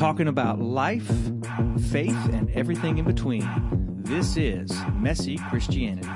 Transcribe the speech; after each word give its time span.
talking 0.00 0.28
about 0.28 0.58
life, 0.58 1.12
faith, 1.90 2.16
and 2.32 2.50
everything 2.52 2.96
in 2.96 3.04
between. 3.04 3.46
This 4.02 4.34
is 4.38 4.72
Messy 4.94 5.36
Christianity. 5.50 6.08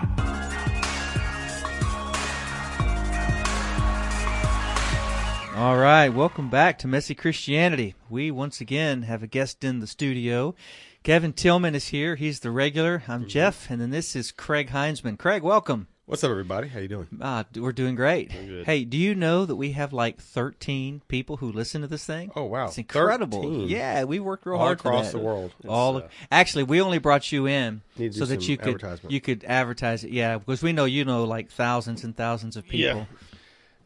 All 5.55 5.77
right, 5.77 6.09
welcome 6.09 6.49
back 6.49 6.79
to 6.79 6.89
Messy 6.89 7.15
Christianity. 7.15 7.95
We 8.09 8.31
once 8.31 8.63
again 8.63 9.03
have 9.03 9.23
a 9.23 9.27
guest 9.27 9.63
in 9.63 9.81
the 9.81 9.87
studio. 9.87 10.55
Kevin 11.03 11.35
Tillman 11.35 11.75
is 11.75 11.89
here. 11.89 12.17
He's 12.17 12.41
the 12.41 12.51
regular. 12.51 13.03
I'm 13.07 13.21
mm-hmm. 13.21 13.29
Jeff, 13.29 13.71
and 13.71 13.83
then 13.83 13.91
this 13.91 14.17
is 14.17 14.33
Craig 14.33 14.71
Heinzman. 14.71 15.19
Craig, 15.19 15.43
welcome. 15.43 15.89
What's 16.07 16.23
up, 16.23 16.31
everybody? 16.31 16.69
How 16.69 16.81
you 16.81 16.89
doing? 16.89 17.07
Uh, 17.19 17.45
we're 17.57 17.73
doing 17.73 17.95
great. 17.95 18.31
Hey, 18.31 18.85
do 18.85 18.99
you 18.99 19.15
know 19.15 19.47
that 19.47 19.57
we 19.57 19.73
have 19.73 19.95
like 19.95 20.21
13 20.21 21.01
people 21.09 21.39
who 21.39 21.51
listen 21.51 21.81
to 21.81 21.87
this 21.87 22.05
thing? 22.05 22.31
Oh, 22.37 22.45
wow. 22.45 22.67
It's 22.67 22.77
incredible. 22.77 23.41
13? 23.41 23.69
Yeah, 23.69 24.05
we 24.05 24.21
worked 24.21 24.45
real 24.45 24.57
All 24.57 24.67
hard 24.67 24.81
across 24.81 25.13
the 25.13 25.19
world. 25.19 25.55
It's, 25.61 25.69
All 25.69 25.97
uh, 25.97 26.03
actually, 26.31 26.65
we 26.65 26.83
only 26.83 26.99
brought 26.99 27.33
you 27.33 27.47
in 27.47 27.81
so 27.97 28.27
that 28.27 28.47
you 28.47 28.59
could 28.59 28.85
you 29.09 29.23
could 29.23 29.45
advertise 29.45 30.05
it. 30.05 30.11
Yeah, 30.11 30.37
because 30.37 30.63
we 30.63 30.75
know 30.75 30.85
you 30.85 31.07
know 31.07 31.25
like 31.25 31.51
thousands 31.51 32.05
and 32.05 32.15
thousands 32.15 32.59
of 32.59 32.65
people. 32.65 32.79
Yeah, 32.99 33.05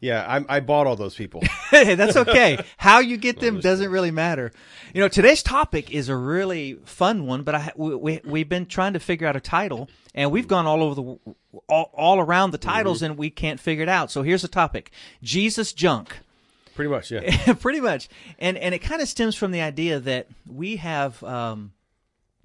I, 0.01 0.57
I 0.57 0.59
bought 0.61 0.87
all 0.87 0.95
those 0.95 1.15
people. 1.15 1.41
hey, 1.69 1.95
that's 1.95 2.15
okay. 2.15 2.63
How 2.77 2.99
you 2.99 3.17
get 3.17 3.39
them 3.39 3.59
doesn't 3.59 3.89
really 3.91 4.11
matter. 4.11 4.51
You 4.93 5.01
know, 5.01 5.07
today's 5.07 5.43
topic 5.43 5.91
is 5.91 6.09
a 6.09 6.15
really 6.15 6.75
fun 6.85 7.25
one, 7.25 7.43
but 7.43 7.55
I 7.55 7.71
we, 7.75 7.95
we 7.95 8.21
we've 8.23 8.49
been 8.49 8.65
trying 8.65 8.93
to 8.93 8.99
figure 8.99 9.27
out 9.27 9.35
a 9.35 9.41
title, 9.41 9.89
and 10.15 10.31
we've 10.31 10.47
gone 10.47 10.65
all 10.65 10.81
over 10.81 10.95
the 10.95 11.33
all, 11.67 11.91
all 11.93 12.19
around 12.19 12.51
the 12.51 12.57
titles, 12.57 13.01
and 13.01 13.17
we 13.17 13.29
can't 13.29 13.59
figure 13.59 13.83
it 13.83 13.89
out. 13.89 14.09
So 14.11 14.23
here's 14.23 14.41
the 14.41 14.47
topic: 14.47 14.91
Jesus 15.21 15.73
junk. 15.73 16.17
Pretty 16.75 16.89
much, 16.89 17.11
yeah. 17.11 17.53
Pretty 17.59 17.81
much, 17.81 18.07
and 18.39 18.57
and 18.57 18.73
it 18.73 18.79
kind 18.79 19.01
of 19.01 19.09
stems 19.09 19.35
from 19.35 19.51
the 19.51 19.61
idea 19.61 19.99
that 19.99 20.27
we 20.47 20.77
have 20.77 21.21
um, 21.23 21.73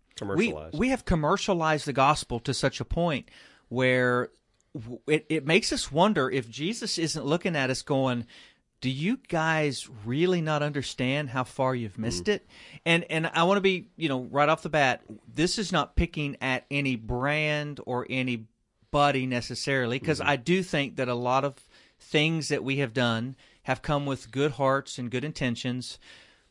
we 0.08 0.14
commercialized. 0.16 0.78
we 0.78 0.88
have 0.88 1.04
commercialized 1.04 1.86
the 1.86 1.92
gospel 1.92 2.40
to 2.40 2.52
such 2.52 2.80
a 2.80 2.84
point 2.84 3.28
where 3.68 4.30
it, 5.06 5.26
it 5.28 5.46
makes 5.46 5.72
us 5.72 5.90
wonder 5.90 6.30
if 6.30 6.50
Jesus 6.50 6.98
isn't 6.98 7.24
looking 7.24 7.56
at 7.56 7.70
us 7.70 7.82
going, 7.82 8.26
"Do 8.80 8.90
you 8.90 9.18
guys 9.28 9.88
really 10.04 10.40
not 10.40 10.62
understand 10.62 11.30
how 11.30 11.44
far 11.44 11.74
you've 11.74 11.98
missed 11.98 12.24
mm-hmm. 12.24 12.32
it?" 12.32 12.46
And 12.84 13.04
and 13.04 13.26
I 13.26 13.44
want 13.44 13.58
to 13.58 13.62
be 13.62 13.88
you 13.96 14.08
know 14.08 14.22
right 14.22 14.48
off 14.48 14.62
the 14.62 14.68
bat, 14.68 15.02
this 15.32 15.58
is 15.58 15.72
not 15.72 15.96
picking 15.96 16.36
at 16.40 16.64
any 16.70 16.96
brand 16.96 17.80
or 17.86 18.06
anybody 18.10 19.26
necessarily 19.26 19.98
because 19.98 20.20
mm-hmm. 20.20 20.30
I 20.30 20.36
do 20.36 20.62
think 20.62 20.96
that 20.96 21.08
a 21.08 21.14
lot 21.14 21.44
of 21.44 21.54
things 21.98 22.48
that 22.48 22.64
we 22.64 22.76
have 22.76 22.92
done 22.92 23.36
have 23.64 23.82
come 23.82 24.06
with 24.06 24.30
good 24.30 24.52
hearts 24.52 24.98
and 24.98 25.10
good 25.10 25.24
intentions. 25.24 25.98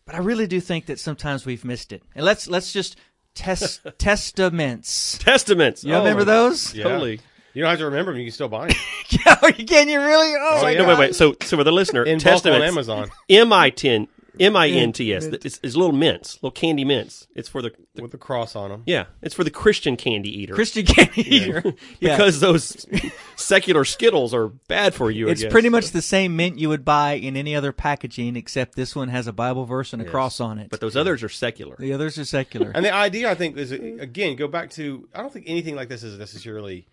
But 0.06 0.16
I 0.16 0.20
really 0.20 0.48
do 0.48 0.60
think 0.60 0.88
that 0.88 1.00
sometimes 1.00 1.46
we've 1.46 1.64
missed 1.64 1.94
it. 1.94 2.04
And 2.16 2.26
let's 2.26 2.48
let's 2.48 2.74
just 2.74 2.98
test 3.36 3.84
testamints. 3.98 5.18
Testamints. 5.20 5.84
You 5.84 5.94
Oh, 5.94 6.00
remember 6.00 6.24
those? 6.24 6.74
Yeah. 6.74 6.84
Totally. 6.84 7.22
You 7.54 7.62
don't 7.62 7.70
have 7.70 7.80
to 7.80 7.86
remember 7.86 8.12
them. 8.12 8.20
You 8.20 8.26
can 8.28 8.34
still 8.34 8.50
buy 8.50 8.68
them. 8.68 8.78
Yeah, 9.10 9.36
oh, 9.44 9.52
can 9.52 9.90
you 9.90 10.00
really? 10.02 10.34
Oh, 10.34 10.56
Oh, 10.58 10.62
my 10.64 10.72
yeah. 10.72 10.80
No, 10.82 10.88
wait, 10.88 10.98
wait. 10.98 11.16
So, 11.16 11.36
so 11.44 11.58
for 11.58 11.64
the 11.64 11.72
listener, 11.72 12.04
In 12.06 12.18
bulk 12.18 12.34
on 12.46 12.52
Testamints, 12.52 12.68
Amazon 12.68 13.12
M 13.30 13.54
I 13.54 13.70
T 13.70 14.08
M 14.40 14.56
I 14.56 14.68
N 14.70 14.92
T 14.92 15.14
S. 15.14 15.26
Mint. 15.28 15.46
It's, 15.46 15.60
it's 15.62 15.76
little 15.76 15.92
mints, 15.96 16.38
little 16.38 16.50
candy 16.52 16.84
mints. 16.84 17.28
It's 17.36 17.48
for 17.48 17.62
the, 17.62 17.72
the 17.94 18.02
with 18.02 18.10
the 18.12 18.18
cross 18.18 18.56
on 18.56 18.72
them. 18.72 18.82
yeah, 18.88 19.06
it's 19.22 19.36
for 19.36 19.44
the 19.44 19.52
Christian 19.52 19.98
candy 19.98 20.30
eater. 20.42 20.56
Christian 20.56 20.86
candy 20.86 21.22
eater. 21.36 21.62
Yeah. 22.00 22.16
because 22.18 22.40
those 22.40 22.88
secular 23.36 23.86
Skittles 23.86 24.34
are 24.34 24.48
bad 24.48 24.96
for 24.96 25.12
you. 25.12 25.28
I 25.28 25.32
it's 25.34 25.44
guess. 25.44 25.52
pretty 25.52 25.70
much 25.70 25.92
the 25.92 26.02
same 26.02 26.36
mint 26.36 26.58
you 26.58 26.70
would 26.70 26.84
buy 26.86 27.14
in 27.14 27.38
any 27.38 27.56
other 27.56 27.72
packaging, 27.72 28.36
except 28.36 28.76
this 28.76 28.96
one 28.96 29.10
has 29.10 29.28
a 29.28 29.34
Bible 29.34 29.66
verse 29.66 29.94
and 29.94 30.02
a 30.02 30.06
Yes. 30.06 30.12
cross 30.12 30.40
on 30.40 30.58
it. 30.58 30.70
But 30.72 30.80
those 30.82 30.96
others 30.96 31.22
are 31.22 31.30
secular. 31.30 31.76
the 31.78 31.94
others 31.94 32.18
are 32.18 32.26
secular. 32.26 32.72
And 32.74 32.84
the 32.84 32.94
idea, 32.94 33.30
I 33.30 33.36
think, 33.36 33.58
is 33.58 33.72
again 33.72 34.38
go 34.38 34.48
back 34.48 34.72
to. 34.72 35.08
I 35.14 35.22
don't 35.22 35.32
think 35.32 35.46
anything 35.48 35.76
like 35.76 35.90
this 35.90 36.02
is 36.02 36.18
necessarily 36.18 36.88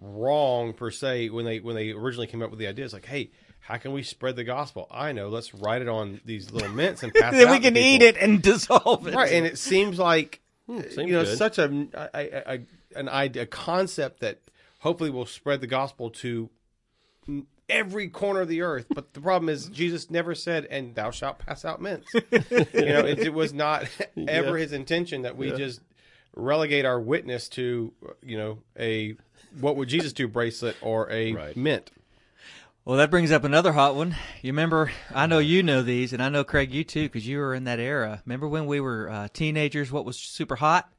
wrong 0.00 0.72
per 0.72 0.90
se. 0.90 1.30
When 1.30 1.44
they 1.44 1.60
when 1.60 1.74
they 1.76 1.90
originally 1.90 2.26
came 2.26 2.42
up 2.42 2.50
with 2.50 2.58
the 2.58 2.66
idea, 2.66 2.84
it's 2.84 2.94
like, 2.94 3.06
hey, 3.06 3.30
how 3.60 3.76
can 3.76 3.92
we 3.92 4.02
spread 4.02 4.36
the 4.36 4.44
gospel? 4.44 4.86
I 4.90 5.12
know. 5.12 5.28
Let's 5.28 5.54
write 5.54 5.82
it 5.82 5.88
on 5.88 6.20
these 6.24 6.50
little 6.50 6.70
mints 6.70 7.02
and 7.02 7.12
pass. 7.14 7.34
it 7.34 7.38
then 7.38 7.48
out 7.48 7.52
we 7.52 7.56
to 7.58 7.62
can 7.64 7.74
people. 7.74 7.88
eat 7.88 8.02
it 8.02 8.16
and 8.16 8.42
dissolve 8.42 9.06
it. 9.06 9.14
right? 9.14 9.32
And 9.32 9.46
it 9.46 9.58
seems 9.58 9.98
like 9.98 10.40
hmm, 10.66 10.80
seems 10.82 10.96
you 10.96 11.12
know 11.12 11.24
good. 11.24 11.38
such 11.38 11.58
a, 11.58 11.88
a, 11.94 12.08
a, 12.14 12.54
a 12.54 12.60
an 12.96 13.08
idea, 13.08 13.42
a 13.42 13.46
concept 13.46 14.20
that 14.20 14.40
hopefully 14.80 15.10
will 15.10 15.26
spread 15.26 15.60
the 15.60 15.66
gospel 15.66 16.10
to 16.10 16.48
every 17.68 18.08
corner 18.08 18.40
of 18.40 18.48
the 18.48 18.62
earth. 18.62 18.86
But 18.94 19.12
the 19.12 19.20
problem 19.20 19.48
is 19.48 19.68
Jesus 19.68 20.10
never 20.10 20.34
said, 20.34 20.64
"And 20.66 20.94
thou 20.94 21.10
shalt 21.10 21.38
pass 21.38 21.64
out 21.64 21.80
mints." 21.80 22.08
you 22.14 22.20
know, 22.30 23.04
it, 23.04 23.18
it 23.18 23.34
was 23.34 23.52
not 23.52 23.86
ever 24.28 24.56
his 24.56 24.72
intention 24.72 25.22
that 25.22 25.36
we 25.36 25.52
just 25.52 25.80
relegate 26.34 26.84
our 26.84 27.00
witness 27.00 27.48
to 27.50 27.92
you 28.22 28.36
know 28.38 28.58
a 28.78 29.16
what 29.60 29.76
would 29.76 29.88
Jesus 29.88 30.12
do 30.12 30.28
bracelet 30.28 30.76
or 30.82 31.10
a 31.10 31.32
Right. 31.32 31.56
mint. 31.56 31.90
Well, 32.84 32.96
that 32.96 33.10
brings 33.10 33.30
up 33.30 33.44
another 33.44 33.72
hot 33.72 33.96
one. 33.96 34.16
You 34.40 34.52
remember? 34.52 34.90
I 35.14 35.26
know 35.26 35.40
you 35.40 35.62
know 35.62 35.82
these, 35.82 36.14
and 36.14 36.22
I 36.22 36.30
know 36.30 36.42
Craig, 36.42 36.72
you 36.72 36.84
too, 36.84 37.02
because 37.02 37.26
you 37.26 37.36
were 37.38 37.54
in 37.54 37.64
that 37.64 37.78
era. 37.78 38.22
Remember 38.24 38.48
when 38.48 38.64
we 38.64 38.80
were 38.80 39.10
uh, 39.10 39.28
teenagers? 39.32 39.92
What 39.92 40.06
was 40.06 40.18
super 40.18 40.56
hot? 40.56 40.90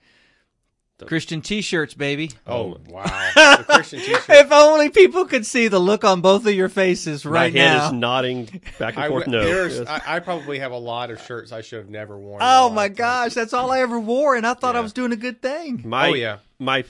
Christian 1.05 1.41
T-shirts, 1.41 1.93
baby. 1.93 2.31
Oh, 2.45 2.53
oh 2.55 2.77
wow, 2.89 3.03
the 3.57 3.63
Christian 3.67 3.99
T-shirt. 3.99 4.25
If 4.29 4.51
only 4.51 4.89
people 4.89 5.25
could 5.25 5.45
see 5.45 5.67
the 5.67 5.79
look 5.79 6.03
on 6.03 6.21
both 6.21 6.45
of 6.45 6.53
your 6.53 6.69
faces 6.69 7.25
right 7.25 7.53
My 7.53 7.59
head 7.59 7.77
now. 7.77 7.85
is 7.87 7.93
nodding 7.93 8.45
back 8.77 8.95
and 8.95 9.03
I, 9.05 9.07
forth. 9.09 9.27
No, 9.27 9.41
Yes. 9.41 9.79
I, 9.87 10.15
I 10.15 10.19
probably 10.19 10.59
have 10.59 10.71
a 10.71 10.77
lot 10.77 11.09
of 11.11 11.21
shirts 11.21 11.51
I 11.51 11.61
should 11.61 11.79
have 11.79 11.89
never 11.89 12.17
worn. 12.17 12.41
Oh 12.43 12.69
my 12.69 12.75
my 12.75 12.81
lifetime. 12.83 12.95
gosh, 12.95 13.33
that's 13.33 13.53
all 13.53 13.71
I 13.71 13.79
ever 13.81 13.99
wore, 13.99 14.35
and 14.35 14.45
I 14.45 14.53
thought 14.53 14.75
I 14.75 14.79
was 14.81 14.93
doing 14.93 15.11
a 15.11 15.17
good 15.17 15.41
thing. 15.41 15.81
my 15.85 16.09
Oh, 16.09 16.13
yeah. 16.13 16.37
my 16.59 16.83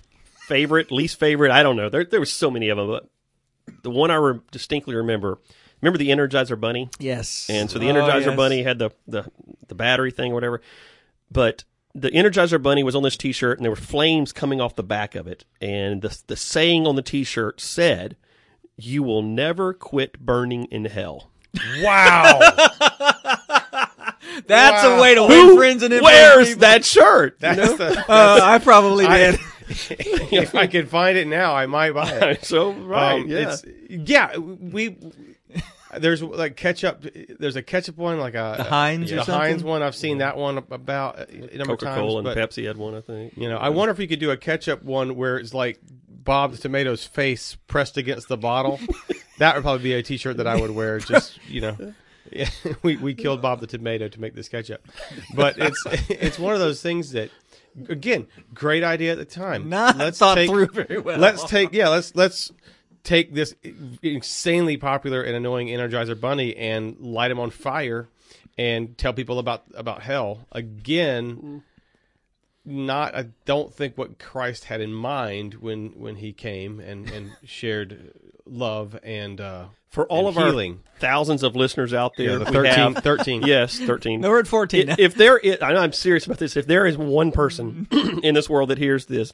favorite, 0.48 0.92
least 0.92 1.20
favorite. 1.20 1.52
I 1.52 1.62
don't 1.64 1.76
know. 1.76 1.90
There 1.90 2.04
there 2.06 2.20
were 2.20 2.26
so 2.26 2.50
many 2.50 2.70
of 2.70 2.78
them, 2.78 2.88
but 2.88 3.08
the 3.84 3.92
one 3.92 4.10
I 4.12 4.16
re- 4.16 4.40
distinctly 4.52 4.96
remember. 4.96 5.40
Remember 5.82 5.98
the 5.98 6.10
Energizer 6.10 6.60
Bunny? 6.60 6.90
Yes. 7.00 7.48
And 7.50 7.70
so 7.72 7.80
the 7.80 7.90
Oh, 7.90 7.94
Energizer 7.94 8.26
yes. 8.26 8.36
Bunny 8.36 8.64
had 8.64 8.80
the, 8.80 8.90
the 9.08 9.32
the 9.68 9.76
battery 9.76 10.12
thing 10.12 10.32
or 10.32 10.36
whatever. 10.36 10.62
But 11.32 11.64
the 11.96 12.10
Energizer 12.12 12.62
Bunny 12.62 12.84
was 12.84 12.96
on 12.96 13.04
this 13.04 13.18
T-shirt, 13.18 13.58
and 13.58 13.66
there 13.66 13.72
were 13.72 13.76
flames 13.76 14.32
coming 14.32 14.62
off 14.62 14.76
the 14.76 14.84
back 14.84 15.16
of 15.16 15.28
it. 15.28 15.46
And 15.62 16.02
the 16.02 16.18
the 16.28 16.36
saying 16.36 16.86
on 16.88 16.96
the 16.96 17.02
T-shirt 17.02 17.60
said, 17.62 18.16
"You 18.78 19.04
will 19.04 19.22
never 19.22 19.74
quit 19.74 20.20
burning 20.20 20.66
in 20.66 20.86
hell." 20.86 21.32
Wow. 21.82 22.40
That's 24.48 24.84
Wow. 24.84 24.98
a 24.98 25.02
way 25.02 25.16
to 25.16 25.22
win 25.24 25.32
Who 25.32 25.58
friends 25.58 25.84
and 25.84 25.94
influence 25.94 26.16
wears 26.16 26.48
people. 26.50 26.62
that 26.62 26.86
shirt? 26.86 27.40
That's 27.40 27.74
the. 27.78 28.00
Uh, 28.10 28.40
I 28.42 28.60
probably 28.60 29.06
I- 29.06 29.32
did. 29.32 29.40
if 29.70 30.56
I 30.56 30.68
could 30.68 30.90
find 30.90 31.18
it 31.18 31.28
now, 31.28 31.54
I 31.56 31.66
might 31.68 31.94
buy 31.94 32.10
it. 32.12 32.46
so 32.46 32.72
right, 32.74 33.22
Um, 33.22 33.28
yeah. 33.28 33.38
It's, 33.54 33.64
yeah. 33.90 34.38
We. 34.38 34.98
There's 35.98 36.22
like 36.22 36.56
ketchup. 36.56 37.06
There's 37.40 37.56
a 37.56 37.64
ketchup 37.64 37.98
one, 37.98 38.20
like 38.20 38.36
a 38.36 38.56
The 38.58 38.64
Heinz 38.64 39.12
or 39.12 39.24
the? 39.24 39.24
Heinz 39.24 39.64
one. 39.64 39.82
I've 39.82 39.96
seen 39.96 40.20
that 40.20 40.38
one 40.38 40.58
about 40.58 41.30
a 41.30 41.58
number 41.58 41.74
of 41.74 41.80
Coca 41.80 41.86
times. 41.86 41.98
Cola 41.98 42.18
and 42.18 42.26
but, 42.26 42.38
Pepsi 42.38 42.68
had 42.68 42.78
one, 42.78 42.96
I 42.96 43.02
think. 43.02 43.34
You 43.36 43.50
know, 43.50 43.58
I 43.58 43.70
wonder 43.70 43.92
if 43.92 43.98
we 43.98 44.08
could 44.08 44.20
do 44.20 44.30
a 44.32 44.38
ketchup 44.38 44.84
one 44.84 45.16
where 45.16 45.38
it's 45.38 45.54
like 45.54 45.80
Bob 46.08 46.52
the 46.52 46.58
Tomato's 46.58 47.06
face 47.06 47.58
pressed 47.68 47.98
against 47.98 48.28
the 48.28 48.38
bottle. 48.38 48.80
that 49.40 49.56
would 49.56 49.64
probably 49.64 49.84
be 49.84 49.94
a 49.94 50.04
T-shirt 50.04 50.38
that 50.38 50.48
I 50.48 50.60
would 50.60 50.72
wear. 50.72 51.00
Just 51.00 51.40
you 51.48 51.62
know, 51.62 51.94
yeah, 52.32 52.50
we 52.84 52.98
we 52.98 53.16
killed 53.16 53.42
Bob 53.42 53.60
the 53.60 53.68
Tomato 53.68 54.08
to 54.08 54.22
make 54.22 54.36
this 54.36 54.48
ketchup, 54.48 54.88
but 55.34 55.58
it's 55.58 55.84
it's 56.10 56.38
one 56.38 56.54
of 56.54 56.60
those 56.60 56.82
things 56.82 57.12
that. 57.12 57.32
Again, 57.88 58.28
great 58.54 58.84
idea 58.84 59.12
at 59.12 59.20
the 59.20 59.26
time. 59.26 59.70
Not 59.70 59.96
thought 60.16 60.38
through 60.40 60.68
very 60.68 61.00
well. 61.00 61.20
Let's 61.20 61.44
take 61.46 61.72
yeah. 61.72 61.88
Let's 61.88 62.14
let's 62.16 62.52
take 63.04 63.34
this 63.34 63.54
insanely 64.02 64.78
popular 64.78 65.22
and 65.22 65.36
annoying 65.36 65.68
Energizer 65.68 66.20
Bunny 66.20 66.56
and 66.56 66.98
light 67.00 67.32
him 67.32 67.40
on 67.40 67.50
fire 67.50 68.08
and 68.58 68.98
tell 68.98 69.14
people 69.14 69.40
about 69.40 69.64
about 69.74 70.02
hell 70.02 70.46
again. 70.52 71.64
Not, 72.66 73.16
I 73.16 73.28
don't 73.46 73.74
think 73.74 73.98
what 73.98 74.20
Christ 74.20 74.66
had 74.66 74.82
in 74.82 74.94
mind 74.94 75.56
when 75.56 75.90
when 76.00 76.18
he 76.18 76.34
came 76.34 76.80
and 76.80 77.10
and 77.10 77.32
shared 77.46 78.12
love 78.46 79.00
and 79.02 79.40
uh, 79.42 79.66
For 79.90 80.06
all 80.08 80.28
and 80.28 80.38
of 80.38 80.44
healing. 80.44 80.84
our 80.94 81.00
thousands 81.00 81.42
of 81.42 81.56
listeners 81.56 81.94
out 81.94 82.14
there, 82.18 82.32
Yeah, 82.34 82.38
the 82.40 82.46
13, 82.46 82.74
have- 82.74 82.96
13. 82.98 83.42
yes, 83.44 83.80
thirteen. 83.80 84.22
No, 84.22 84.30
we're 84.30 84.40
at 84.42 84.48
14 84.48 84.90
I- 84.92 84.96
if 85.00 85.16
there 85.16 85.38
is, 85.38 85.58
I 85.62 85.74
know 85.74 85.80
I'm 85.80 85.94
serious 85.94 86.26
about 86.26 86.38
this. 86.38 86.58
If 86.58 86.68
there 86.68 86.86
is 86.86 86.98
one 86.98 87.32
person 87.32 87.88
in 88.24 88.36
this 88.36 88.50
world 88.50 88.70
that 88.70 88.78
hears 88.78 89.06
this, 89.06 89.34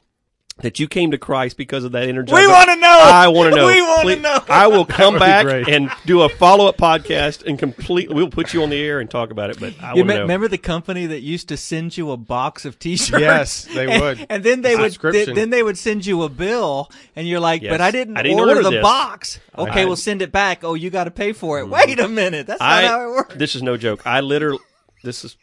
that 0.62 0.80
you 0.80 0.88
came 0.88 1.10
to 1.10 1.18
Christ 1.18 1.58
because 1.58 1.84
of 1.84 1.92
that 1.92 2.08
energy. 2.08 2.32
We 2.32 2.46
wanna 2.48 2.76
know! 2.76 2.88
I 2.88 3.28
want 3.28 3.50
to 3.52 3.56
know. 3.56 3.66
We 3.76 3.82
wanna 3.82 4.16
know! 4.22 4.42
I 4.48 4.66
will 4.68 4.86
come 4.86 5.18
back 5.18 5.68
and 5.68 5.90
do 6.06 6.22
a 6.22 6.30
follow 6.30 6.66
up 6.66 6.78
podcast 6.78 7.44
and 7.46 7.58
completely. 7.58 8.14
We'll 8.14 8.30
put 8.30 8.54
you 8.54 8.62
on 8.62 8.70
the 8.70 8.80
air 8.82 8.98
and 9.00 9.10
talk 9.10 9.30
about 9.30 9.50
it. 9.50 9.60
But 9.60 9.74
I 9.82 9.90
You 9.92 9.96
want 9.96 10.06
me- 10.08 10.14
to 10.14 10.14
know. 10.14 10.20
remember 10.22 10.48
the 10.48 10.56
company 10.56 11.04
that 11.06 11.20
used 11.20 11.48
to 11.48 11.58
send 11.58 11.98
you 11.98 12.10
a 12.10 12.16
box 12.16 12.64
of 12.64 12.78
T-shirts? 12.78 13.20
Yes, 13.20 13.64
they 13.74 13.86
And- 13.86 14.02
would. 14.02 14.26
And 14.30 14.42
then 14.42 14.62
they 14.62 14.76
would 14.76 14.92
Subscription. 14.92 15.34
then 15.34 15.50
they 15.50 15.62
would 15.62 15.76
send 15.76 16.06
you 16.06 16.22
a 16.22 16.30
bill, 16.30 16.90
and 17.14 17.28
you're 17.28 17.40
like, 17.40 17.60
Yes. 17.60 17.72
"But 17.72 17.82
I 17.82 17.90
didn't, 17.90 18.16
I 18.16 18.22
didn't 18.22 18.38
order, 18.40 18.52
order 18.52 18.62
the 18.62 18.70
this. 18.70 18.82
box." 18.82 19.40
Okay, 19.58 19.82
I- 19.82 19.84
we'll 19.84 19.96
send 19.96 20.22
it 20.22 20.32
back. 20.32 20.64
Oh, 20.64 20.72
you 20.72 20.88
got 20.88 21.04
to 21.04 21.10
pay 21.10 21.32
for 21.32 21.58
it. 21.60 21.64
Mm-hmm. 21.64 21.72
Wait 21.72 22.00
a 22.00 22.08
minute, 22.08 22.46
that's 22.46 22.60
not 22.60 22.68
I, 22.84 22.86
how 22.86 23.02
it 23.02 23.10
works. 23.10 23.34
This 23.36 23.56
is 23.56 23.62
no 23.62 23.76
joke. 23.76 24.06
I 24.06 24.20
literally. 24.20 24.60
This 25.04 25.22
is. 25.22 25.36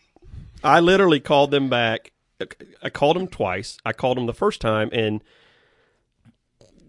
I 0.64 0.80
literally 0.80 1.20
called 1.20 1.52
them 1.52 1.70
back. 1.70 2.13
I 2.82 2.90
called 2.90 3.18
him 3.18 3.28
twice. 3.28 3.78
I 3.86 3.94
called 3.94 4.18
him 4.18 4.26
the 4.26 4.34
first 4.34 4.62
time 4.62 4.90
and 4.92 5.22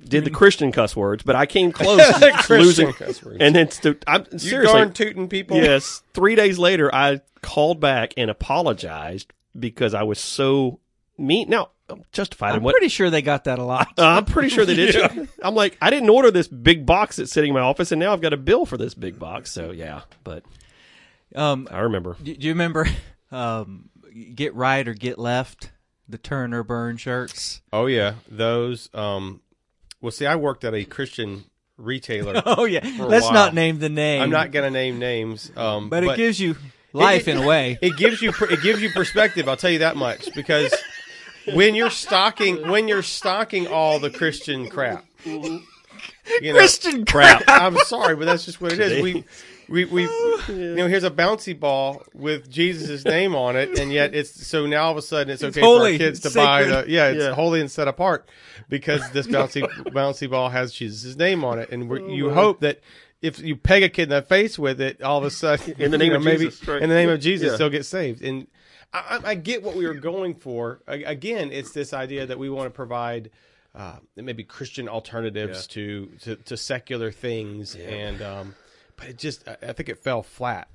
did 0.07 0.25
the 0.25 0.31
Christian 0.31 0.71
cuss 0.71 0.95
words, 0.95 1.23
but 1.23 1.35
I 1.35 1.47
came 1.47 1.73
close 1.73 1.99
to 2.19 2.43
losing. 2.51 2.93
cuss 2.93 3.23
words. 3.23 3.39
And 3.41 3.55
then 3.57 3.71
stu- 3.71 3.99
I'm 4.07 4.27
You 4.33 4.39
seriously. 4.39 4.75
darn 4.79 4.93
tooting 4.93 5.29
people. 5.29 5.57
Yes, 5.57 6.03
three 6.13 6.35
days 6.35 6.59
later, 6.59 6.95
I 6.95 7.21
called 7.41 7.81
back 7.81 8.13
and 8.17 8.31
apologized 8.31 9.33
because 9.59 9.95
I 9.95 10.03
was 10.03 10.19
so 10.19 10.81
mean. 11.17 11.49
Now, 11.49 11.71
I'm 11.89 12.03
justified 12.13 12.51
in 12.51 12.57
I'm 12.57 12.63
what 12.65 12.73
pretty 12.75 12.89
sure 12.89 13.09
they 13.09 13.23
got 13.23 13.45
that 13.45 13.59
a 13.59 13.65
lot. 13.65 13.89
uh, 13.99 14.05
I'm 14.07 14.25
pretty 14.27 14.49
sure 14.51 14.65
they 14.67 14.75
did. 14.75 14.93
too. 15.11 15.29
I'm 15.43 15.55
like, 15.55 15.79
I 15.81 15.89
didn't 15.91 16.11
order 16.11 16.31
this 16.31 16.49
big 16.49 16.85
box 16.85 17.17
that's 17.17 17.31
sitting 17.33 17.49
in 17.51 17.55
my 17.55 17.61
office, 17.61 17.91
and 17.93 17.99
now 18.01 18.13
I've 18.13 18.21
got 18.21 18.33
a 18.35 18.39
bill 18.39 18.67
for 18.67 18.77
this 18.77 18.95
big 18.95 19.19
box. 19.19 19.51
So 19.51 19.71
yeah, 19.71 20.03
but 20.23 20.45
Um, 21.35 21.67
I 21.71 21.81
remember. 21.81 22.17
do, 22.23 22.35
do 22.35 22.47
you 22.47 22.53
remember 22.53 22.87
um, 23.35 23.91
"Get 24.35 24.55
Right" 24.55 24.87
or 24.87 24.95
"Get 24.95 25.19
Left"? 25.19 25.71
The 26.09 26.19
turn 26.19 26.53
or 26.53 26.63
burn 26.63 26.99
shirts. 26.99 27.63
Oh 27.73 27.87
yeah, 27.87 28.15
those. 28.31 28.91
Um, 28.93 29.41
well, 30.01 30.13
see, 30.13 30.27
I 30.27 30.37
worked 30.37 30.65
at 30.65 30.75
a 30.75 30.85
Christian 30.85 31.45
retailer. 31.77 32.43
Oh 32.47 32.65
yeah, 32.65 32.81
let's 32.99 33.25
while. 33.25 33.33
not 33.33 33.55
name 33.55 33.79
the 33.79 33.89
name. 33.89 34.23
I'm 34.23 34.31
not 34.31 34.53
gonna 34.53 34.71
name 34.71 34.99
names, 34.99 35.51
um, 35.57 35.89
but, 35.89 36.05
it 36.05 36.17
gives 36.17 36.39
you 36.39 36.57
life 36.93 37.27
in 37.27 37.39
a 37.39 37.47
way. 37.47 37.79
It 37.83 37.97
gives 37.97 38.21
you 38.23 38.33
it 38.51 38.63
gives 38.63 38.83
you 38.83 38.91
perspective. 38.91 39.49
I'll 39.49 39.57
tell 39.57 39.71
you 39.71 39.81
that 39.81 39.97
much 39.97 40.33
because 40.35 40.75
when 41.53 41.75
you're 41.75 41.91
stocking 41.91 42.69
when 42.69 42.87
you're 42.87 43.03
stocking 43.03 43.67
all 43.67 43.99
the 43.99 44.11
Christian 44.11 44.69
crap, 44.69 45.05
you 45.25 45.61
know, 46.43 46.53
Christian 46.53 47.05
crap. 47.05 47.43
I'm 47.49 47.77
sorry, 47.79 48.15
but 48.15 48.27
that's 48.27 48.45
just 48.45 48.61
what 48.61 48.73
it 48.73 48.81
is. 48.81 49.03
We. 49.03 49.25
We, 49.69 49.85
we 49.87 50.03
you 50.03 50.75
know 50.77 50.89
here's 50.89 51.05
a 51.05 51.11
bouncy 51.11 51.59
ball 51.59 52.03
with 52.13 52.51
Jesus' 52.51 53.05
name 53.05 53.35
on 53.35 53.57
it 53.57 53.79
and 53.79 53.93
yet 53.93 54.15
it's 54.15 54.47
so 54.47 54.67
now 54.67 54.85
all 54.85 54.91
of 54.93 54.97
a 54.99 55.03
sudden 55.03 55.33
it's 55.33 55.43
okay 55.43 55.61
for 55.61 55.67
holy, 55.67 55.93
our 55.93 55.99
kids 55.99 56.21
to 56.21 56.31
buy 56.31 56.65
the 56.65 56.85
yeah 56.89 57.09
it's 57.09 57.23
Yeah. 57.25 57.35
holy 57.35 57.61
and 57.61 57.71
set 57.71 57.89
apart 57.89 58.29
because 58.69 59.09
this 59.13 59.27
bouncy 59.27 59.63
bouncy 59.93 60.29
ball 60.29 60.51
has 60.51 60.73
Jesus' 60.73 61.17
name 61.17 61.45
on 61.45 61.59
it 61.59 61.71
and 61.71 61.89
we're, 61.89 62.01
Oh, 62.03 62.09
you 62.09 62.31
hope 62.31 62.61
that 62.61 62.81
if 63.23 63.39
you 63.41 63.57
peg 63.57 63.83
a 63.83 63.89
kid 63.89 64.05
in 64.05 64.09
the 64.11 64.23
face 64.23 64.59
with 64.59 64.81
it 64.81 65.01
all 65.03 65.19
of 65.19 65.25
a 65.25 65.31
sudden 65.31 65.75
In 65.79 65.91
the 65.91 65.99
name 65.99 66.07
you 66.09 66.13
know, 66.13 66.19
of 66.19 66.25
maybe 66.25 66.45
Jesus, 66.47 66.69
right. 66.69 66.83
in 66.83 66.89
the 66.91 66.95
name 66.95 67.09
of 67.09 67.21
Jesus 67.21 67.53
Yeah. 67.53 67.57
they'll 67.57 67.71
get 67.71 67.87
saved. 67.87 68.23
And 68.23 68.47
I, 68.93 69.21
I 69.25 69.31
I 69.31 69.35
get 69.35 69.63
what 69.63 69.77
we 69.77 69.87
were 69.87 69.95
going 69.95 70.35
for. 70.35 70.81
A- 70.87 71.05
again 71.05 71.51
it's 71.53 71.73
this 71.73 71.93
idea 71.95 72.27
that 72.27 72.39
we 72.39 72.51
want 72.51 72.67
to 72.67 72.71
provide 72.71 73.31
uh, 73.75 73.97
maybe 74.15 74.45
Christian 74.45 74.89
alternatives 74.89 75.67
to, 75.69 76.11
to 76.21 76.37
to 76.37 76.57
secular 76.57 77.11
things 77.11 77.75
and 77.77 78.21
um, 78.23 78.55
but 78.97 79.09
it 79.09 79.19
just 79.19 79.47
I 79.49 79.57
I 79.63 79.73
think 79.73 79.89
it 79.89 80.03
fell 80.03 80.23
flat 80.23 80.69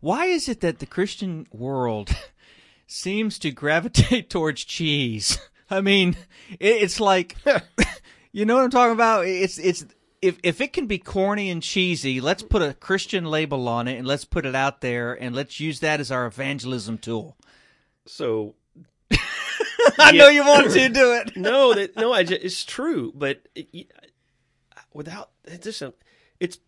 Why 0.00 0.26
is 0.26 0.48
it 0.48 0.60
that 0.60 0.78
the 0.78 0.86
Christian 0.86 1.46
world 1.52 2.10
seems 2.86 3.38
to 3.40 3.50
gravitate 3.50 4.30
towards 4.30 4.64
cheese? 4.64 5.38
I 5.70 5.80
mean, 5.80 6.16
it's 6.58 6.98
like, 6.98 7.36
you 8.32 8.44
know 8.44 8.56
what 8.56 8.64
I'm 8.64 8.70
talking 8.70 8.92
about? 8.92 9.26
It's 9.26 9.56
it's 9.58 9.84
if 10.20 10.38
if 10.42 10.60
it 10.60 10.72
can 10.72 10.86
be 10.86 10.98
corny 10.98 11.48
and 11.48 11.62
cheesy, 11.62 12.20
let's 12.20 12.42
put 12.42 12.60
a 12.62 12.74
Christian 12.74 13.24
label 13.24 13.68
on 13.68 13.86
it 13.86 13.96
and 13.96 14.06
let's 14.06 14.24
put 14.24 14.46
it 14.46 14.56
out 14.56 14.80
there 14.80 15.14
and 15.14 15.34
let's 15.34 15.60
use 15.60 15.80
that 15.80 16.00
as 16.00 16.10
our 16.10 16.26
evangelism 16.26 16.98
tool. 16.98 17.36
So 18.06 18.56
I 19.98 20.12
know 20.12 20.28
you 20.28 20.44
want 20.44 20.72
to 20.72 20.88
do 20.88 21.12
it. 21.14 21.36
no, 21.36 21.74
that 21.74 21.96
no, 21.96 22.12
I 22.12 22.24
just, 22.24 22.42
it's 22.42 22.64
true, 22.64 23.12
but 23.14 23.40
it, 23.54 23.92
without 24.92 25.30
it's 25.44 25.64
just 25.64 25.82
a, 25.82 25.94
it's 26.38 26.58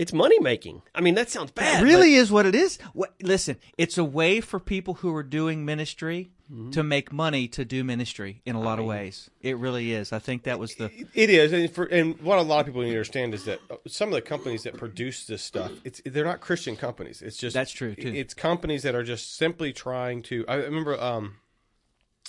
it's 0.00 0.14
money 0.14 0.40
making. 0.40 0.80
I 0.94 1.02
mean, 1.02 1.14
that 1.16 1.28
sounds 1.28 1.50
bad. 1.50 1.82
It 1.82 1.84
really 1.84 2.14
is 2.14 2.32
what 2.32 2.46
it 2.46 2.54
is. 2.54 2.78
What, 2.94 3.12
listen, 3.20 3.58
it's 3.76 3.98
a 3.98 4.04
way 4.04 4.40
for 4.40 4.58
people 4.58 4.94
who 4.94 5.14
are 5.14 5.22
doing 5.22 5.66
ministry 5.66 6.30
to 6.72 6.82
make 6.82 7.12
money 7.12 7.46
to 7.46 7.64
do 7.66 7.84
ministry 7.84 8.40
in 8.46 8.56
a 8.56 8.60
lot 8.60 8.78
of 8.78 8.86
ways. 8.86 9.28
It 9.42 9.58
really 9.58 9.92
is. 9.92 10.10
I 10.10 10.18
think 10.18 10.44
that 10.44 10.58
was 10.58 10.74
the 10.74 10.90
It 11.14 11.28
is, 11.28 11.52
and 11.52 11.70
for 11.70 11.84
and 11.84 12.18
what 12.22 12.38
a 12.38 12.42
lot 12.42 12.60
of 12.60 12.66
people 12.66 12.80
need 12.80 12.88
to 12.88 12.94
understand 12.94 13.34
is 13.34 13.44
that 13.44 13.60
uh, 13.70 13.76
some 13.86 14.08
of 14.08 14.14
the 14.14 14.22
companies 14.22 14.62
that 14.64 14.76
produce 14.76 15.26
this 15.26 15.42
stuff, 15.42 15.70
it's 15.84 16.00
they're 16.04 16.24
not 16.24 16.40
Christian 16.40 16.76
companies. 16.76 17.22
It's 17.22 17.36
just 17.36 17.54
That's 17.54 17.70
true, 17.70 17.94
too. 17.94 18.12
It's 18.12 18.34
companies 18.34 18.82
that 18.82 18.94
are 18.94 19.04
just 19.04 19.36
simply 19.36 19.72
trying 19.72 20.22
to. 20.24 20.44
I 20.48 20.54
remember, 20.56 21.00
um, 21.00 21.36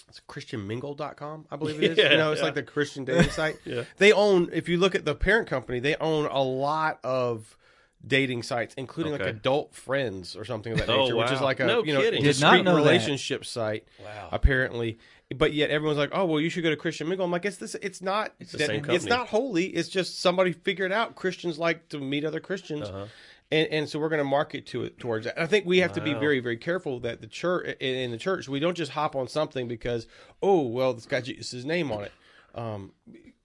it's 0.08 0.22
ChristianMingle.com, 0.28 1.48
I 1.50 1.56
believe 1.56 1.82
it 1.82 1.92
is. 1.92 1.98
Yeah, 1.98 2.12
you 2.12 2.18
know, 2.18 2.32
it's 2.32 2.42
yeah. 2.42 2.46
like 2.46 2.56
the 2.56 2.64
Christian 2.64 3.06
dating 3.06 3.32
site. 3.32 3.58
Yeah. 3.66 3.86
They 3.98 4.12
own. 4.12 4.50
If 4.52 4.70
you 4.70 4.78
look 4.78 4.94
at 4.94 5.06
the 5.06 5.16
parent 5.16 5.48
company, 5.48 5.80
they 5.80 5.96
own 5.96 6.26
a 6.26 6.44
lot 6.44 7.00
of 7.04 7.58
dating 8.06 8.44
sites, 8.44 8.74
including 8.78 9.12
like 9.12 9.22
Adult 9.22 9.74
Friends 9.76 10.36
or 10.36 10.46
something 10.46 10.74
of 10.74 10.80
that 10.80 10.90
Oh, 10.94 11.04
nature, 11.04 11.16
which 11.16 11.32
is 11.32 11.42
like 11.42 11.60
a 11.60 11.66
No 11.66 11.84
you 11.84 11.94
know 11.94 12.02
kidding. 12.02 12.24
Did 12.24 12.40
not 12.42 12.52
discrete 12.52 12.66
know 12.66 12.72
that. 12.76 12.82
relationship 12.82 13.46
site. 13.46 13.88
Wow. 14.04 14.30
Apparently, 14.32 14.98
but 15.36 15.54
yet 15.54 15.70
everyone's 15.70 15.98
like, 16.00 16.10
"Oh, 16.14 16.26
well, 16.26 16.40
you 16.42 16.50
should 16.50 16.64
go 16.64 16.70
to 16.70 16.76
Christian 16.76 17.08
Mingle." 17.08 17.26
I'm 17.26 17.32
like, 17.32 17.46
"It's 17.46 17.58
this. 17.58 17.76
It's 17.76 18.02
not. 18.02 18.34
the 18.40 18.58
that- 18.58 18.68
same 18.68 18.86
it's 18.90 19.06
not 19.06 19.28
holy. 19.28 19.66
It's 19.66 19.90
just 19.90 20.20
somebody 20.20 20.52
figured 20.52 20.92
out 20.92 21.16
Christians 21.16 21.58
like 21.60 21.90
to 21.90 22.00
meet 22.00 22.26
other 22.26 22.40
Christians." 22.40 22.90
Uh-huh. 22.90 23.06
And, 23.54 23.68
and 23.68 23.90
so 23.90 24.00
we're 24.00 24.08
going 24.08 24.20
to 24.20 24.24
market 24.24 24.66
to 24.68 24.86
it 24.86 24.98
towards 24.98 25.26
that. 25.26 25.36
And 25.36 25.44
I 25.44 25.46
think 25.46 25.66
we 25.66 25.80
have 25.80 25.92
to 25.94 26.02
be 26.02 26.14
very, 26.14 26.40
very 26.40 26.56
careful 26.56 27.02
that 27.02 27.20
the 27.20 27.28
church 27.28 27.76
in, 27.82 27.96
in 27.96 28.12
the 28.12 28.18
church 28.18 28.48
we 28.48 28.62
don't 28.62 28.78
just 28.78 28.94
hop 28.94 29.14
on 29.14 29.28
something 29.28 29.68
because 29.68 30.08
oh 30.42 30.62
well 30.62 30.92
it's 30.92 31.06
got 31.06 31.26
Jesus' 31.26 31.66
name 31.66 31.92
on 31.92 32.06
it. 32.06 32.12
Um, 32.56 32.94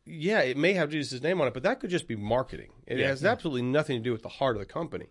yeah, 0.07 0.41
it 0.41 0.57
may 0.57 0.73
have 0.75 0.91
Jesus' 0.91 1.21
name 1.21 1.41
on 1.41 1.49
it, 1.49 1.55
but 1.55 1.63
that 1.65 1.81
could 1.81 1.91
just 1.91 2.07
be 2.09 2.17
marketing. 2.17 2.71
It 2.87 2.99
has 3.01 3.25
absolutely 3.25 3.63
nothing 3.63 3.99
to 3.99 4.03
do 4.05 4.13
with 4.13 4.23
the 4.23 4.29
heart 4.29 4.57
of 4.57 4.61
the 4.61 4.67
company. 4.67 5.07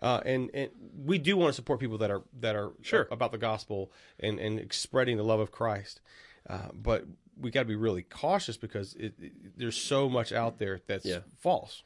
Uh, 0.00 0.20
and 0.24 0.48
and 0.54 0.70
we 1.04 1.18
do 1.18 1.36
want 1.36 1.48
to 1.50 1.52
support 1.54 1.80
people 1.80 1.98
that 1.98 2.10
are 2.10 2.22
that 2.40 2.54
are 2.56 2.70
Sure. 2.82 3.08
about 3.10 3.32
the 3.32 3.38
gospel 3.38 3.90
and 4.20 4.38
and 4.38 4.72
spreading 4.72 5.16
the 5.16 5.24
love 5.24 5.40
of 5.40 5.50
Christ. 5.50 6.00
Uh, 6.48 6.68
but 6.72 7.04
we 7.36 7.50
got 7.50 7.60
to 7.62 7.66
be 7.68 7.76
really 7.76 8.02
cautious 8.02 8.56
because 8.56 8.94
it, 8.94 9.14
it- 9.20 9.32
there's 9.58 9.76
so 9.76 10.08
much 10.08 10.32
out 10.32 10.58
there 10.58 10.80
that's 10.86 11.04
Yeah. 11.04 11.20
false. 11.38 11.82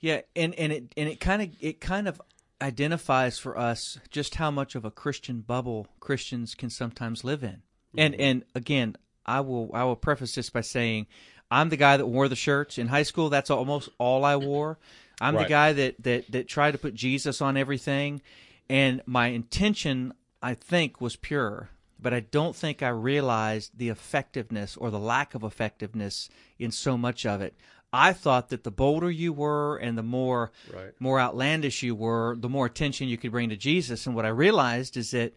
Yeah, 0.00 0.22
and 0.34 0.54
and 0.54 0.72
it 0.72 0.94
and 0.96 1.08
it 1.08 1.20
kind 1.20 1.42
of 1.42 1.50
it 1.60 1.80
kind 1.80 2.08
of 2.08 2.20
identifies 2.62 3.38
for 3.38 3.58
us 3.58 3.98
just 4.10 4.36
how 4.36 4.50
much 4.50 4.74
of 4.74 4.84
a 4.84 4.90
Christian 4.90 5.40
bubble 5.40 5.86
Christians 6.00 6.54
can 6.54 6.70
sometimes 6.70 7.24
live 7.24 7.42
in. 7.42 7.62
And 7.96 8.14
and 8.16 8.44
again, 8.54 8.96
I 9.26 9.40
will 9.40 9.70
I 9.74 9.84
will 9.84 9.96
preface 9.96 10.34
this 10.34 10.50
by 10.50 10.60
saying 10.62 11.06
I'm 11.50 11.68
the 11.70 11.76
guy 11.76 11.96
that 11.96 12.06
wore 12.06 12.28
the 12.28 12.36
shirts 12.36 12.78
in 12.78 12.88
high 12.88 13.02
school. 13.04 13.28
That's 13.30 13.50
almost 13.50 13.88
all 13.98 14.24
I 14.24 14.36
wore. 14.36 14.78
I'm 15.20 15.34
Right. 15.34 15.44
the 15.44 15.48
guy 15.48 15.72
that 15.72 16.02
that 16.02 16.30
that 16.30 16.48
tried 16.48 16.72
to 16.72 16.78
put 16.78 16.94
Jesus 16.94 17.40
on 17.40 17.56
everything, 17.56 18.20
and 18.68 19.02
my 19.06 19.28
intention 19.28 20.12
I 20.42 20.54
think 20.54 21.00
was 21.00 21.16
pure. 21.16 21.70
But 22.00 22.14
I 22.14 22.20
don't 22.20 22.54
think 22.54 22.80
I 22.80 22.90
realized 22.90 23.72
the 23.76 23.88
effectiveness 23.88 24.76
or 24.76 24.90
the 24.92 25.00
lack 25.00 25.34
of 25.34 25.42
effectiveness 25.42 26.28
in 26.58 26.70
so 26.70 26.96
much 26.96 27.26
of 27.26 27.40
it. 27.40 27.54
I 27.92 28.12
thought 28.12 28.50
that 28.50 28.62
the 28.62 28.70
bolder 28.70 29.10
you 29.10 29.32
were 29.32 29.76
and 29.78 29.98
the 29.98 30.02
more 30.04 30.52
Right. 30.72 30.92
more 31.00 31.18
outlandish 31.18 31.82
you 31.82 31.96
were, 31.96 32.36
the 32.38 32.48
more 32.48 32.66
attention 32.66 33.08
you 33.08 33.16
could 33.18 33.32
bring 33.32 33.48
to 33.48 33.56
Jesus. 33.56 34.06
And 34.06 34.14
what 34.14 34.26
I 34.26 34.28
realized 34.28 34.96
is 34.96 35.10
that 35.10 35.32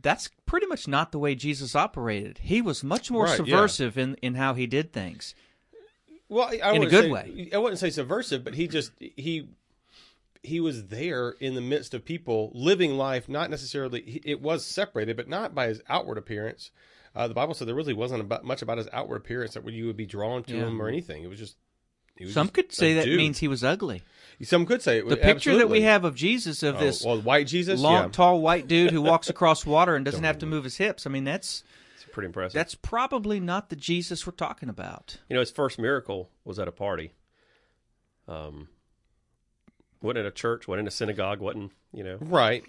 that's 0.00 0.30
pretty 0.46 0.66
much 0.66 0.86
not 0.88 1.12
the 1.12 1.18
way 1.18 1.34
Jesus 1.34 1.74
operated. 1.74 2.38
He 2.42 2.60
was 2.60 2.84
much 2.84 3.10
more 3.10 3.24
Right, 3.24 3.30
yeah. 3.32 3.36
subversive 3.36 3.96
in, 3.98 4.14
in 4.16 4.34
how 4.34 4.54
he 4.54 4.66
did 4.66 4.92
things. 4.92 5.34
Well, 6.28 6.48
I, 6.50 6.58
I 6.62 6.72
In 6.72 6.82
a 6.82 6.86
good 6.86 7.04
say- 7.04 7.10
way. 7.10 7.50
I 7.52 7.58
wouldn't 7.58 7.78
say 7.78 7.90
subversive, 7.90 8.44
but 8.44 8.54
he 8.54 8.66
just 8.68 8.92
he 8.98 9.48
he 10.42 10.60
was 10.60 10.86
there 10.88 11.30
in 11.40 11.54
the 11.54 11.60
midst 11.60 11.94
of 11.94 12.04
people 12.04 12.50
living 12.54 12.96
life. 12.96 13.28
Not 13.28 13.50
necessarily 13.50 14.20
it 14.24 14.40
was 14.42 14.64
separated, 14.66 15.16
but 15.16 15.28
not 15.28 15.54
by 15.54 15.68
his 15.68 15.80
outward 15.88 16.18
appearance. 16.18 16.70
Uh, 17.14 17.28
the 17.28 17.34
Bible 17.34 17.54
said 17.54 17.68
there 17.68 17.74
really 17.76 17.94
wasn't 17.94 18.20
about, 18.20 18.44
much 18.44 18.60
about 18.60 18.76
his 18.78 18.88
outward 18.92 19.16
appearance 19.16 19.54
that 19.54 19.64
you 19.70 19.86
would 19.86 19.96
be 19.96 20.04
drawn 20.06 20.42
to 20.44 20.56
Yeah. 20.56 20.66
him 20.66 20.82
or 20.82 20.88
anything. 20.88 21.22
It 21.22 21.28
was 21.28 21.38
just. 21.38 21.56
Some 22.28 22.48
could 22.48 22.72
say 22.72 22.94
that 22.94 23.04
dude. 23.06 23.16
means 23.18 23.38
he 23.38 23.48
was 23.48 23.64
ugly. 23.64 24.02
Some 24.42 24.66
could 24.66 24.82
say 24.82 24.98
it. 24.98 25.08
The 25.08 25.16
picture 25.16 25.56
that 25.58 25.68
we 25.70 25.82
have 25.82 26.04
of 26.04 26.14
Jesus 26.14 26.62
of 26.62 26.78
this 26.78 27.04
Oh, 27.04 27.10
well, 27.10 27.20
white 27.22 27.46
Jesus, 27.46 27.80
long, 27.80 28.04
yeah. 28.04 28.08
tall 28.10 28.40
white 28.40 28.66
dude 28.68 28.90
who 28.90 29.00
walks 29.00 29.30
across 29.30 29.64
water 29.64 29.94
and 29.96 30.04
doesn't 30.04 30.24
have 30.24 30.38
to 30.38 30.46
move 30.46 30.64
his 30.64 30.76
hips. 30.76 31.06
I 31.06 31.10
mean, 31.10 31.24
that's 31.24 31.62
It's 31.94 32.04
pretty 32.12 32.26
impressive. 32.26 32.54
that's 32.54 32.74
probably 32.74 33.40
not 33.40 33.70
the 33.70 33.76
Jesus 33.76 34.26
we're 34.26 34.32
talking 34.32 34.68
about. 34.68 35.18
You 35.28 35.34
know, 35.34 35.40
his 35.40 35.50
first 35.52 35.78
miracle 35.78 36.30
was 36.44 36.58
at 36.58 36.68
a 36.68 36.72
party. 36.72 37.14
Um, 38.28 38.68
wasn't 40.02 40.18
in 40.18 40.26
a 40.26 40.30
church, 40.30 40.66
wasn't 40.68 40.80
in 40.80 40.88
a 40.88 40.92
synagogue, 40.92 41.40
wasn't 41.40 41.72
you 41.92 42.04
know? 42.04 42.18
Right. 42.20 42.64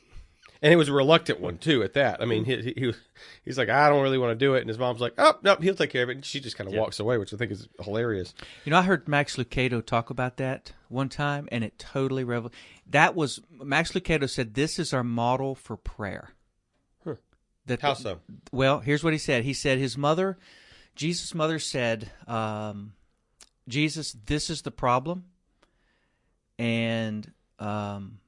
And 0.66 0.74
it 0.74 0.78
was 0.78 0.90
a 0.90 0.94
reluctant 0.94 1.40
one 1.40 1.60
too. 1.60 1.84
At 1.84 1.94
that, 1.94 2.24
I 2.24 2.26
mean, 2.26 2.44
he, 2.44 2.60
he, 2.60 2.74
he 2.76 2.88
was 2.88 2.96
he's 3.44 3.56
like, 3.56 3.70
I 3.70 3.88
don't 3.88 4.02
really 4.02 4.18
want 4.18 4.32
to 4.32 4.36
do 4.46 4.56
it, 4.56 4.62
and 4.62 4.68
his 4.68 4.80
mom's 4.80 5.00
like, 5.00 5.14
Oh, 5.20 5.36
no, 5.44 5.56
he'll 5.58 5.76
take 5.76 5.92
care 5.92 6.02
of 6.02 6.10
it. 6.10 6.14
And 6.16 6.26
she 6.26 6.40
just 6.40 6.58
kind 6.58 6.68
of 6.68 6.74
Yeah. 6.74 6.80
walks 6.82 7.00
away, 7.00 7.20
which 7.20 7.32
I 7.36 7.38
think 7.38 7.52
is 7.52 7.68
hilarious. 7.80 8.34
You 8.64 8.72
know, 8.72 8.80
I 8.80 8.82
heard 8.82 9.08
Max 9.08 9.36
Lucado 9.36 9.86
talk 9.86 10.10
about 10.10 10.38
that 10.38 10.74
one 10.90 11.08
time, 11.08 11.48
and 11.52 11.64
it 11.64 11.78
totally 11.78 12.24
revel. 12.24 12.52
That 12.90 13.14
was 13.16 13.42
Max 13.52 13.92
Lucado 13.92 14.28
said, 14.28 14.56
"This 14.56 14.80
is 14.80 14.92
our 14.92 15.04
model 15.04 15.54
for 15.54 15.78
prayer." 15.78 16.32
That 17.68 17.82
How 17.82 17.94
so? 17.94 18.20
Well, 18.52 18.80
here's 18.80 19.04
what 19.04 19.14
he 19.14 19.20
said. 19.20 19.44
He 19.44 19.54
said 19.54 19.78
his 19.78 19.98
mother, 19.98 20.38
Jesus' 20.96 21.36
mother, 21.36 21.60
said, 21.60 22.12
um, 22.28 22.94
"Jesus, 23.68 24.16
this 24.26 24.50
is 24.50 24.62
the 24.64 24.72
problem, 24.72 25.26
and 26.60 27.32
um, 27.60 28.20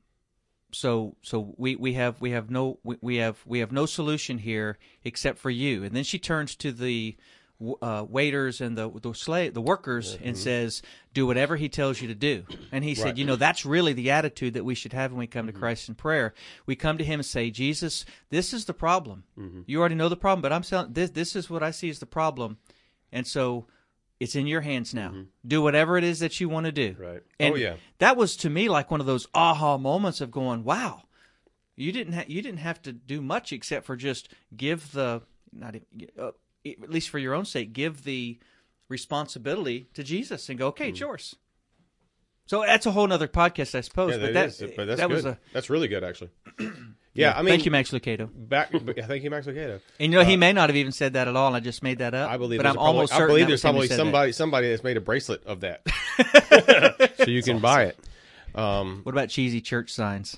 so 0.71 1.15
so 1.21 1.53
we, 1.57 1.75
we 1.75 1.93
have 1.93 2.19
we 2.19 2.31
have 2.31 2.49
no 2.49 2.79
we, 2.83 2.97
we 3.01 3.15
have 3.17 3.37
we 3.45 3.59
have 3.59 3.71
no 3.71 3.85
solution 3.85 4.37
here 4.37 4.77
except 5.03 5.39
for 5.39 5.49
you. 5.49 5.83
And 5.83 5.95
then 5.95 6.03
she 6.03 6.19
turns 6.19 6.55
to 6.57 6.71
the 6.71 7.15
uh, 7.81 8.05
waiters 8.07 8.61
and 8.61 8.77
the 8.77 8.89
the 9.01 9.13
slave 9.13 9.53
the 9.53 9.61
workers 9.61 10.13
and 10.13 10.35
mm-hmm. 10.35 10.43
says, 10.43 10.81
"Do 11.13 11.25
whatever 11.25 11.55
he 11.55 11.69
tells 11.69 12.01
you 12.01 12.07
to 12.07 12.15
do." 12.15 12.43
And 12.71 12.83
he 12.83 12.93
said, 12.93 13.17
"You 13.17 13.25
know, 13.25 13.35
that's 13.35 13.65
really 13.65 13.93
the 13.93 14.11
attitude 14.11 14.53
that 14.53 14.65
we 14.65 14.75
should 14.75 14.93
have 14.93 15.11
when 15.11 15.19
we 15.19 15.27
come 15.27 15.47
to 15.47 15.51
mm-hmm. 15.51 15.59
Christ 15.59 15.89
in 15.89 15.95
prayer. 15.95 16.33
We 16.65 16.75
come 16.75 16.97
to 16.99 17.03
Him 17.03 17.19
and 17.19 17.25
say, 17.25 17.49
Jesus, 17.49 18.05
this 18.29 18.53
is 18.53 18.65
the 18.65 18.73
problem. 18.73 19.23
Mm-hmm. 19.39 19.61
You 19.65 19.79
already 19.79 19.95
know 19.95 20.09
the 20.09 20.15
problem, 20.15 20.41
but 20.41 20.53
I'm 20.53 20.63
saying 20.63 20.89
this 20.91 21.09
this 21.11 21.35
is 21.35 21.49
what 21.49 21.63
I 21.63 21.71
see 21.71 21.89
as 21.89 21.99
the 21.99 22.05
problem, 22.05 22.57
and 23.11 23.25
so." 23.25 23.67
It's 24.19 24.35
in 24.35 24.47
your 24.47 24.61
hands 24.61 24.93
now. 24.93 25.13
Do 25.45 25.61
whatever 25.61 25.97
it 25.97 26.03
is 26.03 26.19
that 26.19 26.39
you 26.39 26.49
want 26.49 26.65
to 26.65 26.71
do. 26.71 26.95
Right. 26.97 27.21
And 27.39 27.53
Oh, 27.53 27.57
yeah. 27.57 27.75
that 27.99 28.17
was 28.17 28.35
to 28.37 28.49
me 28.49 28.67
like 28.67 28.89
one 28.89 28.99
of 28.99 29.05
those 29.05 29.27
aha 29.35 29.77
moments 29.77 30.21
of 30.21 30.31
going, 30.31 30.63
"Wow, 30.63 31.03
you 31.75 31.91
didn't 31.91 32.13
ha- 32.13 32.25
you 32.27 32.41
didn't 32.41 32.59
have 32.59 32.81
to 32.83 32.91
do 32.91 33.21
much 33.21 33.53
except 33.53 33.85
for 33.85 33.95
just 33.95 34.29
give 34.55 34.91
the 34.91 35.21
not 35.53 35.75
even, 35.75 36.07
uh, 36.19 36.31
at 36.65 36.89
least 36.89 37.09
for 37.09 37.19
your 37.19 37.33
own 37.35 37.45
sake 37.45 37.73
give 37.73 38.03
the 38.03 38.39
responsibility 38.89 39.87
to 39.93 40.03
Jesus 40.03 40.49
and 40.49 40.57
go, 40.57 40.67
okay, 40.67 40.85
Hmm. 40.85 40.89
it's 40.91 40.99
yours. 40.99 41.35
So 42.45 42.61
that's 42.61 42.85
a 42.85 42.91
whole 42.91 43.11
other 43.11 43.27
podcast, 43.27 43.75
I 43.75 43.81
suppose. 43.81 44.11
Yeah, 44.11 44.17
but 44.17 44.33
that 44.33 44.33
that, 44.33 44.45
is, 44.47 44.73
but 44.75 44.85
that's 44.87 44.99
that 45.01 45.07
good. 45.09 45.15
was 45.15 45.25
a 45.25 45.37
that's 45.53 45.69
really 45.69 45.87
good, 45.87 46.03
actually. 46.03 46.29
yeah, 47.17 47.33
I 47.37 47.41
mean, 47.41 47.51
thank 47.51 47.65
you, 47.65 47.71
Max 47.71 47.91
Lucado. 47.91 48.29
back. 48.33 48.71
Thank 48.71 49.23
you, 49.23 49.29
Max 49.29 49.45
Lucado. 49.47 49.81
And 49.99 50.11
you 50.13 50.19
know, 50.19 50.23
he 50.25 50.37
may 50.37 50.53
not 50.53 50.69
have 50.69 50.75
even 50.77 50.91
said 50.91 51.13
that 51.13 51.27
at 51.27 51.35
all. 51.35 51.53
I 51.55 51.59
just 51.59 51.83
made 51.83 51.97
that 51.99 52.13
up. 52.13 52.29
I 52.29 52.37
believe. 52.37 52.59
but 52.59 52.63
there's 52.63 52.71
I'm 52.71 52.75
probably, 52.75 52.87
almost 52.95 53.13
I 53.13 53.17
certain 53.17 53.27
believe 53.29 53.45
that 53.45 53.47
there's 53.49 53.63
was 53.63 53.63
him 53.63 53.69
who 53.69 53.73
probably 53.73 53.87
said 53.87 53.93
that. 53.95 53.99
somebody 53.99 54.31
somebody 54.31 54.69
that's 54.69 54.83
made 54.83 54.97
a 54.97 55.01
bracelet 55.01 55.43
of 55.45 55.59
that, 55.61 55.81
so 57.17 57.25
you 57.25 57.41
can 57.43 57.59
buy 57.59 57.85
it. 57.85 57.97
Um, 58.55 59.01
What 59.03 59.11
about 59.13 59.29
cheesy 59.29 59.61
church 59.61 59.91
signs? 59.91 60.37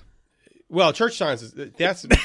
well, 0.70 0.94
church 0.94 1.18
signs. 1.18 1.42
is- 1.44 1.54
That's. 1.78 2.06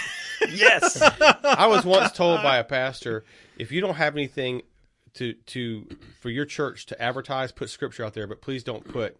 Yes. 0.52 1.00
I 1.44 1.68
was 1.68 1.86
once 1.86 2.12
told 2.12 2.42
by 2.42 2.58
a 2.58 2.64
pastor, 2.64 3.24
if 3.56 3.72
you 3.72 3.80
don't 3.80 3.94
have 3.94 4.14
anything 4.14 4.60
to 5.14 5.32
to 5.46 5.86
for 6.20 6.28
your 6.28 6.44
church 6.44 6.84
to 6.86 7.00
advertise, 7.00 7.50
put 7.50 7.70
scripture 7.70 8.04
out 8.04 8.12
there, 8.12 8.26
but 8.26 8.42
please 8.42 8.62
don't 8.62 8.86
put 8.86 9.16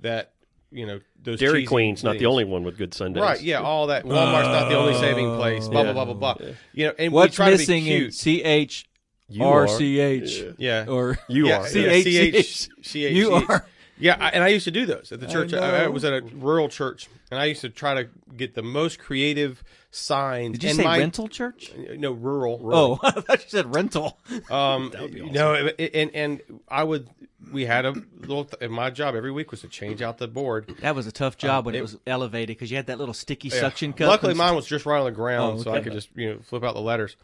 that. 0.00 0.32
You 0.70 0.86
know, 0.86 1.00
those 1.22 1.38
Dairy 1.38 1.60
cheesy 1.60 1.66
Queen's 1.66 2.04
not 2.04 2.18
the 2.18 2.26
only 2.26 2.44
one 2.44 2.64
with 2.64 2.76
good 2.76 2.92
Sundays. 2.92 3.22
Right, 3.22 3.40
yeah, 3.40 3.60
all 3.60 3.86
that. 3.88 4.04
Walmart's 4.04 4.48
not 4.48 4.68
the 4.68 4.76
only 4.76 4.94
oh. 4.94 5.00
saving 5.00 5.36
place. 5.36 5.68
Blah 5.68 5.82
Yeah. 5.82 5.92
blah 5.92 6.04
blah 6.04 6.14
blah 6.14 6.34
blah. 6.34 6.48
You 6.72 6.86
know, 6.88 6.94
and 6.98 7.12
What's 7.12 7.32
we 7.32 7.36
try 7.36 7.50
missing 7.50 7.84
to 7.84 7.90
be 7.90 7.96
cute. 7.98 8.14
C 8.14 8.42
H 8.42 8.86
You 9.28 9.44
R 9.44 9.64
are. 9.64 9.68
C 9.68 10.00
H 10.00 10.44
yeah, 10.58 10.86
or 10.88 11.18
You 11.28 11.46
are. 11.46 11.48
yeah, 11.48 11.66
C-H-C-H. 11.66 12.68
C-H- 12.82 13.12
You 13.16 13.32
are. 13.32 13.66
Yeah, 13.98 14.16
I, 14.20 14.28
and 14.30 14.44
I 14.44 14.48
used 14.48 14.64
to 14.64 14.70
do 14.70 14.84
those 14.86 15.10
at 15.12 15.20
the 15.20 15.26
church. 15.26 15.52
I, 15.54 15.82
I 15.82 15.84
know. 15.84 15.90
was 15.90 16.04
at 16.04 16.12
a 16.12 16.20
rural 16.20 16.68
church, 16.68 17.08
and 17.30 17.40
I 17.40 17.46
used 17.46 17.62
to 17.62 17.70
try 17.70 17.94
to 18.02 18.08
get 18.36 18.54
the 18.54 18.62
most 18.62 18.98
creative 18.98 19.62
signs. 19.90 20.52
Did 20.58 20.62
you 20.64 20.68
and 20.70 20.76
say 20.78 20.84
my, 20.84 20.98
rental 20.98 21.28
church? 21.28 21.72
No, 21.96 22.12
rural. 22.12 22.60
Oh, 22.64 23.00
I 23.06 23.10
thought 23.12 23.42
you 23.44 23.48
said 23.48 23.74
rental. 23.74 24.18
Um, 24.50 24.92
no, 25.30 25.54
it- 25.78 25.90
and 25.94 26.10
and 26.14 26.60
I 26.68 26.84
would. 26.84 27.08
We 27.52 27.64
had 27.64 27.86
a 27.86 27.92
little. 28.18 28.44
Th- 28.44 28.60
and 28.60 28.72
my 28.72 28.90
job 28.90 29.14
every 29.14 29.30
week 29.30 29.50
was 29.50 29.60
to 29.60 29.68
change 29.68 30.02
out 30.02 30.18
the 30.18 30.26
board. 30.28 30.74
That 30.80 30.94
was 30.94 31.06
a 31.06 31.12
tough 31.12 31.38
job 31.38 31.64
when 31.64 31.74
it, 31.74 31.78
it- 31.78 31.82
was 31.82 31.96
elevated 32.06 32.48
because 32.56 32.70
you 32.70 32.76
had 32.76 32.86
that 32.86 32.98
little 32.98 33.14
sticky 33.14 33.48
Yeah. 33.48 33.60
suction 33.60 33.92
cup. 33.92 34.08
Luckily, 34.08 34.32
and- 34.32 34.38
mine 34.38 34.54
was 34.56 34.66
just 34.66 34.84
right 34.84 34.98
on 34.98 35.04
the 35.06 35.10
ground, 35.12 35.60
Oh, 35.60 35.62
so 35.62 35.72
I 35.72 35.80
could 35.80 35.92
just 35.92 36.08
you 36.14 36.34
know 36.34 36.38
flip 36.40 36.64
out 36.64 36.74
the 36.74 36.80
letters. 36.80 37.16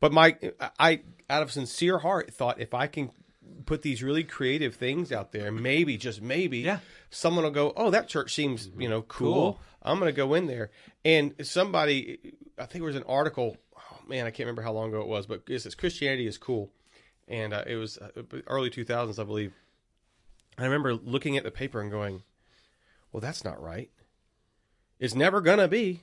But 0.00 0.12
my, 0.12 0.36
I 0.78 1.00
out 1.30 1.42
of 1.42 1.52
sincere 1.52 1.98
heart 1.98 2.32
thought 2.34 2.60
if 2.60 2.74
I 2.74 2.86
can 2.86 3.10
put 3.68 3.82
these 3.82 4.02
really 4.02 4.24
creative 4.24 4.74
things 4.76 5.12
out 5.12 5.30
there, 5.32 5.52
maybe 5.52 5.96
just 5.98 6.22
maybe, 6.22 6.58
Yeah. 6.60 6.78
someone 7.10 7.44
will 7.44 7.50
go, 7.50 7.72
oh, 7.76 7.90
that 7.90 8.08
church 8.08 8.34
seems 8.34 8.70
you 8.78 8.88
know 8.88 9.02
cool. 9.02 9.34
Cool. 9.34 9.60
I'm 9.82 9.98
going 10.00 10.08
to 10.08 10.16
go 10.16 10.32
in 10.34 10.46
there. 10.46 10.70
And 11.04 11.34
somebody, 11.42 12.18
I 12.58 12.64
think 12.66 12.82
it 12.82 12.86
was 12.86 12.96
an 12.96 13.04
article. 13.06 13.56
Oh 13.76 13.98
man, 14.08 14.26
I 14.26 14.30
can't 14.30 14.46
remember 14.46 14.62
how 14.62 14.72
long 14.72 14.88
ago 14.88 15.00
it 15.02 15.06
was, 15.06 15.26
but 15.26 15.42
it 15.48 15.60
says 15.60 15.74
Christianity 15.74 16.26
is 16.26 16.38
cool, 16.38 16.70
and 17.28 17.52
uh, 17.52 17.62
it 17.66 17.76
was 17.76 17.98
uh, 17.98 18.08
early 18.46 18.70
2000s, 18.70 19.18
I 19.20 19.24
believe. 19.24 19.52
I 20.56 20.64
remember 20.64 20.94
looking 20.94 21.36
at 21.36 21.44
the 21.44 21.50
paper 21.50 21.80
and 21.80 21.90
going, 21.90 22.22
well, 23.12 23.20
that's 23.20 23.44
not 23.44 23.62
right. 23.62 23.90
It's 24.98 25.14
never 25.14 25.40
gonna 25.40 25.68
be. 25.68 26.02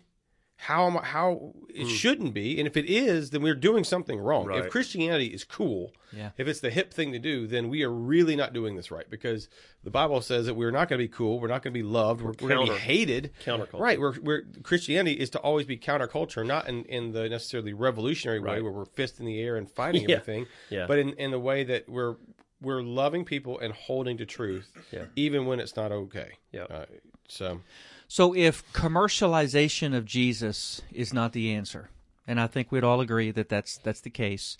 How 0.57 0.87
am 0.87 0.97
I, 0.97 1.03
how 1.03 1.51
it 1.69 1.87
shouldn't 1.87 2.33
be, 2.33 2.57
and 2.59 2.65
if 2.65 2.77
it 2.77 2.85
is, 2.85 3.31
then 3.31 3.41
we're 3.41 3.55
doing 3.55 3.83
something 3.83 4.17
wrong. 4.17 4.45
Right. 4.45 4.63
If 4.63 4.71
Christianity 4.71 5.27
is 5.27 5.43
cool, 5.43 5.91
Yeah. 6.13 6.29
if 6.37 6.47
it's 6.47 6.61
the 6.61 6.69
hip 6.69 6.93
thing 6.93 7.11
to 7.11 7.19
do, 7.19 7.45
then 7.45 7.67
we 7.69 7.83
are 7.83 7.91
really 7.91 8.37
not 8.37 8.53
doing 8.53 8.77
this 8.77 8.89
right 8.89 9.07
because 9.09 9.49
the 9.83 9.89
Bible 9.91 10.21
says 10.21 10.45
that 10.45 10.53
we're 10.53 10.71
not 10.71 10.87
going 10.87 10.97
to 10.99 11.03
be 11.03 11.09
cool, 11.11 11.41
we're 11.41 11.49
not 11.49 11.61
going 11.61 11.73
to 11.73 11.77
be 11.77 11.83
loved, 11.83 12.21
we're, 12.21 12.31
we're 12.39 12.47
going 12.55 12.67
to 12.67 12.73
be 12.73 12.79
hated. 12.79 13.31
counterculture. 13.45 13.79
right? 13.79 13.99
We're, 13.99 14.17
we're 14.21 14.43
Christianity 14.63 15.19
is 15.19 15.29
to 15.31 15.39
always 15.39 15.65
be 15.65 15.77
counterculture, 15.77 16.45
not 16.45 16.69
in, 16.69 16.85
in 16.85 17.11
the 17.11 17.27
necessarily 17.27 17.73
revolutionary 17.73 18.39
way 18.39 18.61
where 18.61 18.71
we're 18.71 18.85
fist 18.85 19.19
in 19.19 19.25
the 19.25 19.39
air 19.41 19.57
and 19.57 19.69
fighting 19.69 20.03
Yeah. 20.09 20.15
everything, 20.15 20.45
Yeah. 20.69 20.85
but 20.87 20.99
in, 20.99 21.09
in 21.13 21.31
the 21.31 21.39
way 21.39 21.63
that 21.65 21.89
we're 21.89 22.15
we're 22.61 22.81
loving 22.81 23.25
people 23.25 23.59
and 23.59 23.73
holding 23.73 24.17
to 24.17 24.25
truth, 24.25 24.71
Yeah. 24.89 25.03
even 25.17 25.45
when 25.45 25.59
it's 25.59 25.75
not 25.75 25.91
okay. 25.91 26.37
Yeah. 26.53 26.63
Uh, 26.63 26.85
so. 27.27 27.59
So 28.07 28.35
if 28.35 28.71
commercialization 28.73 29.95
of 29.95 30.05
Jesus 30.05 30.81
is 30.91 31.13
not 31.13 31.33
the 31.33 31.53
answer, 31.53 31.89
and 32.27 32.39
I 32.39 32.47
think 32.47 32.71
we'd 32.71 32.83
all 32.83 33.01
agree 33.01 33.31
that 33.31 33.49
that's 33.49 33.77
that's 33.77 34.01
the 34.01 34.09
case, 34.09 34.57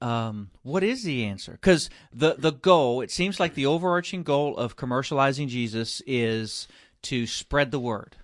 um, 0.00 0.50
what 0.62 0.82
is 0.82 1.02
the 1.02 1.24
answer? 1.24 1.52
Because 1.52 1.90
the 2.12 2.34
the 2.38 2.52
goal, 2.52 3.00
it 3.00 3.10
seems 3.10 3.38
like 3.38 3.54
the 3.54 3.66
overarching 3.66 4.22
goal 4.22 4.56
of 4.56 4.76
commercializing 4.76 5.48
Jesus 5.48 6.02
is 6.06 6.68
to 7.02 7.26
spread 7.26 7.70
the 7.70 7.80
word. 7.80 8.16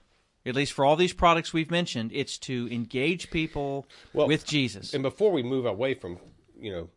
At 0.45 0.55
least 0.55 0.73
for 0.73 0.85
all 0.85 0.95
these 0.95 1.13
products 1.13 1.53
we've 1.53 1.73
mentioned, 1.73 2.13
it's 2.15 2.39
to 2.39 2.69
engage 2.71 3.31
people 3.31 3.89
Well, 4.13 4.29
with 4.29 4.47
Jesus. 4.47 4.95
And 4.95 5.03
before 5.03 5.33
we 5.33 5.43
move 5.43 5.67
away 5.67 5.95
from, 5.95 6.19
you 6.57 6.71
know, 6.71 6.89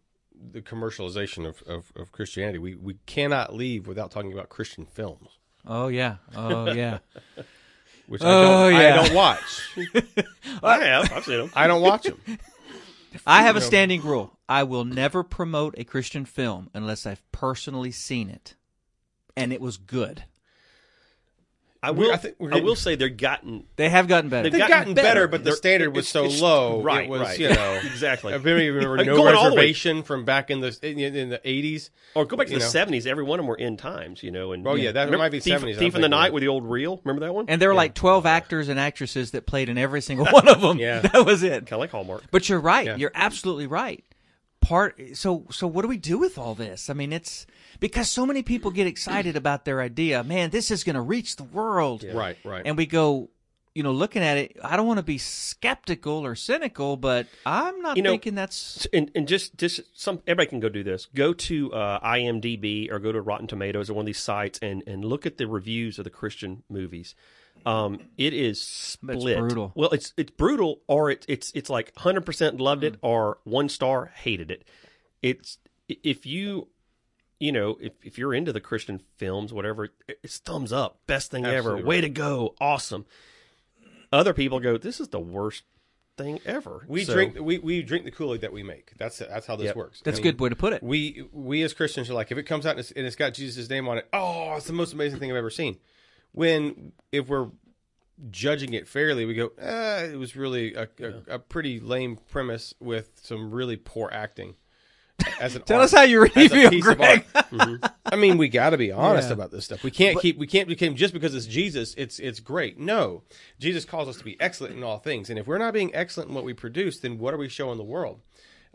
the 0.52 0.62
commercialization 0.62 1.48
of, 1.48 1.64
of, 1.64 1.92
of 1.96 2.12
Christianity, 2.12 2.60
we, 2.60 2.76
we 2.76 3.00
cannot 3.08 3.56
leave 3.56 3.88
without 3.88 4.12
talking 4.12 4.32
about 4.32 4.50
Christian 4.50 4.86
films, 4.86 5.39
Oh 5.66 5.88
yeah, 5.88 6.18
oh 6.36 6.72
yeah. 6.72 7.00
which 8.08 8.22
Oh, 8.24 8.66
I, 8.66 8.72
don't, 8.72 8.74
yeah. 8.74 8.80
I 8.80 8.96
don't 8.96 9.14
watch. 9.14 9.78
I 10.64 10.84
have. 10.84 11.12
I've 11.12 11.26
seen 11.26 11.38
them. 11.38 11.52
I 11.56 11.68
don't 11.68 11.82
watch 11.82 12.04
them. 12.04 12.20
I 13.26 13.44
have 13.44 13.56
a 13.56 13.62
standing 13.62 14.02
rule. 14.02 14.38
I 14.48 14.64
will 14.64 14.86
never 14.86 15.24
promote 15.24 15.76
a 15.78 15.84
Christian 15.84 16.26
film 16.26 16.70
unless 16.74 17.06
I've 17.06 17.24
personally 17.32 17.92
seen 17.92 18.30
it, 18.30 18.56
and 19.36 19.54
it 19.54 19.62
was 19.62 19.78
good. 19.78 20.24
I 21.82 21.92
will. 21.92 22.12
I 22.12 22.16
I, 22.16 22.18
think 22.18 22.36
we're 22.40 22.50
getting- 22.50 22.66
will 22.66 22.76
say 22.76 22.96
they're 22.96 23.08
gotten. 23.08 23.64
They 23.78 23.88
have 23.88 24.10
gotten 24.10 24.30
better. 24.30 24.44
They've 24.44 24.52
They've 24.52 24.60
gotten 24.68 24.78
gotten 24.80 24.94
better, 24.96 25.08
better. 25.08 25.28
but 25.30 25.38
the 25.46 25.52
They're- 25.52 25.56
standard 25.56 25.92
was 25.96 26.10
it's- 26.10 26.12
so 26.12 26.26
it's- 26.26 26.42
low. 26.42 26.82
right, 26.82 27.06
it 27.06 27.10
was, 27.10 27.22
right. 27.22 27.40
you 27.40 27.50
know. 27.50 27.80
Exactly. 27.86 28.34
I 28.34 28.36
really 28.38 28.70
remember 28.70 28.98
Like, 28.98 29.08
no 29.08 29.16
going 29.16 29.34
all 29.36 29.46
the 29.46 29.50
way- 29.52 29.62
reservation 29.68 30.04
from 30.04 30.26
back 30.26 30.52
in 30.52 30.60
the 30.60 30.78
in, 30.82 31.00
in 31.00 31.30
the 31.30 31.40
eighties. 31.46 31.90
Or 32.16 32.26
go 32.26 32.36
back 32.36 32.48
to 32.48 32.54
You 32.54 32.60
the 32.60 32.66
know. 32.66 32.70
seventies. 32.70 33.08
Every 33.08 33.24
one 33.24 33.40
of 33.40 33.44
them 33.44 33.48
were 33.48 33.58
end 33.58 33.80
times, 33.80 34.24
you 34.24 34.32
know. 34.32 34.52
And 34.52 34.68
Oh, 34.68 34.76
yeah, 34.76 34.92
that 34.92 35.06
Remember 35.06 35.20
might 35.20 35.32
be 35.32 35.40
Thief, 35.40 35.54
70s, 35.54 35.56
I'm 35.56 35.62
Thief 35.62 35.74
in 35.74 35.78
the 35.80 35.92
thinking 36.08 36.10
Night 36.10 36.34
with 36.34 36.42
the 36.42 36.48
old 36.50 36.66
reel. 36.70 37.00
Remember 37.06 37.26
that 37.26 37.34
one? 37.34 37.46
And 37.48 37.62
there 37.62 37.70
were 37.70 37.76
like 37.76 37.94
12 37.94 38.26
actors 38.26 38.68
and 38.68 38.80
actresses 38.80 39.32
that 39.32 39.46
played 39.46 39.70
in 39.70 39.78
every 39.78 40.02
single 40.02 40.26
one 40.32 40.48
of 40.48 40.60
them. 40.62 40.80
Yeah. 40.80 41.00
That 41.14 41.26
was 41.26 41.44
it. 41.44 41.52
kind 41.68 41.74
of 41.74 41.80
like 41.80 41.92
Hallmark. 41.92 42.24
But 42.32 42.50
you're 42.50 42.60
right. 42.60 42.88
Yeah. 42.88 42.96
You're 42.98 43.12
absolutely 43.16 43.68
right. 43.68 44.04
Part 44.70 45.02
so 45.14 45.48
so 45.50 45.66
what 45.66 45.82
do 45.82 45.88
we 45.88 45.98
do 45.98 46.20
with 46.20 46.38
all 46.38 46.54
this? 46.54 46.92
I 46.92 46.94
mean, 46.94 47.12
it's 47.12 47.48
because 47.80 48.08
so 48.08 48.24
many 48.24 48.44
people 48.44 48.70
get 48.70 48.86
excited 48.86 49.36
about 49.36 49.66
their 49.66 49.82
idea. 49.82 50.24
Man, 50.24 50.52
this 50.52 50.70
is 50.70 50.84
going 50.84 50.96
to 50.96 51.02
reach 51.02 51.38
the 51.38 51.44
world. 51.44 52.06
Right, 52.14 52.38
right. 52.44 52.62
And 52.64 52.78
we 52.78 52.86
go, 52.86 53.32
you 53.74 53.82
know, 53.82 53.92
looking 53.92 54.22
at 54.22 54.38
it, 54.38 54.58
I 54.64 54.78
don't 54.78 54.86
want 54.86 55.00
to 55.00 55.04
be 55.04 55.18
skeptical 55.18 56.24
or 56.24 56.36
cynical, 56.36 56.98
but 56.98 57.26
I'm 57.48 57.82
not 57.82 57.98
You 57.98 58.04
know, 58.04 58.12
thinking 58.12 58.36
that's 58.36 58.86
and, 58.94 59.10
and 59.16 59.28
just 59.28 59.58
just 59.58 59.82
some 60.00 60.22
everybody 60.28 60.50
can 60.50 60.60
go 60.60 60.70
do 60.70 60.84
this. 60.84 61.08
Go 61.16 61.34
to 61.34 61.74
uh, 61.74 62.00
IMDb 62.08 62.92
or 62.92 63.00
go 63.00 63.12
to 63.12 63.22
Rotten 63.22 63.48
Tomatoes 63.48 63.90
or 63.90 63.96
one 63.96 64.04
of 64.04 64.06
these 64.06 64.20
sites 64.20 64.60
and 64.62 64.84
and 64.86 65.04
look 65.04 65.26
at 65.26 65.40
the 65.40 65.48
reviews 65.48 65.98
of 65.98 66.04
the 66.04 66.12
Christian 66.12 66.62
movies. 66.70 67.16
Um, 67.66 68.00
it 68.18 68.34
is 68.34 68.62
split. 68.62 69.38
brutal. 69.38 69.72
Well, 69.76 69.90
it's 69.92 70.14
it's 70.18 70.32
brutal, 70.32 70.82
or 70.88 71.12
it's 71.12 71.26
it's 71.30 71.52
it's 71.54 71.70
like 71.70 71.96
hundred 71.98 72.26
percent 72.26 72.60
loved 72.60 72.84
it, 72.84 72.96
or 73.02 73.40
one 73.44 73.70
star 73.70 74.12
hated 74.16 74.50
it. 74.52 74.64
It's 75.22 75.58
if 75.88 76.26
you 76.26 76.68
you 77.40 77.52
know 77.52 77.78
if 77.82 77.94
if 78.04 78.18
you're 78.18 78.34
into 78.34 78.54
the 78.54 78.62
Christian 78.62 79.02
films, 79.18 79.52
whatever, 79.54 79.90
it's 80.24 80.38
thumbs 80.40 80.72
up, 80.72 81.00
best 81.08 81.32
thing 81.32 81.46
Absolutely 81.46 81.80
ever, 81.82 81.88
way 81.88 82.02
to 82.02 82.10
go, 82.10 82.56
awesome. 82.62 83.06
Other 84.12 84.34
people 84.34 84.60
go, 84.60 84.78
this 84.78 85.00
is 85.00 85.10
the 85.10 85.20
worst 85.20 85.64
thing 86.18 86.40
ever. 86.46 86.84
we 86.88 87.04
So- 87.04 87.14
drink 87.14 87.38
we, 87.40 87.60
we 87.60 87.82
drink 87.84 88.06
the 88.06 88.12
Kool 88.12 88.34
Aid 88.34 88.42
that 88.42 88.52
we 88.52 88.64
make. 88.64 88.94
That's 88.98 89.20
that's 89.20 89.46
how 89.46 89.56
this 89.56 89.66
Yep. 89.68 89.76
works. 89.76 90.02
that's 90.04 90.18
I 90.18 90.22
a 90.22 90.24
mean, 90.24 90.32
good 90.34 90.42
way 90.42 90.50
to 90.50 90.56
put 90.56 90.74
it. 90.74 90.82
we 90.82 91.28
we 91.32 91.62
as 91.64 91.74
Christians 91.74 92.10
are 92.10 92.14
like 92.14 92.32
if 92.32 92.38
it 92.38 92.44
comes 92.44 92.66
out 92.66 92.72
and 92.72 92.80
it's, 92.80 92.92
and 92.92 93.06
it's 93.06 93.16
got 93.16 93.34
Jesus' 93.34 93.70
name 93.70 93.88
on 93.88 93.98
it, 94.00 94.08
oh, 94.14 94.56
it's 94.56 94.66
the 94.68 94.74
most 94.74 94.94
amazing 94.94 95.20
thing 95.20 95.30
I've 95.30 95.38
ever 95.38 95.50
seen. 95.50 95.78
When 96.40 96.94
if 97.12 97.28
we're 97.28 97.50
judging 98.32 98.74
it 98.74 98.88
fairly, 98.88 99.26
we 99.26 99.34
go, 99.34 99.52
eh, 99.60 100.06
it 100.14 100.18
was 100.18 100.36
really 100.36 100.74
a, 100.74 100.88
a, 101.02 101.36
a 101.36 101.40
pretty 101.40 101.80
lame 101.80 102.18
premise 102.32 102.74
with 102.80 103.12
some 103.22 103.52
really 103.52 103.76
poor 103.76 104.10
acting. 104.12 104.56
as 105.42 105.56
an 105.56 105.62
Tell 105.66 105.78
art, 105.80 105.86
us 105.86 105.92
how 105.94 106.04
you 106.04 106.24
as 106.24 106.32
a 106.52 106.56
really 106.56 106.82
feel, 106.82 106.96
Greg. 106.96 107.26
I 108.06 108.16
mean, 108.16 108.38
we 108.38 108.48
got 108.48 108.70
to 108.70 108.78
be 108.78 108.92
honest 109.06 109.28
Yeah. 109.30 109.34
about 109.34 109.52
this 109.52 109.66
stuff. 109.66 109.84
We 109.84 109.92
can't 109.92 110.20
keep 110.22 110.38
we 110.38 110.48
can't 110.48 110.68
become 110.68 110.96
just 110.96 111.14
because 111.14 111.36
it's 111.36 111.46
Jesus. 111.46 111.94
It's 111.98 112.20
it's 112.20 112.40
great. 112.40 112.80
No, 112.80 113.24
Jesus 113.60 113.84
calls 113.86 114.08
us 114.08 114.18
to 114.18 114.24
be 114.24 114.40
excellent 114.40 114.76
in 114.76 114.84
all 114.84 114.98
things, 115.00 115.30
and 115.30 115.38
if 115.38 115.46
we're 115.48 115.58
not 115.58 115.74
being 115.74 115.94
excellent 115.94 116.30
in 116.30 116.36
what 116.36 116.46
we 116.46 116.54
produce, 116.54 117.00
then 117.00 117.18
what 117.18 117.34
are 117.34 117.38
we 117.38 117.50
showing 117.50 117.78
the 117.78 117.84
world? 117.84 118.22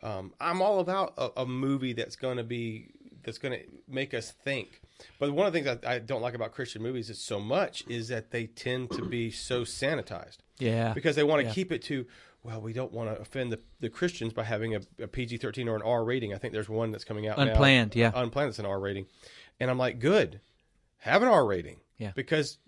Um, 0.02 0.34
I'm 0.38 0.60
all 0.60 0.80
about 0.80 1.14
a, 1.16 1.30
a 1.42 1.46
movie 1.46 1.94
that's 1.94 2.16
going 2.16 2.36
to 2.36 2.44
be 2.44 2.90
that's 3.22 3.38
going 3.38 3.58
to 3.58 3.64
make 3.88 4.12
us 4.12 4.30
think. 4.32 4.82
But 5.18 5.32
one 5.32 5.46
of 5.46 5.52
the 5.52 5.60
things 5.62 5.78
I, 5.84 5.94
I 5.94 5.98
don't 5.98 6.22
like 6.22 6.34
about 6.34 6.52
Christian 6.52 6.82
movies 6.82 7.10
is 7.10 7.18
so 7.18 7.40
much 7.40 7.84
is 7.88 8.08
that 8.08 8.30
they 8.30 8.46
tend 8.46 8.90
to 8.92 9.04
be 9.04 9.30
so 9.30 9.62
sanitized 9.62 10.38
Yeah. 10.58 10.92
because 10.92 11.16
they 11.16 11.24
want 11.24 11.40
to 11.42 11.46
Yeah. 11.48 11.52
keep 11.54 11.72
it 11.72 11.82
to 11.84 12.06
well 12.42 12.60
we 12.60 12.72
don't 12.72 12.92
want 12.92 13.08
to 13.14 13.20
offend 13.20 13.50
the, 13.50 13.58
the 13.80 13.88
christians 13.88 14.32
by 14.34 14.44
having 14.44 14.74
a, 14.74 14.80
a 15.00 15.06
pg-13 15.08 15.66
or 15.66 15.76
an 15.76 15.82
r 15.82 16.04
rating 16.04 16.34
i 16.34 16.36
think 16.36 16.52
there's 16.52 16.68
one 16.68 16.92
that's 16.92 17.02
coming 17.04 17.26
out 17.26 17.38
now. 17.38 17.44
Unplanned, 17.44 17.96
yeah. 17.96 18.12
unplanned 18.14 18.50
that's 18.50 18.58
an 18.58 18.66
r 18.66 18.78
rating 18.78 19.06
and 19.58 19.70
i'm 19.70 19.78
like 19.78 19.98
good 19.98 20.40
have 20.98 21.22
an 21.22 21.28
r 21.28 21.46
rating 21.46 21.80
Yeah. 21.96 22.12
because 22.14 22.58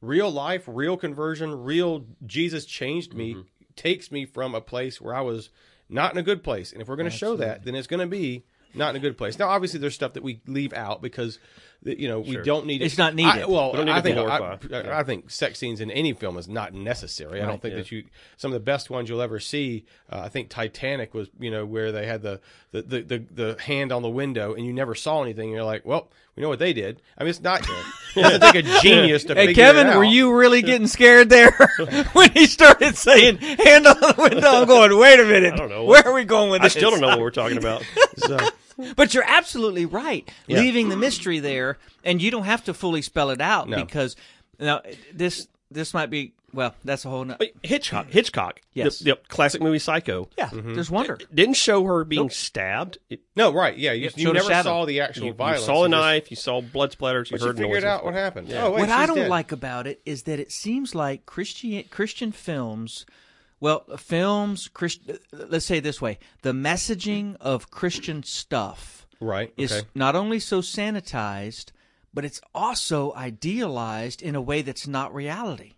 real 0.00 0.30
life 0.30 0.62
real 0.68 0.96
conversion 0.96 1.62
real 1.64 2.06
jesus 2.24 2.64
changed 2.66 3.14
me 3.14 3.34
Mm-hmm. 3.34 3.42
takes 3.74 4.12
me 4.12 4.26
from 4.26 4.54
a 4.54 4.60
place 4.60 5.00
where 5.00 5.14
i 5.14 5.20
was 5.20 5.50
not 5.88 6.12
in 6.12 6.18
a 6.18 6.22
good 6.22 6.44
place 6.44 6.72
and 6.72 6.80
if 6.80 6.86
we're 6.88 6.94
going 6.96 7.10
to 7.10 7.16
show 7.16 7.34
that 7.36 7.64
then 7.64 7.74
it's 7.74 7.88
going 7.88 8.00
to 8.00 8.06
be 8.06 8.44
not 8.76 8.90
in 8.90 8.96
a 8.96 9.00
good 9.00 9.16
place 9.18 9.38
now 9.38 9.48
obviously 9.48 9.80
there's 9.80 9.94
stuff 9.94 10.12
that 10.14 10.22
we 10.22 10.40
leave 10.46 10.72
out 10.72 11.02
because 11.02 11.38
you 11.82 12.08
know 12.08 12.18
we 12.18 12.36
don't 12.38 12.66
need 12.66 12.82
it. 12.82 12.86
It's 12.86 12.98
not 12.98 13.14
needed. 13.14 13.42
I, 13.42 13.46
well 13.46 13.72
We 13.72 13.84
need 13.84 13.92
I 13.92 14.00
think 14.00 14.16
glorify. 14.16 14.56
I, 14.72 15.00
I 15.00 15.02
think 15.04 15.30
sex 15.30 15.58
scenes 15.58 15.80
in 15.80 15.90
any 15.90 16.14
film 16.14 16.36
is 16.36 16.48
not 16.48 16.72
necessary. 16.74 17.40
I 17.40 17.46
don't 17.46 17.62
think 17.62 17.72
Yeah. 17.72 17.78
that 17.82 17.92
you 17.92 18.04
some 18.36 18.50
of 18.50 18.54
the 18.54 18.64
best 18.64 18.90
ones 18.90 19.08
you'll 19.08 19.20
ever 19.22 19.38
see. 19.38 19.84
Uh, 20.10 20.20
I 20.24 20.28
think 20.28 20.48
Titanic 20.48 21.14
was 21.14 21.28
you 21.38 21.50
know 21.50 21.64
where 21.64 21.92
they 21.92 22.06
had 22.06 22.22
the 22.22 22.40
the, 22.72 22.82
the 22.82 23.00
the 23.02 23.18
the 23.32 23.56
hand 23.62 23.92
on 23.92 24.02
the 24.02 24.08
window 24.08 24.54
and 24.54 24.66
you 24.66 24.72
never 24.72 24.96
saw 24.96 25.22
anything. 25.22 25.48
And 25.48 25.54
you're 25.54 25.64
like, 25.64 25.84
well, 25.86 26.08
we 26.34 26.42
know 26.42 26.48
what 26.48 26.58
they 26.58 26.72
did. 26.72 27.02
I 27.18 27.22
mean, 27.22 27.30
it's 27.30 27.42
not. 27.42 27.60
it 28.16 28.22
doesn't 28.22 28.40
take 28.40 28.64
a 28.64 28.80
genius 28.80 29.22
to 29.24 29.34
Hey 29.34 29.48
figure 29.48 29.62
Kevin, 29.62 29.86
it 29.86 29.90
out. 29.90 29.98
were 29.98 30.04
you 30.04 30.34
really 30.36 30.62
getting 30.62 30.88
scared 30.88 31.28
there 31.28 31.52
when 32.14 32.32
he 32.32 32.46
started 32.46 32.96
saying 32.96 33.36
"hand 33.36 33.86
on 33.86 34.00
the 34.00 34.14
window"? 34.18 34.48
I'm 34.48 34.66
going, 34.66 34.98
wait 34.98 35.20
a 35.20 35.24
minute. 35.24 35.52
I 35.52 35.56
don't 35.56 35.68
know. 35.68 35.84
Where 35.84 36.04
are 36.04 36.14
we 36.14 36.24
going 36.24 36.50
with 36.50 36.62
I 36.62 36.64
this? 36.64 36.74
I 36.74 36.78
still 36.80 36.90
don't 36.90 37.00
know 37.02 37.08
what 37.08 37.20
we're 37.20 37.30
talking 37.30 37.58
about. 37.58 37.84
So, 38.16 38.38
But 38.96 39.14
you're 39.14 39.24
absolutely 39.26 39.86
right, 39.86 40.28
Yeah. 40.46 40.58
leaving 40.60 40.88
the 40.90 40.96
mystery 40.96 41.38
there, 41.38 41.78
and 42.04 42.20
you 42.20 42.30
don't 42.30 42.44
have 42.44 42.64
to 42.64 42.74
fully 42.74 43.02
spell 43.02 43.30
it 43.30 43.40
out 43.40 43.68
No. 43.68 43.76
because 43.84 44.16
now 44.58 44.82
this 45.14 45.48
this 45.70 45.92
might 45.94 46.10
be 46.10 46.32
well, 46.52 46.74
that's 46.84 47.04
a 47.04 47.10
whole. 47.10 47.24
No- 47.24 47.36
Wait, 47.38 47.54
Hitchcock, 47.62 48.06
Hitchcock, 48.08 48.60
Yes. 48.72 49.00
the, 49.00 49.10
the 49.12 49.18
classic 49.28 49.60
movie 49.60 49.78
Psycho, 49.80 50.30
yeah, 50.38 50.48
Mm-hmm. 50.48 50.74
there's 50.74 50.90
wonder. 50.90 51.18
didn't 51.34 51.56
show 51.56 51.84
her 51.84 52.04
being 52.04 52.30
stabbed. 52.30 52.96
It, 53.10 53.20
no, 53.34 53.52
right? 53.52 53.76
Yeah, 53.76 53.92
you, 53.92 54.08
you 54.16 54.32
never 54.32 54.54
saw 54.62 54.86
the 54.86 55.00
actual 55.00 55.26
you, 55.26 55.32
you 55.38 55.58
saw 55.58 55.84
a 55.84 55.88
You 55.88 55.88
just- 55.88 55.90
knife, 55.90 56.30
you 56.30 56.36
saw 56.36 56.60
blood 56.62 56.92
splatters, 56.96 57.30
you 57.30 57.36
But 57.38 57.44
you 57.46 57.52
figured 57.52 57.70
noises. 57.70 57.84
out 57.84 58.04
what 58.04 58.14
happened. 58.14 58.50
Oh, 58.54 58.70
wait, 58.70 58.80
what 58.80 58.88
I 58.90 59.04
don't 59.06 59.16
dead. 59.16 59.28
like 59.28 59.52
about 59.52 59.86
it 59.86 60.00
is 60.06 60.22
that 60.22 60.38
it 60.40 60.50
seems 60.52 60.94
like 60.94 61.26
Christian 61.26 61.82
Christian 61.90 62.32
films, 62.32 63.04
well, 63.60 63.84
films, 63.96 64.68
Christ, 64.68 65.00
let's 65.32 65.64
say 65.66 65.78
it 65.78 65.84
this 65.84 66.00
way: 66.00 66.18
the 66.42 66.52
messaging 66.52 67.36
of 67.40 67.70
Christian 67.70 68.22
stuff 68.22 69.06
right? 69.20 69.52
is 69.56 69.84
not 69.94 70.14
only 70.16 70.38
so 70.40 70.60
sanitized, 70.60 71.72
but 72.12 72.24
it's 72.24 72.40
also 72.54 73.12
idealized 73.14 74.22
in 74.22 74.34
a 74.34 74.40
way 74.42 74.62
that's 74.62 74.86
not 74.86 75.14
reality. 75.14 75.74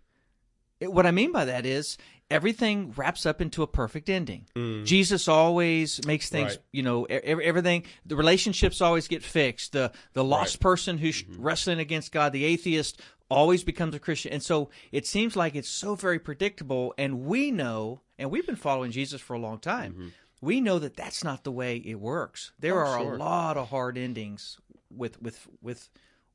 It- 0.81 0.93
what 0.93 1.07
I 1.07 1.11
mean 1.11 1.33
by 1.33 1.45
that 1.45 1.67
is 1.67 1.99
everything 2.31 2.93
wraps 2.97 3.25
up 3.25 3.41
into 3.41 3.63
a 3.63 3.67
perfect 3.67 4.09
ending. 4.11 4.47
Jesus 4.85 5.29
always 5.29 6.05
makes 6.07 6.29
things, 6.29 6.53
Mm. 6.53 6.57
Right. 6.57 6.65
you 6.73 6.83
know, 6.83 7.05
everything. 7.05 7.85
The 8.05 8.17
relationships 8.17 8.81
always 8.81 9.09
get 9.09 9.23
fixed. 9.25 9.73
The 9.73 9.93
the 10.13 10.23
lost 10.25 10.61
person 10.61 10.99
who's 10.99 11.23
Mm-hmm. 11.23 11.43
wrestling 11.43 11.79
against 11.79 12.13
God, 12.13 12.33
the 12.33 12.45
atheist, 12.45 13.01
always 13.31 13.63
becomes 13.65 13.95
a 13.95 13.99
Christian. 13.99 14.33
And 14.33 14.43
so 14.43 14.71
it 14.93 15.07
seems 15.07 15.37
like 15.37 15.55
it's 15.55 15.69
so 15.69 15.95
very 15.95 16.19
predictable. 16.19 16.95
And 16.97 17.25
we 17.27 17.51
know, 17.51 18.01
and 18.19 18.31
we've 18.31 18.47
been 18.47 18.57
following 18.57 18.91
Jesus 18.91 19.21
for 19.21 19.35
a 19.35 19.39
long 19.39 19.59
time. 19.59 19.93
Mm-hmm. 19.93 20.09
We 20.41 20.61
know 20.61 20.79
that 20.79 20.97
that's 20.97 21.25
not 21.25 21.45
the 21.45 21.51
way 21.53 21.77
it 21.79 21.97
works. 22.01 22.53
There 22.59 22.75
Oh, 22.85 22.89
are 22.89 23.01
sure. 23.01 23.15
a 23.15 23.19
lot 23.19 23.57
of 23.57 23.69
hard 23.71 23.99
endings 23.99 24.59
with 24.91 25.21
with 25.21 25.47
with 25.61 25.89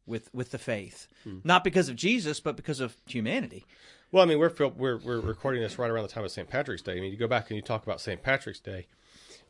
with 0.05 0.29
with 0.33 0.51
the 0.51 0.57
faith, 0.57 1.07
Hmm. 1.23 1.37
not 1.45 1.63
because 1.63 1.87
of 1.87 1.95
Jesus, 1.95 2.41
but 2.41 2.57
because 2.57 2.81
of 2.81 2.97
humanity. 3.07 3.65
Well, 4.11 4.21
I 4.21 4.25
mean, 4.27 4.37
we're 4.39 4.51
we're 4.75 4.97
we're 4.97 5.21
recording 5.21 5.61
this 5.61 5.79
right 5.79 5.89
around 5.89 6.03
the 6.03 6.09
time 6.13 6.25
of 6.25 6.31
St. 6.31 6.49
Patrick's 6.49 6.81
Day. 6.83 6.97
I 6.97 6.99
mean, 6.99 7.11
you 7.11 7.17
go 7.17 7.27
back 7.29 7.49
and 7.49 7.55
you 7.55 7.61
talk 7.61 7.83
about 7.83 8.01
St. 8.01 8.21
Patrick's 8.21 8.59
Day, 8.59 8.87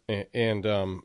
and, 0.08 0.26
and 0.36 0.66
um, 0.68 1.04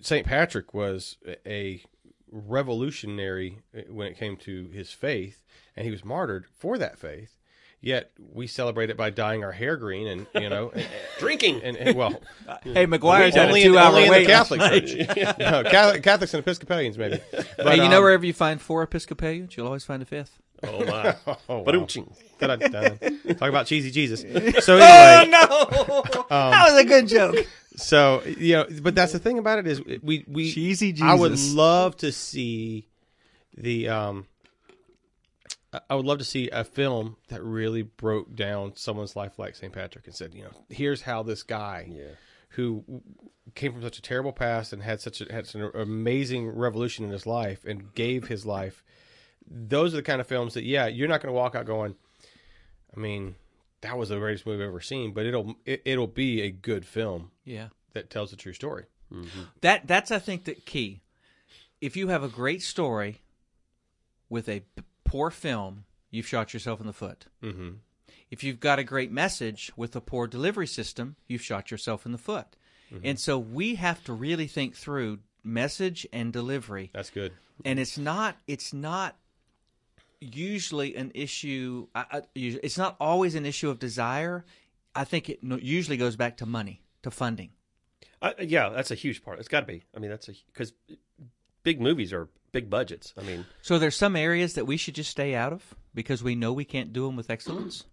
St. 0.00 0.24
Patrick 0.24 0.72
was 0.72 1.16
a 1.44 1.82
revolutionary 2.30 3.58
when 3.88 4.08
it 4.08 4.18
came 4.18 4.36
to 4.38 4.68
his 4.68 4.90
faith, 4.90 5.44
and 5.76 5.84
he 5.84 5.90
was 5.90 6.04
martyred 6.04 6.46
for 6.58 6.78
that 6.78 6.98
faith. 6.98 7.36
Yet 7.82 8.10
we 8.18 8.46
celebrate 8.46 8.90
it 8.90 8.98
by 8.98 9.08
dyeing 9.08 9.42
our 9.42 9.52
hair 9.52 9.76
green, 9.78 10.06
and 10.06 10.26
you 10.34 10.50
know, 10.50 10.70
and, 10.74 10.86
Drinking. 11.18 11.62
and, 11.62 11.76
and 11.78 11.96
well, 11.96 12.20
Hey, 12.62 12.86
McGuire's 12.86 13.34
had 13.34 13.46
a 13.46 13.48
only 13.48 13.62
in, 13.62 13.72
two-hour 13.72 13.88
only 13.88 14.04
in 14.04 14.12
the 14.12 14.26
Catholic. 14.26 14.60
Church, 14.60 15.38
no, 15.38 15.64
Catholic, 15.64 16.02
Catholics 16.02 16.34
and 16.34 16.42
Episcopalians 16.42 16.98
maybe. 16.98 17.20
But, 17.32 17.46
Hey, 17.58 17.76
you 17.76 17.88
know 17.88 17.98
um, 17.98 18.04
wherever 18.04 18.26
you 18.26 18.34
find 18.34 18.60
four 18.60 18.82
Episcopalians, 18.82 19.56
you'll 19.56 19.66
always 19.66 19.84
find 19.84 20.02
a 20.02 20.06
fifth. 20.06 20.38
Oh 20.64 20.84
my! 20.86 21.16
Oh, 21.48 21.58
wow. 21.58 21.64
Talk 22.40 23.48
about 23.48 23.66
cheesy 23.66 23.90
Jesus. 23.90 24.22
So 24.64 24.76
anyway, 24.78 25.34
oh 25.38 26.04
no, 26.06 26.20
Um, 26.36 26.50
that 26.50 26.70
was 26.72 26.78
a 26.80 26.84
good 26.84 27.08
joke. 27.08 27.46
So 27.76 28.22
you 28.24 28.54
know, 28.56 28.66
but 28.82 28.94
that's 28.94 29.12
the 29.12 29.18
thing 29.18 29.38
about 29.38 29.58
it 29.58 29.66
is 29.66 29.82
we 30.02 30.24
we 30.28 30.52
Cheesy 30.52 30.94
I 31.02 31.14
would 31.14 31.32
Jesus. 31.32 31.54
love 31.54 31.96
to 31.98 32.12
see 32.12 32.88
the 33.56 33.88
um. 33.88 34.26
I- 35.72 35.80
I 35.88 35.94
would 35.94 36.04
love 36.04 36.18
to 36.18 36.24
see 36.24 36.50
a 36.50 36.64
film 36.64 37.16
that 37.28 37.42
really 37.44 37.82
broke 37.82 38.34
down 38.34 38.72
someone's 38.74 39.14
life 39.14 39.38
like 39.38 39.54
St. 39.54 39.72
Patrick 39.72 40.04
and 40.08 40.14
said, 40.16 40.34
you 40.34 40.42
know, 40.42 40.50
here's 40.68 41.02
how 41.02 41.22
this 41.22 41.44
guy 41.44 41.86
Yeah. 41.88 42.02
who 42.50 42.84
came 43.54 43.72
from 43.74 43.82
such 43.82 43.96
a 43.96 44.02
terrible 44.02 44.32
past 44.32 44.72
and 44.72 44.82
had 44.82 45.00
such 45.00 45.20
a, 45.20 45.32
had 45.32 45.46
such 45.46 45.60
an 45.60 45.70
amazing 45.74 46.48
revolution 46.48 47.04
in 47.04 47.12
his 47.12 47.24
life 47.24 47.64
and 47.64 47.94
gave 47.94 48.26
his 48.26 48.44
life. 48.44 48.82
Those 49.50 49.92
are 49.94 49.96
the 49.98 50.02
kind 50.02 50.20
of 50.20 50.26
films 50.26 50.54
that, 50.54 50.64
yeah, 50.64 50.86
you're 50.86 51.08
not 51.08 51.20
going 51.20 51.32
to 51.34 51.36
walk 51.36 51.54
out 51.56 51.66
going, 51.66 51.96
I 52.96 53.00
mean, 53.00 53.34
that 53.80 53.98
was 53.98 54.08
the 54.10 54.16
greatest 54.18 54.46
movie 54.46 54.62
I've 54.62 54.68
ever 54.68 54.80
seen, 54.80 55.12
but 55.12 55.26
it'll 55.26 55.56
it, 55.64 55.82
it'll 55.84 56.06
be 56.06 56.42
a 56.42 56.50
good 56.50 56.84
film 56.86 57.30
Yeah, 57.44 57.68
that 57.94 58.10
tells 58.10 58.32
a 58.32 58.36
true 58.36 58.52
story. 58.52 58.84
that 59.62 59.86
that's 59.86 60.10
I 60.10 60.18
think 60.20 60.44
the 60.44 60.54
key. 60.54 61.00
If 61.80 61.96
you 61.96 62.08
have 62.08 62.22
a 62.22 62.28
great 62.28 62.62
story 62.62 63.22
with 64.28 64.48
a 64.48 64.60
p- 64.60 64.82
poor 65.04 65.30
film, 65.30 65.84
you've 66.10 66.26
shot 66.28 66.52
yourself 66.54 66.78
in 66.80 66.86
the 66.86 66.92
foot. 66.92 67.26
Mm-hmm. 67.42 67.70
If 68.30 68.44
you've 68.44 68.60
got 68.60 68.78
a 68.78 68.84
great 68.84 69.10
message 69.10 69.72
with 69.76 69.96
a 69.96 70.00
poor 70.00 70.26
delivery 70.28 70.66
system, 70.68 71.16
you've 71.26 71.42
shot 71.42 71.70
yourself 71.72 72.06
in 72.06 72.12
the 72.12 72.18
foot. 72.18 72.46
And 73.04 73.18
so 73.20 73.38
we 73.38 73.76
have 73.76 74.02
to 74.04 74.12
really 74.12 74.46
think 74.48 74.74
through 74.74 75.20
message 75.44 76.06
and 76.12 76.32
delivery. 76.32 76.90
That's 76.92 77.10
good. 77.10 77.32
and 77.64 77.78
it's 77.78 77.96
not 77.96 78.36
it's 78.46 78.72
not 78.74 79.16
usually 80.20 80.94
an 80.96 81.10
issue 81.14 81.86
I, 81.94 82.04
I, 82.10 82.22
it's 82.34 82.76
not 82.78 82.96
always 83.00 83.34
an 83.34 83.46
issue 83.46 83.70
of 83.70 83.78
desire 83.78 84.44
i 84.94 85.04
think 85.04 85.28
it 85.28 85.40
usually 85.42 85.96
goes 85.96 86.16
back 86.16 86.36
to 86.38 86.46
money 86.46 86.82
to 87.02 87.10
funding 87.10 87.50
Uh, 88.22 88.32
yeah, 88.38 88.68
that's 88.68 88.90
a 88.90 88.94
huge 88.94 89.22
part. 89.24 89.38
It's 89.38 89.48
got 89.48 89.60
to 89.60 89.66
be. 89.66 89.82
I 89.96 89.98
mean, 89.98 90.10
that's 90.10 90.28
a 90.28 90.32
because 90.52 90.74
big 91.62 91.80
movies 91.80 92.12
are 92.12 92.28
big 92.52 92.68
budgets. 92.68 93.14
I 93.16 93.22
mean, 93.22 93.46
so 93.62 93.78
there's 93.78 93.96
some 93.96 94.14
areas 94.14 94.52
that 94.54 94.66
we 94.66 94.76
should 94.76 94.94
just 94.94 95.10
stay 95.10 95.34
out 95.34 95.54
of 95.54 95.74
because 95.94 96.22
we 96.22 96.34
know 96.34 96.52
we 96.52 96.66
can't 96.66 96.92
do 96.92 97.06
them 97.06 97.16
with 97.16 97.30
excellence 97.30 97.84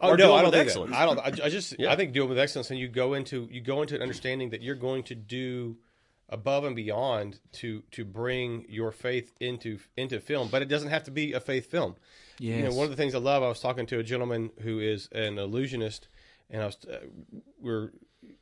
Oh 0.00 0.10
Or 0.10 0.16
no, 0.16 0.34
it 0.34 0.38
I 0.38 0.42
don't 0.42 0.50
think 0.50 0.66
excellence. 0.66 0.90
that. 0.92 1.00
I 1.00 1.06
don't. 1.06 1.18
I, 1.20 1.46
I 1.46 1.48
just. 1.48 1.78
Yeah. 1.78 1.92
I 1.92 1.96
think 1.96 2.12
do 2.12 2.24
it 2.24 2.28
with 2.28 2.38
excellence, 2.40 2.70
and 2.70 2.80
you 2.80 2.88
go 2.88 3.14
into 3.14 3.46
you 3.52 3.60
go 3.60 3.82
into 3.82 3.94
an 3.94 4.02
understanding 4.02 4.50
that 4.50 4.62
you're 4.62 4.74
going 4.88 5.04
to 5.04 5.14
do 5.14 5.76
above 6.32 6.64
and 6.64 6.74
beyond 6.74 7.38
to 7.52 7.82
to 7.92 8.04
bring 8.04 8.64
your 8.68 8.90
faith 8.90 9.32
into 9.38 9.78
into 9.96 10.18
film. 10.18 10.48
But 10.50 10.62
it 10.62 10.68
doesn't 10.68 10.88
have 10.88 11.04
to 11.04 11.10
be 11.10 11.34
a 11.34 11.40
faith 11.40 11.70
film. 11.70 11.94
You 12.56 12.64
know, 12.64 12.74
one 12.74 12.84
of 12.84 12.90
the 12.90 12.96
things 12.96 13.14
I 13.14 13.18
love. 13.18 13.42
I 13.42 13.48
was 13.48 13.60
talking 13.60 13.86
to 13.86 13.98
a 13.98 14.02
gentleman 14.02 14.50
who 14.62 14.80
is 14.80 15.08
an 15.12 15.38
illusionist, 15.38 16.08
and 16.50 16.62
I 16.62 16.66
was 16.66 16.78
uh, 16.90 16.98
we 17.60 17.70
are 17.70 17.92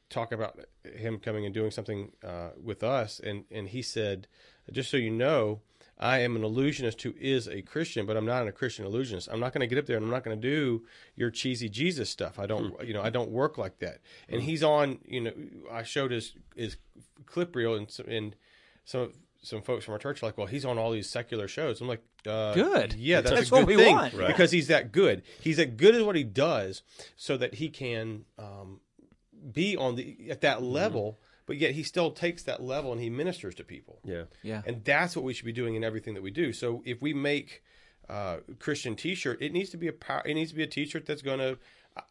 talking 0.08 0.38
about 0.38 0.58
him 0.84 1.18
coming 1.18 1.44
and 1.44 1.52
doing 1.52 1.70
something 1.70 2.12
uh, 2.24 2.50
with 2.62 2.82
us, 2.82 3.20
and 3.20 3.44
and 3.50 3.68
he 3.68 3.82
said, 3.82 4.28
just 4.72 4.90
so 4.90 4.96
you 4.96 5.10
know. 5.10 5.60
I 6.02 6.20
am 6.20 6.34
an 6.34 6.42
illusionist 6.42 7.02
who 7.02 7.12
is 7.20 7.46
a 7.46 7.60
Christian, 7.60 8.06
but 8.06 8.16
I'm 8.16 8.24
not 8.24 8.48
a 8.48 8.52
Christian 8.52 8.86
illusionist. 8.86 9.28
I'm 9.30 9.38
not 9.38 9.52
going 9.52 9.60
to 9.60 9.66
get 9.66 9.78
up 9.78 9.84
there 9.84 9.96
and 9.96 10.04
I'm 10.04 10.10
not 10.10 10.24
going 10.24 10.40
to 10.40 10.48
do 10.48 10.82
your 11.14 11.30
cheesy 11.30 11.68
Jesus 11.68 12.08
stuff. 12.08 12.38
I 12.38 12.46
don't, 12.46 12.74
you 12.86 12.94
know, 12.94 13.02
I 13.02 13.10
don't 13.10 13.30
work 13.30 13.58
like 13.58 13.78
that. 13.80 13.98
And 14.28 14.42
he's 14.42 14.62
on, 14.62 14.98
you 15.06 15.20
know, 15.20 15.32
I 15.70 15.82
showed 15.82 16.10
his 16.10 16.32
his 16.56 16.78
clip 17.26 17.54
reel 17.54 17.74
and 17.74 17.90
some, 17.90 18.06
and 18.08 18.34
some 18.86 19.12
some 19.42 19.62
folks 19.62 19.84
from 19.84 19.92
our 19.92 19.98
church 19.98 20.22
are 20.22 20.26
like, 20.26 20.38
well, 20.38 20.46
he's 20.46 20.64
on 20.64 20.78
all 20.78 20.90
these 20.90 21.08
secular 21.08 21.48
shows. 21.48 21.80
I'm 21.80 21.88
like, 21.88 22.02
uh, 22.26 22.54
Good. 22.54 22.94
yeah, 22.94 23.20
that's, 23.20 23.36
That's 23.36 23.48
a 23.48 23.50
good 23.50 23.58
what 23.60 23.66
we 23.66 23.76
thing. 23.76 23.96
Right. 23.96 24.26
because 24.26 24.50
he's 24.50 24.68
that 24.68 24.92
good. 24.92 25.22
He's 25.40 25.58
that 25.58 25.76
good 25.76 25.94
at 25.94 26.04
what 26.04 26.16
he 26.16 26.24
does, 26.24 26.82
so 27.16 27.36
that 27.36 27.54
he 27.54 27.68
can 27.68 28.24
um, 28.38 28.80
be 29.52 29.76
on 29.76 29.96
the 29.96 30.30
at 30.30 30.40
that 30.42 30.62
level. 30.62 31.18
But 31.50 31.56
yet 31.58 31.72
he 31.72 31.82
still 31.82 32.12
takes 32.12 32.44
that 32.44 32.62
level 32.62 32.92
and 32.92 33.00
he 33.00 33.10
ministers 33.10 33.56
to 33.56 33.64
people. 33.64 33.98
Yeah. 34.04 34.26
Yeah. 34.44 34.62
And 34.64 34.84
that's 34.84 35.16
what 35.16 35.24
we 35.24 35.34
should 35.34 35.46
be 35.46 35.52
doing 35.52 35.74
in 35.74 35.82
everything 35.82 36.14
that 36.14 36.22
we 36.22 36.30
do. 36.30 36.52
So 36.52 36.80
if 36.86 37.02
we 37.02 37.12
make 37.12 37.64
uh, 38.08 38.36
Christian 38.60 38.94
T-shirt, 38.94 39.42
it 39.42 39.52
needs 39.52 39.68
to 39.70 39.76
be 39.76 39.88
a 39.88 39.92
power, 39.92 40.22
it 40.24 40.34
needs 40.34 40.50
to 40.52 40.56
be 40.56 40.62
a 40.62 40.68
T-shirt 40.68 41.06
that's 41.06 41.22
going 41.22 41.40
to, 41.40 41.58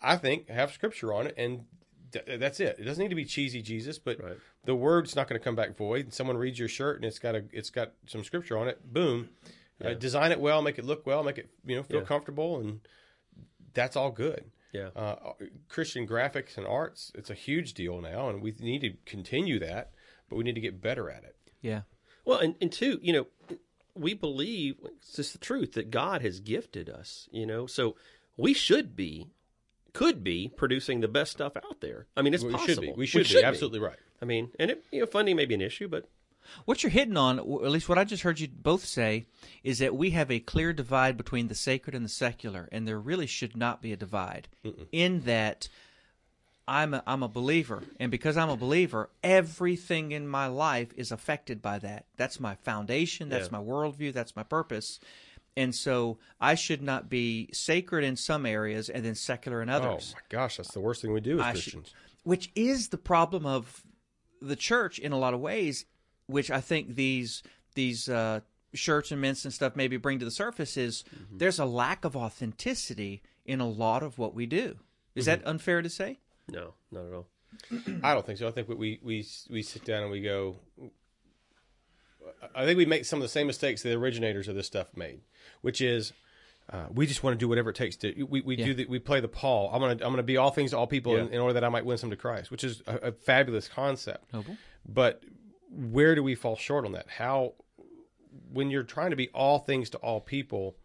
I 0.02 0.18
think, 0.18 0.50
have 0.50 0.74
scripture 0.74 1.14
on 1.14 1.26
it, 1.26 1.36
and 1.38 1.64
th- 2.12 2.38
that's 2.38 2.60
it. 2.60 2.76
It 2.80 2.84
doesn't 2.84 3.02
need 3.02 3.08
to 3.12 3.16
be 3.16 3.24
cheesy 3.24 3.62
Jesus, 3.62 3.98
but 3.98 4.22
Right. 4.22 4.38
the 4.66 4.76
word's 4.76 5.16
not 5.16 5.30
going 5.30 5.40
to 5.40 5.44
come 5.44 5.56
back 5.56 5.78
void. 5.78 6.04
And 6.08 6.14
someone 6.14 6.36
reads 6.38 6.60
your 6.60 6.68
shirt 6.68 6.98
and 6.98 7.06
it's 7.06 7.18
got 7.20 7.34
a 7.36 7.46
it's 7.54 7.70
got 7.70 7.94
some 8.08 8.26
scripture 8.26 8.58
on 8.58 8.68
it. 8.68 8.92
Boom, 8.94 9.30
uh, 9.82 9.94
design 9.94 10.34
it 10.34 10.42
well, 10.42 10.62
make 10.62 10.78
it 10.80 10.84
look 10.84 11.06
well, 11.08 11.24
make 11.24 11.38
it 11.38 11.50
you 11.66 11.78
know 11.78 11.84
feel 11.84 12.00
Yeah. 12.02 12.06
comfortable, 12.06 12.60
and 12.60 12.82
that's 13.74 13.96
all 13.96 14.12
good. 14.12 14.52
Yeah. 14.72 14.90
Uh, 14.96 15.16
Christian 15.68 16.08
graphics 16.08 16.58
and 16.58 16.68
arts, 16.68 17.12
it's 17.16 17.30
a 17.30 17.36
huge 17.36 17.74
deal 17.74 18.02
now, 18.02 18.30
and 18.30 18.42
we 18.42 18.54
need 18.60 18.82
to 18.82 18.94
continue 19.06 19.60
that, 19.60 19.92
but 20.30 20.36
we 20.36 20.44
need 20.44 20.56
to 20.56 20.62
get 20.62 20.82
better 20.82 21.10
at 21.10 21.24
it. 21.24 21.36
Yeah. 21.62 21.82
Well, 22.26 22.40
and, 22.40 22.56
and 22.62 22.72
two, 22.72 23.00
you 23.02 23.14
know, 23.14 23.28
we 23.96 24.14
believe 24.14 24.76
it's 24.84 25.14
just 25.16 25.34
the 25.34 25.40
truth 25.40 25.74
that 25.74 25.90
God 25.90 26.22
has 26.22 26.40
gifted 26.40 26.90
us, 26.90 27.28
you 27.32 27.46
know, 27.46 27.66
so 27.66 27.96
we 28.38 28.54
should 28.54 28.96
be, 28.96 29.32
could 29.94 30.24
be 30.24 30.52
producing 30.56 31.00
the 31.02 31.08
best 31.08 31.32
stuff 31.32 31.58
out 31.58 31.82
there. 31.82 32.06
I 32.16 32.22
mean, 32.22 32.34
it's 32.34 32.44
We 32.44 32.52
possible. 32.52 32.74
should 32.74 32.82
be. 32.82 32.94
We 32.96 33.06
should, 33.08 33.28
be. 33.28 33.44
Absolutely 33.44 33.80
right. 33.80 33.98
I 34.22 34.26
mean, 34.26 34.52
and 34.60 34.70
it, 34.72 34.84
you 34.92 35.00
know, 35.00 35.06
funding 35.08 35.36
may 35.36 35.46
be 35.46 35.56
an 35.56 35.62
issue, 35.62 35.88
but 35.88 36.08
What 36.66 36.84
you're 36.84 36.90
hitting 36.90 37.18
on, 37.18 37.40
or 37.40 37.66
at 37.66 37.72
least 37.72 37.90
what 37.90 37.98
I 37.98 38.04
just 38.04 38.24
heard 38.24 38.40
you 38.40 38.48
both 38.48 38.86
say, 38.86 39.26
is 39.64 39.80
that 39.80 39.96
we 39.96 40.12
have 40.12 40.30
a 40.32 40.40
clear 40.40 40.74
divide 40.74 41.18
between 41.18 41.48
the 41.48 41.56
sacred 41.56 41.96
and 41.96 42.04
the 42.06 42.10
secular, 42.10 42.70
and 42.72 42.88
there 42.88 43.00
really 43.00 43.28
should 43.28 43.56
not 43.58 43.82
be 43.82 43.92
a 43.94 43.98
divide. 43.98 44.48
In 44.92 45.22
that, 45.22 45.68
I'm 46.68 46.94
a, 46.94 47.04
I'm 47.08 47.24
a 47.24 47.28
believer, 47.28 47.84
and 48.00 48.12
because 48.12 48.38
I'm 48.38 48.50
a 48.50 48.58
believer, 48.58 49.10
everything 49.24 50.12
in 50.12 50.28
my 50.28 50.48
life 50.48 50.90
is 50.96 51.12
affected 51.12 51.62
by 51.62 51.80
that. 51.80 52.06
That's 52.18 52.40
my 52.40 52.56
foundation. 52.56 53.30
That's 53.30 53.48
Yeah. 53.52 53.58
my 53.58 53.64
worldview. 53.64 54.14
That's 54.14 54.36
my 54.36 54.44
purpose. 54.44 55.00
And 55.58 55.74
so 55.74 56.20
I 56.40 56.56
should 56.56 56.82
not 56.82 57.10
be 57.10 57.50
sacred 57.52 58.04
in 58.06 58.16
some 58.16 58.46
areas 58.46 58.88
and 58.88 59.04
then 59.04 59.16
secular 59.16 59.62
in 59.62 59.70
others. 59.70 60.14
Oh 60.16 60.20
my 60.20 60.22
gosh, 60.30 60.58
that's 60.58 60.72
the 60.72 60.80
worst 60.80 61.02
thing 61.02 61.12
we 61.12 61.22
do 61.22 61.40
as 61.40 61.46
I 61.46 61.54
should- 61.54 61.74
Christians. 61.74 61.94
which 62.24 62.52
is 62.56 62.90
the 62.90 62.98
problem 63.00 63.46
of 63.46 63.84
the 64.42 64.56
church 64.56 65.00
in 65.00 65.12
a 65.12 65.18
lot 65.18 65.34
of 65.34 65.40
ways, 65.42 65.86
which 66.30 66.50
I 66.52 66.62
think 66.62 66.96
these 66.96 67.44
these 67.76 68.08
uh, 68.08 68.42
shirts 68.74 69.12
and 69.12 69.20
mints 69.20 69.46
and 69.46 69.54
stuff 69.54 69.76
maybe 69.76 69.98
bring 69.98 70.20
to 70.20 70.26
the 70.26 70.32
surface 70.32 70.78
is 70.78 71.04
there's 71.32 71.60
a 71.60 71.66
lack 71.66 72.06
of 72.06 72.16
authenticity 72.16 73.22
in 73.46 73.60
a 73.60 73.68
lot 73.68 74.04
of 74.04 74.18
what 74.20 74.34
we 74.36 74.46
do. 74.46 74.78
Is 75.16 75.26
that 75.26 75.42
unfair 75.46 75.82
to 75.82 75.90
say? 75.90 76.20
no, 76.48 76.74
not 76.92 77.06
at 77.06 77.14
all. 77.14 77.28
I 78.04 78.14
don't 78.14 78.26
think 78.26 78.38
so. 78.40 78.48
I 78.48 78.52
think 78.52 78.70
we 78.70 79.00
we 79.04 79.26
we 79.50 79.62
sit 79.64 79.84
down 79.86 80.04
and 80.04 80.12
we 80.12 80.22
go. 80.22 80.58
I 82.56 82.66
think 82.66 82.78
we 82.78 82.86
make 82.86 83.06
some 83.06 83.18
of 83.18 83.24
the 83.24 83.30
same 83.30 83.48
mistakes 83.48 83.82
the 83.82 83.94
originators 83.94 84.48
of 84.48 84.56
this 84.56 84.68
stuff 84.68 84.96
made, 84.96 85.22
which 85.62 85.82
is 85.82 86.14
uh, 86.72 86.86
we 86.94 87.08
just 87.08 87.24
want 87.24 87.34
to 87.34 87.38
do 87.44 87.48
whatever 87.48 87.72
it 87.72 87.76
takes 87.76 87.96
to. 87.98 88.24
We, 88.24 88.42
we 88.42 88.56
Yeah. 88.58 88.66
do 88.66 88.74
the, 88.76 88.86
we 88.86 89.00
play 89.00 89.20
the 89.20 89.28
Paul. 89.28 89.72
I'm 89.74 89.80
gonna 89.82 89.94
I'm 89.94 90.12
gonna 90.12 90.22
be 90.24 90.38
all 90.38 90.52
things 90.52 90.72
to 90.72 90.78
all 90.78 90.86
people 90.88 91.16
in, 91.16 91.30
in 91.30 91.40
order 91.40 91.54
that 91.54 91.64
I 91.64 91.70
might 91.70 91.86
win 91.86 91.98
some 91.98 92.10
to 92.12 92.16
Christ, 92.16 92.52
which 92.52 92.64
is 92.64 92.82
a, 92.86 92.96
a 92.98 93.12
fabulous 93.12 93.68
concept. 93.68 94.32
Noble. 94.34 94.58
But 94.88 95.24
where 95.70 96.16
do 96.16 96.24
we 96.24 96.36
fall 96.36 96.56
short 96.56 96.86
on 96.86 96.92
that? 96.94 97.08
How 97.10 97.54
when 98.52 98.70
you're 98.70 98.84
trying 98.84 99.10
to 99.12 99.16
be 99.16 99.30
all 99.30 99.60
things 99.60 99.90
to 99.92 99.98
all 100.00 100.22
people, 100.22 100.76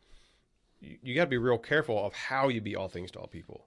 you, 0.80 0.98
you 1.02 1.14
got 1.14 1.24
to 1.24 1.30
be 1.30 1.38
real 1.38 1.58
careful 1.58 2.04
of 2.04 2.12
how 2.12 2.48
you 2.48 2.60
be 2.60 2.76
all 2.76 2.88
things 2.88 3.10
to 3.12 3.18
all 3.18 3.26
people. 3.26 3.66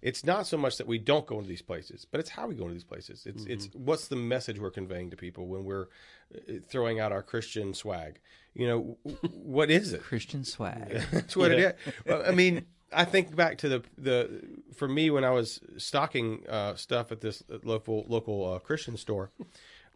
It's 0.00 0.24
not 0.24 0.46
so 0.46 0.56
much 0.56 0.76
that 0.78 0.86
we 0.86 0.98
don't 0.98 1.26
go 1.26 1.38
into 1.38 1.48
these 1.48 1.62
places, 1.62 2.06
but 2.08 2.20
it's 2.20 2.30
how 2.30 2.46
we 2.46 2.54
go 2.54 2.64
into 2.64 2.74
these 2.74 2.84
places. 2.84 3.26
It's 3.26 3.44
it's 3.46 3.68
what's 3.74 4.06
the 4.06 4.14
message 4.14 4.60
we're 4.60 4.70
conveying 4.70 5.10
to 5.10 5.16
people 5.16 5.48
when 5.48 5.64
we're 5.64 5.88
uh, 6.34 6.54
throwing 6.68 7.00
out 7.00 7.10
our 7.10 7.22
Christian 7.22 7.74
swag. 7.74 8.20
You 8.54 8.68
know, 8.68 8.98
what 9.32 9.70
is 9.70 9.92
it? 9.92 10.02
Christian 10.02 10.44
swag. 10.44 11.02
That's 11.12 11.36
what 11.36 11.50
it 11.50 11.58
is. 11.58 11.72
Well, 12.06 12.22
I 12.24 12.30
mean, 12.30 12.66
I 12.92 13.04
think 13.06 13.34
back 13.34 13.58
to 13.58 13.68
the 13.68 13.82
the 13.96 14.40
for 14.76 14.86
me 14.86 15.10
when 15.10 15.24
I 15.24 15.30
was 15.30 15.60
stocking 15.78 16.44
uh, 16.48 16.76
stuff 16.76 17.10
at 17.10 17.20
this 17.20 17.42
local 17.64 18.04
local 18.08 18.54
uh, 18.54 18.58
Christian 18.60 18.96
store. 18.96 19.32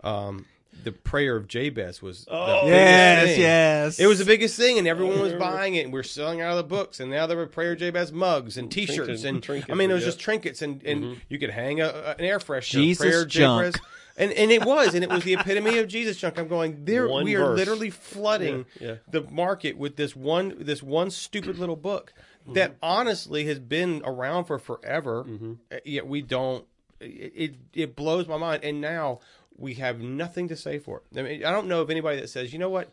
Um, 0.03 0.47
the 0.85 0.91
prayer 0.93 1.37
of 1.37 1.47
Jabez 1.47 2.03
was 2.03 2.25
the 2.25 2.33
yes, 2.65 3.27
thing. 3.29 3.41
yes. 3.41 4.01
It 4.01 4.07
was 4.07 4.19
the 4.19 4.25
biggest 4.25 4.57
thing, 4.57 4.79
and 4.79 4.89
everyone 4.89 5.21
was 5.21 5.35
buying 5.35 5.75
it, 5.77 5.85
and 5.85 5.93
we 5.93 6.01
are 6.01 6.03
selling 6.03 6.41
out 6.41 6.51
of 6.53 6.57
the 6.57 6.65
books. 6.65 6.99
And 6.99 7.11
now 7.11 7.27
there 7.27 7.37
were 7.37 7.47
Prayer 7.47 7.77
Jabez 7.77 8.11
mugs 8.11 8.57
and 8.57 8.71
T-shirts, 8.71 8.97
Trinkets- 8.97 9.25
and 9.25 9.43
trinkets, 9.43 9.71
I 9.71 9.75
mean, 9.75 9.91
it 9.91 9.95
was 9.95 10.03
yeah. 10.03 10.09
just 10.09 10.19
trinkets, 10.19 10.61
and, 10.63 10.83
and 10.85 11.21
you 11.29 11.39
could 11.39 11.51
hang 11.51 11.81
a, 11.81 11.87
a- 11.87 12.11
an 12.19 12.25
air 12.25 12.39
freshener. 12.41 12.71
Jesus 12.73 13.07
Prayer 13.07 13.25
junk. 13.25 13.75
Jabez, 13.77 13.81
and 14.17 14.33
and 14.33 14.51
it 14.51 14.65
was, 14.65 14.95
and 14.95 15.05
it 15.05 15.11
was 15.11 15.23
the 15.25 15.35
epitome 15.35 15.79
of 15.79 15.87
Jesus 15.89 16.17
junk. 16.17 16.37
I'm 16.39 16.49
going 16.49 16.85
there. 16.85 17.07
One 17.07 17.25
we 17.25 17.37
are 17.37 17.47
verse. 17.47 17.59
literally 17.59 17.91
flooding 17.91 18.65
Yeah, 18.81 18.89
yeah. 18.89 18.95
the 19.11 19.23
market 19.31 19.77
with 19.79 19.95
this 19.97 20.17
one 20.17 20.55
this 20.59 20.83
one 20.83 21.11
stupid 21.11 21.59
little 21.59 21.77
book 21.77 22.13
that 22.49 22.75
honestly 22.83 23.45
has 23.45 23.59
been 23.61 24.03
around 24.05 24.47
for 24.47 24.59
forever. 24.59 25.25
uh, 25.71 25.77
Yet 25.85 26.07
we 26.09 26.23
don't. 26.23 26.65
It, 27.01 27.33
it 27.37 27.55
it 27.73 27.97
blows 27.97 28.27
my 28.29 28.37
mind, 28.37 28.65
and 28.65 28.81
now 28.81 29.21
we 29.57 29.75
have 29.75 30.01
nothing 30.01 30.49
to 30.49 30.57
say 30.57 30.79
for 30.79 30.99
it. 30.99 31.19
I 31.19 31.23
mean, 31.23 31.45
I 31.45 31.51
don't 31.51 31.69
know 31.69 31.81
of 31.81 31.91
anybody 31.91 32.21
that 32.21 32.29
says, 32.29 32.53
you 32.53 32.59
know 32.59 32.71
what, 32.71 32.91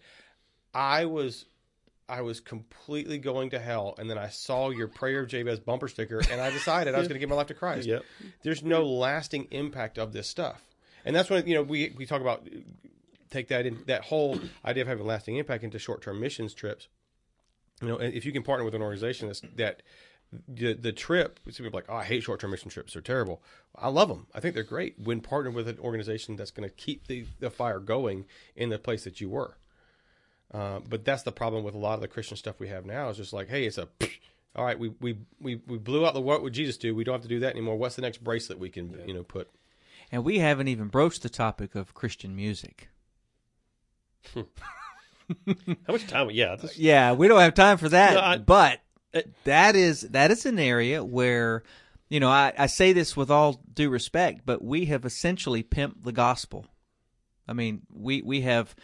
I 0.73 1.05
was. 1.05 1.45
I 2.07 2.21
was 2.21 2.39
completely 2.39 3.19
going 3.19 3.51
to 3.51 3.59
hell, 3.59 3.93
and 3.99 4.09
then 4.09 4.17
I 4.17 4.29
saw 4.29 4.71
your 4.71 4.87
prayer 4.87 5.19
of 5.19 5.27
Jabez 5.27 5.59
bumper 5.59 5.87
sticker, 5.87 6.19
and 6.31 6.41
I 6.41 6.49
decided 6.49 6.95
I 6.95 6.97
was 6.97 7.07
going 7.07 7.17
to 7.17 7.19
give 7.19 7.29
my 7.29 7.35
life 7.35 7.45
to 7.47 7.53
Christ. 7.53 7.87
Yep. 7.87 8.03
There's 8.41 8.63
no 8.63 8.83
lasting 8.83 9.47
impact 9.51 9.99
of 9.99 10.11
this 10.11 10.27
stuff, 10.27 10.59
and 11.05 11.15
that's 11.15 11.29
when 11.29 11.45
you 11.45 11.53
know 11.53 11.61
we 11.61 11.93
we 11.95 12.07
talk 12.07 12.21
about 12.21 12.47
take 13.29 13.49
that 13.49 13.67
in 13.67 13.83
that 13.85 14.03
whole 14.05 14.39
idea 14.65 14.81
of 14.81 14.87
having 14.87 15.05
lasting 15.05 15.35
impact 15.35 15.63
into 15.63 15.77
short 15.77 16.01
term 16.01 16.19
missions 16.19 16.55
trips. 16.55 16.87
You 17.81 17.89
know, 17.89 17.97
if 17.97 18.25
you 18.25 18.31
can 18.31 18.43
partner 18.43 18.65
with 18.65 18.75
an 18.75 18.81
organization 18.81 19.27
that's, 19.27 19.41
that 19.55 19.83
the 20.47 20.73
the 20.73 20.91
trip, 20.91 21.39
some 21.45 21.65
people 21.65 21.79
are 21.79 21.81
like, 21.81 21.89
oh, 21.89 21.95
I 21.95 22.03
hate 22.03 22.23
short 22.23 22.39
term 22.39 22.51
mission 22.51 22.69
trips; 22.69 22.93
they're 22.93 23.01
terrible. 23.01 23.41
I 23.75 23.87
love 23.89 24.09
them. 24.09 24.27
I 24.33 24.39
think 24.39 24.53
they're 24.53 24.63
great 24.63 24.95
when 24.99 25.21
partnered 25.21 25.55
with 25.55 25.67
an 25.67 25.79
organization 25.79 26.35
that's 26.35 26.51
going 26.51 26.67
to 26.69 26.75
keep 26.75 27.07
the 27.07 27.25
the 27.39 27.49
fire 27.49 27.79
going 27.79 28.25
in 28.55 28.69
the 28.69 28.77
place 28.79 29.03
that 29.05 29.19
you 29.21 29.29
were. 29.29 29.57
Uh, 30.53 30.79
but 30.87 31.05
that's 31.05 31.23
the 31.23 31.31
problem 31.31 31.63
with 31.63 31.75
a 31.75 31.77
lot 31.79 31.95
of 31.95 32.01
the 32.01 32.07
Christian 32.07 32.37
stuff 32.37 32.59
we 32.59 32.67
have 32.67 32.85
now. 32.85 33.09
Is 33.09 33.17
just 33.17 33.33
like, 33.33 33.49
hey, 33.49 33.65
it's 33.65 33.77
a 33.77 33.87
all 34.55 34.65
right. 34.65 34.77
We 34.77 34.89
we 34.99 35.17
we 35.39 35.61
we 35.67 35.77
blew 35.77 36.05
out 36.05 36.13
the 36.13 36.21
what 36.21 36.43
would 36.43 36.53
Jesus 36.53 36.77
do? 36.77 36.93
We 36.93 37.03
don't 37.03 37.13
have 37.13 37.21
to 37.23 37.27
do 37.27 37.39
that 37.39 37.51
anymore. 37.53 37.77
What's 37.77 37.95
the 37.95 38.01
next 38.03 38.23
bracelet 38.23 38.59
we 38.59 38.69
can 38.69 38.95
you 39.07 39.13
know 39.13 39.23
put? 39.23 39.49
and 40.11 40.23
we 40.23 40.39
haven't 40.39 40.67
even 40.67 40.87
broached 40.87 41.21
the 41.21 41.29
topic 41.29 41.75
of 41.75 41.93
Christian 41.93 42.35
music. 42.35 42.89
How 44.35 44.43
much 45.93 46.07
time? 46.07 46.29
Yeah, 46.31 46.55
this, 46.55 46.77
Yeah, 46.77 47.13
we 47.13 47.27
don't 47.27 47.39
have 47.41 47.53
time 47.53 47.77
for 47.77 47.89
that. 47.89 48.13
No, 48.13 48.19
I- 48.19 48.37
but 48.37 48.79
Uh, 49.13 49.21
that 49.43 49.75
is 49.75 50.01
that 50.01 50.31
is 50.31 50.45
an 50.45 50.59
area 50.59 51.03
where, 51.03 51.63
you 52.09 52.19
know, 52.19 52.29
I, 52.29 52.53
I 52.57 52.67
say 52.67 52.93
this 52.93 53.17
with 53.17 53.31
all 53.31 53.61
due 53.73 53.89
respect, 53.89 54.41
but 54.45 54.63
we 54.63 54.85
have 54.85 55.05
essentially 55.05 55.63
pimped 55.63 56.03
the 56.03 56.11
gospel. 56.11 56.67
I 57.47 57.53
mean, 57.53 57.81
we 57.91 58.21
we 58.21 58.41
have 58.41 58.75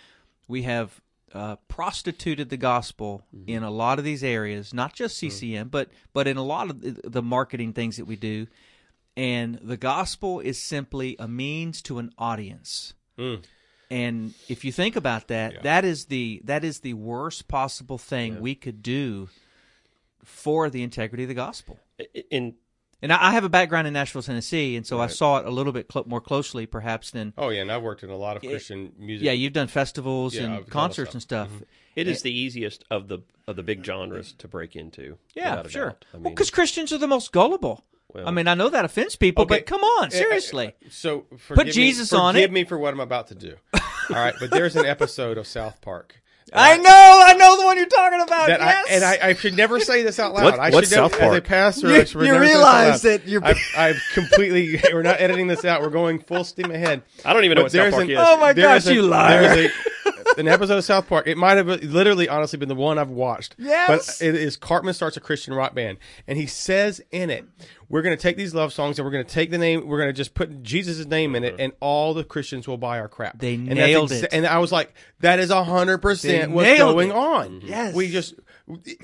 we 0.48 0.64
have 0.64 1.00
uh, 1.34 1.58
prostituted 1.68 2.50
the 2.50 2.58
gospel 2.58 3.24
mm-hmm. 3.36 3.50
in 3.50 3.64
a 3.64 3.70
lot 3.70 4.00
of 4.00 4.06
these 4.06 4.24
areas, 4.24 4.74
not 4.74 4.94
just 4.94 5.18
CCM, 5.18 5.68
but 5.68 5.90
but 6.14 6.28
in 6.28 6.38
a 6.38 6.44
lot 6.44 6.70
of 6.70 6.82
the, 6.82 7.10
the 7.10 7.22
marketing 7.22 7.74
things 7.74 7.98
that 7.98 8.06
we 8.06 8.16
do. 8.16 8.48
And 9.18 9.60
the 9.62 9.78
gospel 9.78 10.40
is 10.40 10.62
simply 10.62 11.16
a 11.20 11.28
means 11.28 11.82
to 11.84 12.00
an 12.00 12.12
audience. 12.18 12.94
Mm. 13.18 13.44
And 13.90 14.34
if 14.50 14.66
you 14.66 14.72
think 14.72 14.96
about 14.96 15.28
that, 15.28 15.64
that 15.64 15.86
is 15.86 16.06
the 16.06 16.42
that 16.46 16.64
is 16.64 16.80
the 16.80 16.96
worst 16.96 17.48
possible 17.48 17.98
thing 17.98 18.42
we 18.42 18.56
could 18.56 18.82
do 18.82 19.30
for 20.26 20.70
the 20.70 20.84
integrity 20.84 21.24
of 21.24 21.30
the 21.30 21.36
gospel. 21.36 21.80
in 22.30 22.56
And 23.02 23.14
I 23.14 23.28
I 23.30 23.32
have 23.32 23.44
a 23.44 23.50
background 23.50 23.88
in 23.88 23.94
Nashville, 23.94 24.22
Tennessee, 24.22 24.76
and 24.76 24.86
so 24.86 25.00
I 25.00 25.08
saw 25.08 25.38
it 25.38 25.46
a 25.46 25.50
little 25.52 25.72
bit 25.74 25.92
cl- 25.92 26.06
more 26.08 26.22
closely, 26.22 26.66
perhaps 26.66 27.12
than 27.12 27.34
Oh 27.38 27.50
yeah, 27.50 27.62
and 27.62 27.72
I've 27.72 27.82
worked 27.84 28.04
in 28.04 28.10
a 28.10 28.18
lot 28.18 28.36
of 28.36 28.42
Christian 28.44 28.92
music. 28.98 29.26
yeah. 29.26 29.32
You've 29.32 29.54
done 29.54 29.68
festivals 29.68 30.36
Yeah, 30.36 30.42
I've 30.44 30.48
done 30.50 30.58
and 30.58 30.70
concerts 30.70 31.12
stuff. 31.24 31.48
Mm-hmm. 31.48 31.54
and 31.56 31.62
stuff. 31.64 31.70
it 31.96 32.08
is 32.08 32.22
the 32.24 32.32
easiest 32.32 32.84
of 32.90 33.08
the 33.08 33.20
of 33.48 33.56
the 33.56 33.64
big 33.64 33.86
genres 33.86 34.34
to 34.40 34.48
break 34.48 34.76
into. 34.76 35.18
Yeah, 35.36 35.58
without 35.58 35.72
sure. 35.72 35.86
doubt. 35.90 36.06
I 36.14 36.18
well, 36.18 36.24
mean, 36.24 36.34
because 36.34 36.50
Christians 36.50 36.92
are 36.92 36.98
the 36.98 37.08
most 37.08 37.32
gullible. 37.32 37.84
Well- 38.14 38.28
I 38.28 38.32
mean, 38.32 38.48
I 38.48 38.54
know 38.56 38.70
that 38.70 38.86
offends 38.86 39.16
people, 39.18 39.44
Okay. 39.44 39.58
but 39.58 39.66
come 39.66 39.82
on, 39.84 40.06
Eh, 40.06 40.16
eh, 40.16 40.20
seriously. 40.20 40.74
So 40.90 41.26
forgive 41.38 41.74
Jesus 41.74 42.12
me, 42.14 42.18
on 42.20 42.34
forgive 42.34 42.50
it. 42.50 42.54
me 42.54 42.64
for 42.64 42.78
what 42.78 42.94
I'm 42.94 43.00
about 43.02 43.28
to 43.28 43.36
do. 43.36 43.56
All 43.74 44.16
right, 44.16 44.34
but 44.40 44.52
there's 44.52 44.76
an 44.78 44.86
episode 44.86 45.38
of 45.38 45.46
South 45.48 45.82
Park. 45.82 46.22
I 46.58 46.74
uh, 46.74 46.78
know, 46.78 47.22
I 47.26 47.34
know 47.34 47.58
the 47.60 47.66
one 47.66 47.78
you're 47.78 47.86
talking 47.86 48.22
about. 48.22 48.48
That 48.48 48.60
yes. 48.60 48.86
I, 48.90 48.94
and 48.94 49.04
I, 49.04 49.28
I 49.30 49.34
should 49.34 49.56
never 49.56 49.80
say 49.80 50.04
this 50.04 50.20
out 50.20 50.34
loud. 50.34 50.44
What- 50.44 50.60
I 50.60 50.70
what's 50.70 50.90
should 50.90 50.98
never, 50.98 51.10
South 51.10 51.22
as 51.22 51.28
a 51.28 51.32
Park? 51.32 51.44
pastor, 51.44 51.90
You- 51.90 51.96
I 51.96 52.04
should 52.06 52.22
you 52.22 52.28
never 52.32 52.46
say 52.46 52.54
this 52.54 52.56
out 52.56 52.58
realize 52.58 53.02
that 53.04 53.28
you're- 53.28 53.46
I've, 53.46 53.58
I've 53.78 54.02
completely. 54.14 54.82
We're 54.94 55.02
not 55.02 55.20
editing 55.22 55.48
this 55.48 55.66
out. 55.66 55.82
We're 55.82 55.90
going 55.90 56.20
full 56.20 56.44
steam 56.44 56.72
ahead. 56.72 57.02
I 57.24 57.34
don't 57.34 57.44
even 57.46 57.56
know 57.56 57.62
But 57.64 57.66
what 57.66 57.72
South 57.74 57.92
Park 57.92 58.04
an- 58.06 58.10
is. 58.12 58.18
Oh 58.20 58.38
my 58.38 58.54
There 58.54 58.66
gosh, 58.66 58.82
is 58.84 58.88
a- 58.88 58.94
you 58.94 59.02
liar! 59.04 59.70
There's 60.36 60.46
a- 60.46 60.48
an 60.48 60.54
episode 60.54 60.78
of 60.78 60.84
South 60.84 61.08
Park. 61.08 61.28
It 61.28 61.38
might 61.38 61.58
have 61.58 61.68
literally, 61.68 62.28
honestly, 62.30 62.58
been 62.60 62.70
the 62.70 62.76
one 62.76 62.98
I've 62.98 63.10
watched. 63.10 63.56
Yes. 63.58 63.88
but 64.20 64.26
it 64.28 64.36
is 64.36 64.58
Cartman 64.58 64.94
starts 64.94 65.18
a 65.18 65.20
Christian 65.20 65.54
rock 65.54 65.74
band, 65.76 65.98
and 66.28 66.38
he 66.38 66.46
says 66.46 67.02
in 67.12 67.30
it, 67.30 67.46
"We're 67.90 68.02
going 68.02 68.16
to 68.16 68.22
take 68.22 68.38
these 68.38 68.54
love 68.54 68.74
songs 68.74 69.00
and 69.00 69.06
we're 69.06 69.12
going 69.12 69.26
to 69.26 69.34
take 69.34 69.52
the 69.52 69.58
name. 69.58 69.88
We're 69.88 69.98
going 69.98 70.10
to 70.10 70.14
just 70.14 70.34
put 70.34 70.64
Jesus' 70.64 71.06
name 71.06 71.36
in 71.36 71.44
it, 71.44 71.54
uh-huh. 71.54 71.64
and 71.64 71.74
all 71.80 72.14
the 72.14 72.24
Christians 72.24 72.68
will 72.68 72.78
buy 72.78 73.00
our 73.00 73.08
crap." 73.08 73.40
They 73.40 73.56
and 73.56 73.70
that's 73.70 73.78
nailed 73.78 74.12
it. 74.12 74.30
and 74.32 74.46
I 74.46 74.60
was 74.60 74.72
like, 74.72 74.94
"That 75.22 75.40
is 75.40 75.52
hundred 75.52 76.00
percent 76.00 76.52
what's 76.52 76.78
going 76.78 77.10
it. 77.10 77.16
on." 77.16 77.62
Yes. 77.64 77.94
we 77.96 78.12
just 78.12 78.36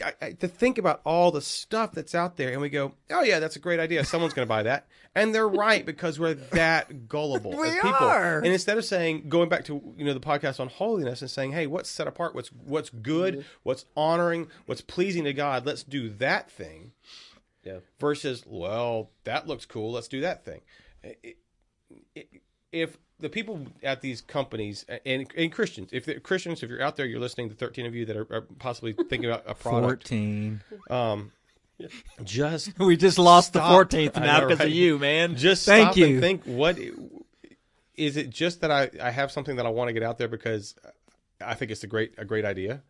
I, 0.04 0.14
I, 0.22 0.32
to 0.32 0.48
think 0.48 0.78
about 0.80 1.02
all 1.06 1.32
the 1.32 1.42
stuff 1.42 1.92
that's 1.92 2.16
out 2.16 2.36
there, 2.36 2.52
and 2.52 2.62
we 2.62 2.70
go, 2.70 2.94
"Oh 3.12 3.22
yeah, 3.22 3.40
that's 3.40 3.56
a 3.56 3.60
great 3.60 3.80
idea. 3.80 4.04
Someone's 4.04 4.34
going 4.34 4.46
to 4.46 4.50
buy 4.50 4.64
that," 4.64 4.88
and 5.14 5.36
they're 5.36 5.48
right 5.48 5.86
because 5.86 6.20
we're 6.20 6.34
that 6.34 7.08
gullible 7.08 7.52
We 7.56 7.68
as 7.68 7.76
people. 7.76 7.90
are. 7.92 8.38
And 8.40 8.48
instead 8.48 8.80
of 8.80 8.86
saying, 8.86 9.30
going 9.30 9.50
back 9.50 9.66
to 9.66 9.94
you 9.98 10.04
know 10.04 10.16
the 10.16 10.20
podcast 10.20 10.60
on 10.60 10.68
holiness 10.68 11.22
and 11.22 11.30
saying, 11.30 11.52
"Hey, 11.52 11.68
what's 11.68 11.90
set 11.92 12.08
apart? 12.08 12.34
What's 12.34 12.50
what's 12.52 12.90
good? 12.90 13.36
Mm-hmm. 13.36 13.48
What's 13.64 13.86
honoring? 13.96 14.48
What's 14.66 14.82
pleasing 14.82 15.26
to 15.26 15.34
God? 15.34 15.64
Let's 15.66 15.84
do 15.84 16.10
that 16.10 16.50
thing." 16.50 16.94
Yeah. 17.64 17.82
Versus, 18.00 18.44
well, 18.48 19.12
that 19.26 19.48
looks 19.48 19.68
cool. 19.68 19.92
Let's 19.92 20.08
do 20.08 20.22
that 20.22 20.44
thing. 20.44 20.62
It- 21.04 21.38
it- 22.16 22.28
If 22.72 22.98
the 23.22 23.30
people 23.30 23.66
at 23.84 24.02
these 24.02 24.22
companies 24.22 24.86
and, 25.06 25.28
and 25.38 25.52
Christians, 25.52 25.90
if 25.94 26.06
they're 26.06 26.20
Christians, 26.20 26.64
if 26.64 26.70
you're 26.70 26.82
out 26.82 26.96
there, 26.96 27.06
you're 27.06 27.20
listening 27.20 27.50
to 27.50 27.56
13 27.56 27.86
of 27.86 27.96
you 27.96 28.06
that 28.06 28.18
are, 28.18 28.28
are 28.34 28.42
possibly 28.60 28.94
thinking 28.94 29.26
about 29.26 29.44
a 29.48 29.54
product, 29.54 30.08
Fourteen. 30.08 30.62
um, 30.90 31.32
just 32.24 32.72
We 32.80 32.98
just 32.98 33.18
lost 33.18 33.54
the 33.54 33.62
fourteenth 33.62 34.16
now 34.16 34.40
know, 34.40 34.48
because 34.48 34.60
right? 34.60 34.68
of 34.68 34.74
you, 34.74 35.00
man. 35.00 35.36
just 35.36 35.66
thank 35.66 35.88
stop 35.94 35.98
you. 35.98 36.06
and 36.08 36.22
think 36.22 36.44
what 36.44 36.78
is 37.96 38.18
it 38.18 38.30
just 38.30 38.62
that 38.62 38.72
I, 38.72 38.90
I 39.02 39.12
have 39.12 39.32
something 39.32 39.56
that 39.56 39.66
I 39.66 39.70
want 39.70 39.90
to 39.90 39.94
get 39.94 40.04
out 40.04 40.18
there 40.18 40.28
because 40.28 40.76
I 41.44 41.54
think 41.56 41.72
it's 41.72 41.84
a 41.84 41.88
great 41.88 42.14
a 42.18 42.26
great 42.26 42.46
idea 42.46 42.82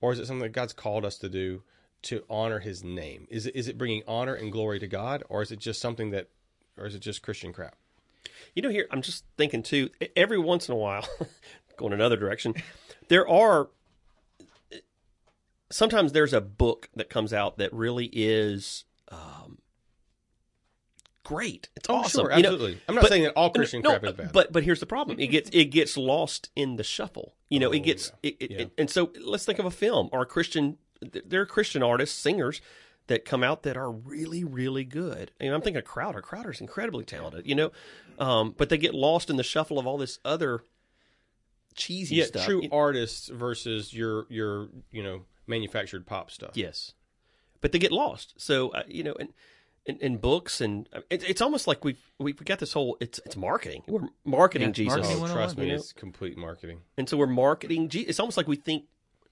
or 0.00 0.12
is 0.12 0.18
it 0.18 0.26
something 0.26 0.42
that 0.42 0.52
God's 0.52 0.72
called 0.72 1.04
us 1.04 1.18
to 1.18 1.28
do 1.28 1.62
to 2.02 2.24
honor 2.28 2.58
his 2.58 2.82
name 2.82 3.26
is 3.30 3.46
it 3.46 3.54
is 3.54 3.68
it 3.68 3.78
bringing 3.78 4.02
honor 4.08 4.34
and 4.34 4.50
glory 4.50 4.78
to 4.78 4.86
God 4.86 5.22
or 5.28 5.42
is 5.42 5.52
it 5.52 5.58
just 5.58 5.80
something 5.80 6.10
that 6.10 6.28
or 6.76 6.86
is 6.86 6.94
it 6.94 7.00
just 7.00 7.22
Christian 7.22 7.52
crap 7.52 7.76
You 8.54 8.62
know, 8.62 8.68
here 8.70 8.86
I'm 8.90 9.02
just 9.02 9.24
thinking 9.36 9.62
too. 9.62 9.90
Every 10.16 10.38
once 10.38 10.68
in 10.68 10.74
a 10.74 10.78
while, 10.78 11.06
going 11.76 11.92
another 11.92 12.16
direction, 12.16 12.54
there 13.08 13.28
are. 13.28 13.68
Sometimes 15.70 16.12
there's 16.12 16.34
a 16.34 16.40
book 16.40 16.90
that 16.96 17.08
comes 17.08 17.32
out 17.32 17.56
that 17.58 17.72
really 17.72 18.10
is 18.12 18.84
um, 19.10 19.58
great. 21.24 21.70
It's 21.76 21.88
awesome. 21.88 22.26
Sure 22.26 22.36
you 22.36 22.42
know, 22.42 22.50
absolutely 22.50 22.80
I'm 22.88 22.94
not 22.94 23.02
but- 23.02 23.10
saying 23.10 23.22
that 23.24 23.32
all 23.36 23.50
Christian 23.50 23.80
no, 23.82 23.90
crap 23.90 24.04
is 24.04 24.12
bad 24.12 24.32
But 24.32 24.52
but 24.52 24.64
here's 24.64 24.80
the 24.80 24.86
problem. 24.86 25.18
It 25.18 25.28
gets 25.28 25.48
it 25.52 25.66
gets 25.66 25.96
lost 25.96 26.50
in 26.54 26.76
the 26.76 26.84
shuffle. 26.84 27.34
You 27.48 27.58
know, 27.60 27.72
it 27.72 27.80
Oh, 27.80 27.84
gets 27.84 28.12
yeah. 28.22 28.30
it, 28.30 28.36
it, 28.40 28.50
Yeah. 28.50 28.58
it- 28.58 28.70
and 28.76 28.90
so 28.90 29.12
let's 29.24 29.44
think 29.46 29.58
of 29.58 29.64
a 29.64 29.70
film 29.70 30.10
or 30.12 30.22
a 30.22 30.26
Christian. 30.26 30.76
There 31.00 31.40
are 31.40 31.46
Christian 31.46 31.82
artists, 31.82 32.18
singers 32.18 32.60
that 33.08 33.24
come 33.24 33.42
out 33.42 33.62
that 33.62 33.76
are 33.78 33.90
really 33.90 34.44
really 34.44 34.84
good. 34.84 35.32
And 35.40 35.54
I'm 35.54 35.62
thinking 35.62 35.78
of 35.78 35.84
Crowder. 35.84 36.20
Crowder's 36.20 36.60
incredibly 36.60 37.04
talented. 37.06 37.46
You 37.46 37.54
know, 37.54 37.72
um, 38.22 38.54
but 38.56 38.68
they 38.68 38.78
get 38.78 38.94
lost 38.94 39.30
in 39.30 39.36
the 39.36 39.42
shuffle 39.42 39.78
of 39.78 39.86
all 39.86 39.98
this 39.98 40.18
other 40.24 40.62
cheesy 41.74 42.16
yeah 42.16 42.24
stuff. 42.26 42.44
true 42.44 42.62
You- 42.62 42.68
artists 42.72 43.28
versus 43.28 43.92
your 43.94 44.26
your 44.28 44.68
you 44.90 45.02
know 45.02 45.22
manufactured 45.46 46.06
pop 46.06 46.30
stuff 46.30 46.52
Yes, 46.54 46.94
but 47.60 47.72
they 47.72 47.78
get 47.78 47.92
lost. 47.92 48.34
So 48.36 48.70
uh, 48.70 48.82
you 48.86 49.02
know, 49.02 49.14
and 49.18 49.30
in, 49.86 49.96
in 49.98 50.16
books 50.18 50.60
and 50.60 50.88
uh, 50.92 51.00
it, 51.10 51.28
it's 51.28 51.40
almost 51.40 51.66
like 51.66 51.84
we've 51.84 51.98
we've 52.18 52.36
got 52.44 52.58
this 52.58 52.72
whole 52.74 52.96
it's 53.00 53.18
it's 53.26 53.36
marketing. 53.36 53.82
We're 53.88 54.08
marketing 54.24 54.68
Yeah, 54.68 54.72
Jesus. 54.74 54.98
marketing 54.98 55.22
oh, 55.24 55.32
trust 55.34 55.58
me 55.58 55.64
you 55.66 55.72
know? 55.72 55.78
it's 55.78 55.92
complete 55.92 56.36
marketing 56.38 56.80
and 56.96 57.08
so 57.08 57.16
we're 57.16 57.26
marketing. 57.26 57.88
Je- 57.88 58.02
It's 58.02 58.20
almost 58.20 58.36
like 58.36 58.46
we 58.48 58.56
think. 58.56 58.84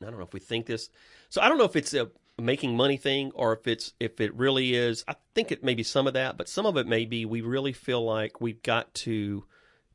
I 0.02 0.06
don't 0.06 0.16
know 0.18 0.24
if 0.24 0.32
we 0.32 0.40
think 0.40 0.64
this. 0.64 0.88
So 1.28 1.42
I 1.42 1.48
don't 1.48 1.58
know 1.58 1.64
if 1.64 1.76
it's 1.76 1.92
a 1.92 2.08
making 2.38 2.76
money 2.76 2.96
thing 2.96 3.32
or 3.34 3.52
if 3.52 3.66
it's 3.66 3.92
if 4.00 4.20
it 4.20 4.34
really 4.34 4.74
is. 4.74 5.04
I 5.06 5.14
think 5.34 5.52
it 5.52 5.64
may 5.64 5.74
be 5.74 5.82
some 5.82 6.06
of 6.06 6.14
that, 6.14 6.36
but 6.36 6.48
some 6.48 6.66
of 6.66 6.76
it 6.76 6.86
may 6.86 7.04
be 7.04 7.24
we 7.24 7.40
really 7.40 7.72
feel 7.72 8.04
like 8.04 8.40
we've 8.40 8.62
got 8.62 8.92
to 8.94 9.44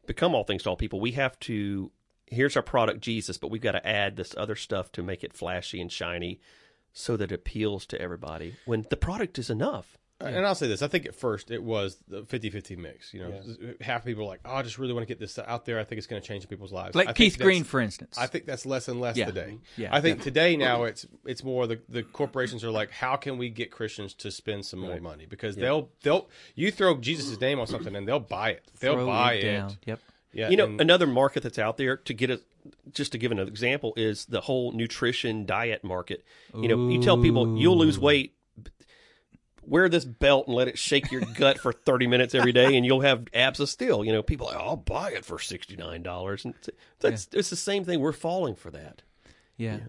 become 0.05 0.35
all 0.35 0.43
things 0.43 0.63
to 0.63 0.69
all 0.69 0.77
people. 0.77 0.99
We 0.99 1.11
have 1.13 1.39
to. 1.41 1.91
Here's 2.27 2.55
our 2.55 2.63
product, 2.63 3.01
Jesus, 3.01 3.37
but 3.37 3.51
we've 3.51 3.61
got 3.61 3.73
to 3.73 3.87
add 3.87 4.15
this 4.15 4.33
other 4.35 4.55
stuff 4.55 4.91
to 4.93 5.03
make 5.03 5.23
it 5.23 5.33
flashy 5.33 5.79
and 5.79 5.91
shiny, 5.91 6.39
so 6.91 7.15
that 7.17 7.31
it 7.31 7.35
appeals 7.35 7.85
to 7.87 8.01
everybody. 8.01 8.55
When 8.65 8.85
the 8.89 8.97
product 8.97 9.37
is 9.37 9.49
enough. 9.49 9.97
And 10.21 10.45
I'll 10.45 10.55
say 10.55 10.67
this: 10.69 10.81
I 10.81 10.87
think 10.87 11.05
at 11.05 11.13
first 11.13 11.51
it 11.51 11.61
was 11.61 11.97
the 12.07 12.21
50-50 12.23 12.77
mix. 12.77 13.13
You 13.13 13.19
know, 13.21 13.73
half 13.81 14.05
people 14.05 14.23
are 14.23 14.27
like, 14.27 14.39
"Oh, 14.45 14.55
I 14.55 14.61
just 14.61 14.77
really 14.77 14.93
want 14.93 15.03
to 15.03 15.07
get 15.07 15.19
this 15.19 15.37
out 15.37 15.65
there. 15.65 15.77
I 15.77 15.83
think 15.83 15.97
it's 15.97 16.07
going 16.07 16.21
to 16.21 16.27
change 16.27 16.47
people's 16.47 16.71
lives." 16.71 16.95
Like 16.95 17.07
think 17.07 17.17
Keith 17.17 17.33
that's- 17.33 17.45
Green, 17.45 17.63
for 17.65 17.81
instance. 17.81 18.17
I 18.17 18.25
think 18.27 18.45
that's 18.45 18.65
less 18.65 18.87
and 18.87 19.01
less 19.01 19.17
Yeah. 19.17 19.25
today. 19.25 19.57
Yeah, 19.75 19.93
I 19.93 19.99
think 19.99 20.21
today 20.21 20.55
now 20.55 20.83
it's 20.85 21.05
it's 21.25 21.43
more 21.43 21.67
the 21.67 21.81
the 21.89 22.01
corporations 22.03 22.63
are 22.63 22.71
like, 22.71 22.91
how 22.91 23.17
can 23.17 23.37
we 23.37 23.49
get 23.49 23.71
Christians 23.71 24.13
to 24.15 24.31
spend 24.31 24.65
some 24.65 24.79
more 24.79 24.99
money? 25.01 25.25
Because 25.25 25.57
they'll 25.57 25.89
they'll 26.01 26.29
you 26.55 26.71
throw 26.71 26.95
Jesus' 26.97 27.39
name 27.41 27.59
on 27.59 27.67
something 27.67 27.93
and 27.93 28.07
they'll 28.07 28.19
buy 28.19 28.51
it. 28.51 28.63
They'll 28.79 28.93
Throw 28.93 29.05
buy 29.07 29.33
it 29.33 29.43
it. 29.43 29.51
down. 29.51 29.77
Yep. 29.85 29.99
Yeah, 30.31 30.49
You 30.49 30.57
know, 30.57 30.65
and- 30.65 30.81
another 30.81 31.07
market 31.07 31.43
that's 31.43 31.59
out 31.59 31.75
there 31.77 31.97
to 31.97 32.13
get 32.13 32.29
a 32.29 32.39
just 32.91 33.11
to 33.11 33.17
give 33.17 33.31
an 33.31 33.39
example 33.39 33.93
is 33.97 34.25
the 34.25 34.41
whole 34.41 34.71
nutrition 34.71 35.45
diet 35.45 35.83
market. 35.83 36.23
You 36.57 36.67
know, 36.69 36.89
you 36.89 37.01
tell 37.01 37.21
people 37.21 37.57
you'll 37.57 37.77
lose 37.77 37.99
weight, 37.99 38.33
wear 39.67 39.89
this 39.89 40.05
belt 40.05 40.47
and 40.47 40.55
let 40.55 40.67
it 40.67 40.77
shake 40.77 41.11
your 41.11 41.21
gut 41.21 41.59
for 41.59 41.71
30 41.73 42.07
minutes 42.07 42.33
every 42.35 42.51
day 42.51 42.75
and 42.75 42.85
you'll 42.85 43.01
have 43.01 43.27
abs 43.33 43.59
of 43.59 43.69
steel. 43.69 44.03
You 44.05 44.11
know, 44.13 44.21
people 44.23 44.47
like, 44.47 44.57
I'll 44.57 44.75
buy 44.77 45.11
it 45.11 45.25
for 45.25 45.37
$69. 45.37 46.45
And 46.45 46.53
it's, 46.55 46.69
that's, 46.99 47.27
it's 47.31 47.49
the 47.49 47.55
same 47.55 47.83
thing. 47.85 47.99
We're 47.99 48.11
falling 48.11 48.55
for 48.55 48.71
that. 48.71 49.01
Yeah. 49.57 49.79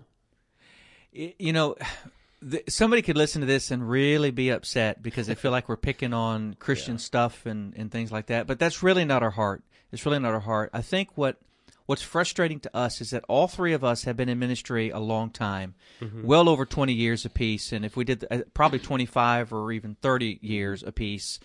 Y- 1.15 1.35
You 1.39 1.53
know, 1.53 1.77
th- 2.51 2.65
somebody 2.69 3.03
could 3.03 3.17
listen 3.17 3.41
to 3.41 3.47
this 3.47 3.71
and 3.71 3.89
really 3.89 4.31
be 4.31 4.51
upset 4.51 5.03
because 5.03 5.27
they 5.27 5.35
feel 5.35 5.51
like 5.51 5.69
we're 5.69 5.77
picking 5.77 6.13
on 6.13 6.55
Christian 6.59 6.99
stuff 6.99 7.47
and, 7.47 7.75
and 7.77 7.91
things 7.91 8.13
like 8.13 8.27
that. 8.27 8.47
But 8.47 8.59
that's 8.59 8.83
really 8.83 9.05
not 9.05 9.23
our 9.23 9.31
heart. 9.31 9.63
It's 9.93 10.05
really 10.05 10.19
not 10.19 10.35
our 10.35 10.41
heart. 10.41 10.71
I 10.73 10.83
think 10.83 11.11
what 11.17 11.37
what's 11.87 12.03
frustrating 12.03 12.61
to 12.61 12.77
us 12.77 13.01
is 13.01 13.11
that 13.11 13.25
all 13.29 13.49
three 13.49 13.73
of 13.73 13.83
us 13.85 14.05
have 14.05 14.17
been 14.17 14.29
in 14.29 14.39
ministry 14.39 14.91
a 14.91 14.99
long 14.99 15.31
time, 15.31 15.75
well 16.23 16.49
over 16.49 16.67
20 16.67 16.93
years 16.93 17.25
apiece. 17.25 17.73
And 17.73 17.85
if 17.85 17.97
we 17.97 18.05
did 18.05 18.25
uh, 18.31 18.41
probably 18.55 18.79
25 18.79 19.53
or 19.53 19.73
even 19.73 19.97
30 20.03 20.39
years 20.43 20.83
apiece. 20.83 21.39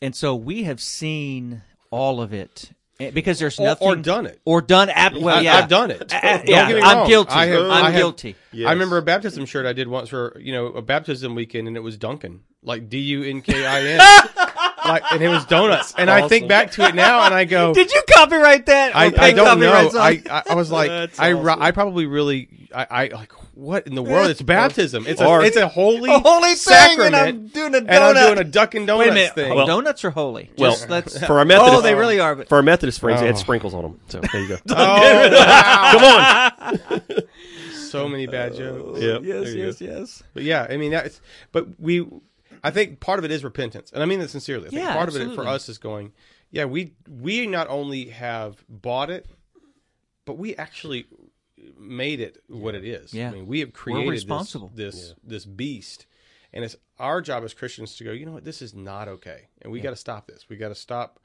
And 0.00 0.14
so 0.16 0.34
we 0.34 0.64
have 0.64 0.80
seen 0.80 1.62
all 1.90 2.20
of 2.20 2.32
it. 2.32 2.70
Eh, 3.00 3.10
Because 3.10 3.38
there's 3.38 3.58
Or- 3.58 3.66
nothing 3.66 3.88
or 3.88 3.96
done 3.96 4.26
it. 4.26 4.40
or 4.44 4.60
done 4.60 4.90
ab- 4.90 5.16
well 5.16 5.42
yeah 5.42 5.56
I've 5.56 5.68
done 5.68 5.90
it. 5.90 6.12
Uh, 6.12 6.16
uh, 6.16 6.36
Don't 6.38 6.48
yeah, 6.48 6.68
get 6.68 6.76
me 6.76 6.82
I'm 6.82 7.06
guilty. 7.08 7.32
I 7.32 7.46
have, 7.46 7.62
I'm 7.62 7.70
I 7.70 7.90
have- 7.90 7.94
guilty. 8.00 8.36
I 8.54 8.72
remember 8.72 8.98
a 8.98 9.02
baptism 9.02 9.46
shirt 9.46 9.64
I 9.66 9.72
did 9.72 9.88
once 9.88 10.08
for 10.10 10.36
you 10.38 10.52
know 10.52 10.66
a 10.66 10.82
baptism 10.82 11.34
weekend, 11.34 11.66
and 11.68 11.76
it 11.76 11.80
was 11.80 11.96
Dunkin 11.96 12.40
like 12.62 12.88
D 12.90 12.98
U 12.98 13.22
N 13.24 13.40
K 13.40 13.64
I 13.66 13.80
N, 13.80 14.00
like, 14.84 15.02
and 15.10 15.22
it 15.22 15.28
was 15.28 15.44
donuts. 15.46 15.94
And 15.96 16.10
I 16.10 16.28
think 16.28 16.48
back 16.48 16.72
to 16.72 16.84
it 16.86 16.94
now, 16.94 17.24
and 17.24 17.34
I 17.34 17.44
go, 17.44 17.72
Did 17.74 17.92
you 17.92 18.02
copyright 18.14 18.66
that? 18.66 18.94
I, 18.96 19.06
I 19.16 19.32
don't 19.32 19.60
know. 19.60 19.72
I. 19.72 20.22
I 20.30 20.42
I 20.50 20.54
was 20.54 20.70
like, 20.70 20.88
That's 20.88 21.18
I 21.18 21.32
awesome. 21.32 21.62
I 21.62 21.70
probably 21.70 22.06
really 22.06 22.48
I, 22.74 22.86
I 22.90 23.06
like 23.08 23.32
what 23.54 23.86
in 23.86 23.94
the 23.94 24.02
world? 24.02 24.30
It's 24.30 24.40
baptism. 24.40 25.06
It's 25.06 25.20
a 25.20 25.40
it's 25.40 25.56
a 25.58 25.68
holy 25.68 26.10
A 26.10 26.18
holy 26.18 26.48
thing, 26.50 26.56
sacrament, 26.56 27.14
and 27.14 27.28
I'm 27.28 27.46
doing 27.48 27.74
a 27.74 27.78
donut. 27.78 27.88
and 27.90 28.04
I'm 28.04 28.14
doing 28.26 28.38
a 28.38 28.44
Dunkin' 28.44 28.86
Donuts 28.86 29.06
Wait 29.06 29.10
a 29.10 29.14
minute. 29.14 29.34
thing. 29.34 29.52
Oh, 29.52 29.66
donuts 29.66 30.04
are 30.04 30.10
holy. 30.10 30.50
Well, 30.56 30.70
Just 30.72 30.88
let's- 30.88 31.18
for 31.26 31.38
our 31.38 31.44
Methodist, 31.44 31.74
oh, 31.76 31.80
they 31.82 31.94
really 31.94 32.18
are. 32.18 32.34
But 32.34 32.48
For 32.48 32.56
our 32.56 32.62
Methodist 32.62 33.00
friends, 33.00 33.20
they 33.20 33.26
had 33.26 33.34
Oh. 33.36 33.38
sprinkles 33.38 33.74
on 33.74 33.82
them. 33.82 34.00
So 34.08 34.20
there 34.20 34.40
you 34.40 34.48
go. 34.48 34.56
oh, 34.70 35.30
wow. 35.30 36.50
Come 36.58 36.90
on. 36.90 37.02
so 37.74 38.08
many 38.08 38.26
bad 38.26 38.54
jokes. 38.54 39.00
Yeah. 39.00 39.18
yes, 39.22 39.54
yes, 39.54 39.80
yes. 39.80 40.22
But 40.34 40.44
yeah, 40.44 40.66
I 40.68 40.76
mean 40.78 40.92
that's 40.92 41.20
but 41.52 41.78
we 41.78 42.06
I 42.62 42.70
think 42.70 43.00
part 43.00 43.18
of 43.18 43.24
it 43.24 43.30
is 43.30 43.42
repentance. 43.42 43.90
And 43.92 44.02
I 44.02 44.06
mean 44.06 44.20
that 44.20 44.30
sincerely. 44.30 44.66
I 44.66 44.70
think 44.70 44.82
Yeah, 44.82 44.94
part 44.94 45.08
of 45.08 45.16
it 45.16 45.34
for 45.34 45.46
us 45.46 45.68
is 45.68 45.78
going, 45.78 46.12
yeah, 46.50 46.64
we 46.64 46.94
we 47.08 47.46
not 47.46 47.68
only 47.68 48.06
have 48.06 48.64
bought 48.68 49.10
it, 49.10 49.26
but 50.24 50.38
we 50.38 50.54
actually 50.56 51.06
made 51.78 52.20
it 52.20 52.42
what 52.48 52.74
it 52.74 52.84
is. 52.84 53.12
Yeah. 53.12 53.30
I 53.30 53.32
mean, 53.32 53.46
we 53.46 53.60
have 53.60 53.72
created 53.72 54.06
this- 54.06 54.22
responsible. 54.22 54.70
this 54.74 55.14
this, 55.24 55.44
beast. 55.44 56.06
And 56.52 56.64
it's 56.64 56.76
our 56.98 57.22
job 57.22 57.44
as 57.44 57.54
Christians 57.54 57.96
to 57.96 58.04
go, 58.04 58.12
you 58.12 58.26
know 58.26 58.32
what, 58.32 58.44
this 58.44 58.60
is 58.60 58.74
not 58.74 59.08
okay. 59.08 59.48
And 59.62 59.72
we 59.72 59.80
got 59.80 59.90
to 59.90 59.96
stop 59.96 60.26
this. 60.26 60.50
We 60.50 60.56
got 60.56 60.68
to 60.68 60.74
stop 60.74 61.18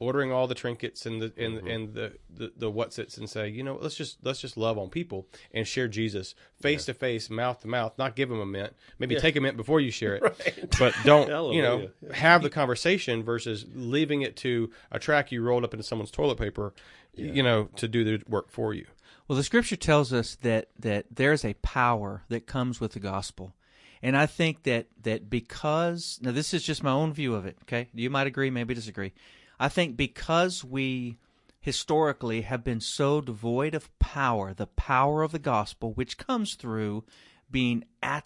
ordering 0.00 0.32
all 0.32 0.46
the 0.46 0.54
trinkets 0.54 1.06
and 1.06 1.22
the 1.22 1.32
and 1.36 1.54
Mm-hmm. 1.58 1.66
and 1.68 1.94
the 1.94 2.12
the, 2.36 2.52
the 2.56 2.70
what's 2.70 2.98
its 2.98 3.16
and 3.16 3.28
say, 3.30 3.48
you 3.48 3.62
know, 3.62 3.78
let's 3.80 3.94
just 3.94 4.18
let's 4.24 4.40
just 4.40 4.56
love 4.56 4.76
on 4.78 4.88
people 4.90 5.26
and 5.52 5.66
share 5.66 5.88
Jesus 5.88 6.34
face 6.60 6.84
to 6.86 6.94
face, 6.94 7.30
mouth 7.30 7.60
to 7.62 7.68
mouth. 7.68 7.92
Not 7.96 8.16
give 8.16 8.28
them 8.28 8.40
a 8.40 8.46
mint. 8.46 8.74
Maybe 8.98 9.14
take 9.16 9.36
a 9.36 9.40
mint 9.40 9.56
before 9.56 9.80
you 9.80 9.90
share 9.90 10.14
it, 10.46 10.76
but 10.78 10.94
don't 11.04 11.28
you 11.54 11.62
know 11.62 11.78
Hallelujah. 11.78 12.14
have 12.14 12.42
the 12.42 12.50
conversation 12.50 13.22
versus 13.22 13.64
leaving 13.74 14.22
it 14.22 14.36
to 14.38 14.70
a 14.90 14.98
track 14.98 15.30
you 15.32 15.42
rolled 15.42 15.64
up 15.64 15.72
into 15.74 15.84
someone's 15.84 16.10
toilet 16.10 16.38
paper, 16.38 16.74
you 17.14 17.42
know, 17.42 17.68
to 17.76 17.86
do 17.88 18.04
the 18.04 18.22
work 18.28 18.50
for 18.50 18.74
you. 18.74 18.86
Well, 19.28 19.36
the 19.36 19.44
scripture 19.44 19.76
tells 19.76 20.12
us 20.12 20.34
that 20.42 20.68
that 20.78 21.06
there's 21.10 21.44
a 21.44 21.54
power 21.54 22.24
that 22.28 22.46
comes 22.46 22.80
with 22.80 22.92
the 22.92 23.00
gospel. 23.00 23.54
And 24.02 24.18
I 24.18 24.26
think 24.26 24.64
that 24.64 24.86
that 25.04 25.30
because 25.30 26.18
now 26.20 26.32
this 26.32 26.52
is 26.52 26.62
just 26.62 26.82
my 26.82 26.90
own 26.90 27.14
view 27.14 27.34
of 27.34 27.46
it, 27.46 27.56
okay? 27.62 27.88
You 27.94 28.10
might 28.10 28.26
agree, 28.26 28.50
maybe 28.50 28.74
disagree. 28.74 29.14
I 29.58 29.68
think 29.68 29.96
because 29.96 30.64
we 30.64 31.18
historically 31.60 32.42
have 32.42 32.62
been 32.62 32.80
so 32.80 33.20
devoid 33.20 33.74
of 33.74 33.96
power, 33.98 34.52
the 34.52 34.66
power 34.66 35.22
of 35.22 35.32
the 35.32 35.38
gospel, 35.38 35.92
which 35.92 36.18
comes 36.18 36.54
through 36.54 37.04
being 37.50 37.84
at 38.02 38.24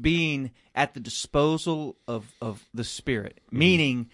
being 0.00 0.50
at 0.74 0.94
the 0.94 1.00
disposal 1.00 1.96
of, 2.06 2.34
of 2.42 2.66
the 2.74 2.84
Spirit, 2.84 3.40
meaning 3.50 4.10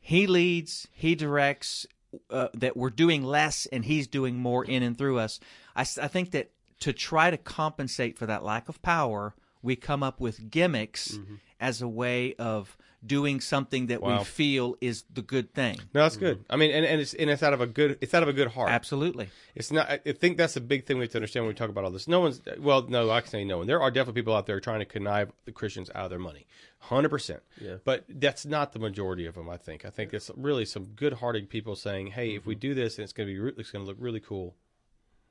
He 0.00 0.26
leads, 0.26 0.88
He 0.92 1.14
directs, 1.14 1.86
uh, 2.28 2.48
that 2.54 2.76
we're 2.76 2.90
doing 2.90 3.22
less 3.22 3.66
and 3.66 3.84
He's 3.84 4.08
doing 4.08 4.36
more 4.36 4.64
in 4.64 4.82
and 4.82 4.98
through 4.98 5.18
us. 5.18 5.40
I 5.74 5.84
think 5.84 6.32
that 6.32 6.50
to 6.80 6.92
try 6.92 7.30
to 7.30 7.38
compensate 7.38 8.18
for 8.18 8.26
that 8.26 8.44
lack 8.44 8.68
of 8.68 8.82
power, 8.82 9.34
we 9.62 9.76
come 9.76 10.02
up 10.02 10.20
with 10.20 10.50
gimmicks 10.50 11.16
as 11.60 11.80
a 11.80 11.88
way 11.88 12.34
of 12.34 12.76
doing 13.04 13.40
something 13.40 13.86
that 13.88 14.00
Wow. 14.00 14.18
we 14.18 14.24
feel 14.24 14.76
is 14.80 15.04
the 15.12 15.22
good 15.22 15.52
thing. 15.52 15.78
No, 15.94 16.02
that's 16.02 16.16
good. 16.16 16.38
Mm-hmm. 16.38 16.52
I 16.52 16.56
mean, 16.56 16.70
and, 16.70 16.86
and 16.86 17.00
it's 17.00 17.14
and 17.14 17.28
it's 17.30 17.42
out 17.42 17.52
of 17.52 17.60
a 17.60 17.66
good 17.66 17.98
it's 18.00 18.14
out 18.14 18.22
of 18.22 18.28
a 18.28 18.32
good 18.32 18.48
heart. 18.48 18.70
Absolutely. 18.70 19.28
It's 19.54 19.72
not. 19.72 19.90
I 19.90 20.00
I 20.06 20.12
think 20.12 20.36
that's 20.36 20.56
a 20.56 20.60
big 20.60 20.86
thing 20.86 20.98
we 20.98 21.04
have 21.04 21.12
to 21.12 21.18
understand 21.18 21.44
when 21.44 21.54
we 21.54 21.56
talk 21.56 21.68
about 21.68 21.84
all 21.84 21.90
this. 21.90 22.06
No 22.06 22.20
one's. 22.20 22.40
Well, 22.58 22.82
no, 22.88 23.10
I 23.10 23.20
can 23.20 23.30
say 23.30 23.44
no 23.44 23.58
one. 23.58 23.66
There 23.66 23.80
are 23.82 23.90
definitely 23.90 24.20
people 24.20 24.34
out 24.34 24.46
there 24.46 24.60
trying 24.60 24.80
to 24.80 24.84
connive 24.84 25.32
the 25.44 25.52
Christians 25.52 25.90
out 25.94 26.04
of 26.04 26.10
their 26.10 26.18
money, 26.18 26.46
hundred 26.78 27.08
percent. 27.08 27.42
Yeah. 27.60 27.76
But 27.84 28.04
that's 28.08 28.46
not 28.46 28.72
the 28.72 28.78
majority 28.78 29.26
of 29.26 29.34
them. 29.34 29.50
I 29.50 29.56
think. 29.56 29.84
I 29.84 29.90
think 29.90 30.14
it's 30.14 30.30
really 30.36 30.64
some 30.64 30.84
good-hearted 30.84 31.50
people 31.50 31.74
saying, 31.76 32.08
"Hey, 32.08 32.34
if 32.34 32.46
we 32.46 32.54
mm-hmm. 32.54 32.60
do 32.60 32.74
this, 32.74 32.98
and 32.98 33.04
it's 33.04 33.12
going 33.12 33.28
to 33.28 33.34
be, 33.34 33.40
re- 33.40 33.52
it's 33.56 33.70
going 33.70 33.84
to 33.84 33.88
look 33.88 33.98
really 34.00 34.20
cool. 34.20 34.54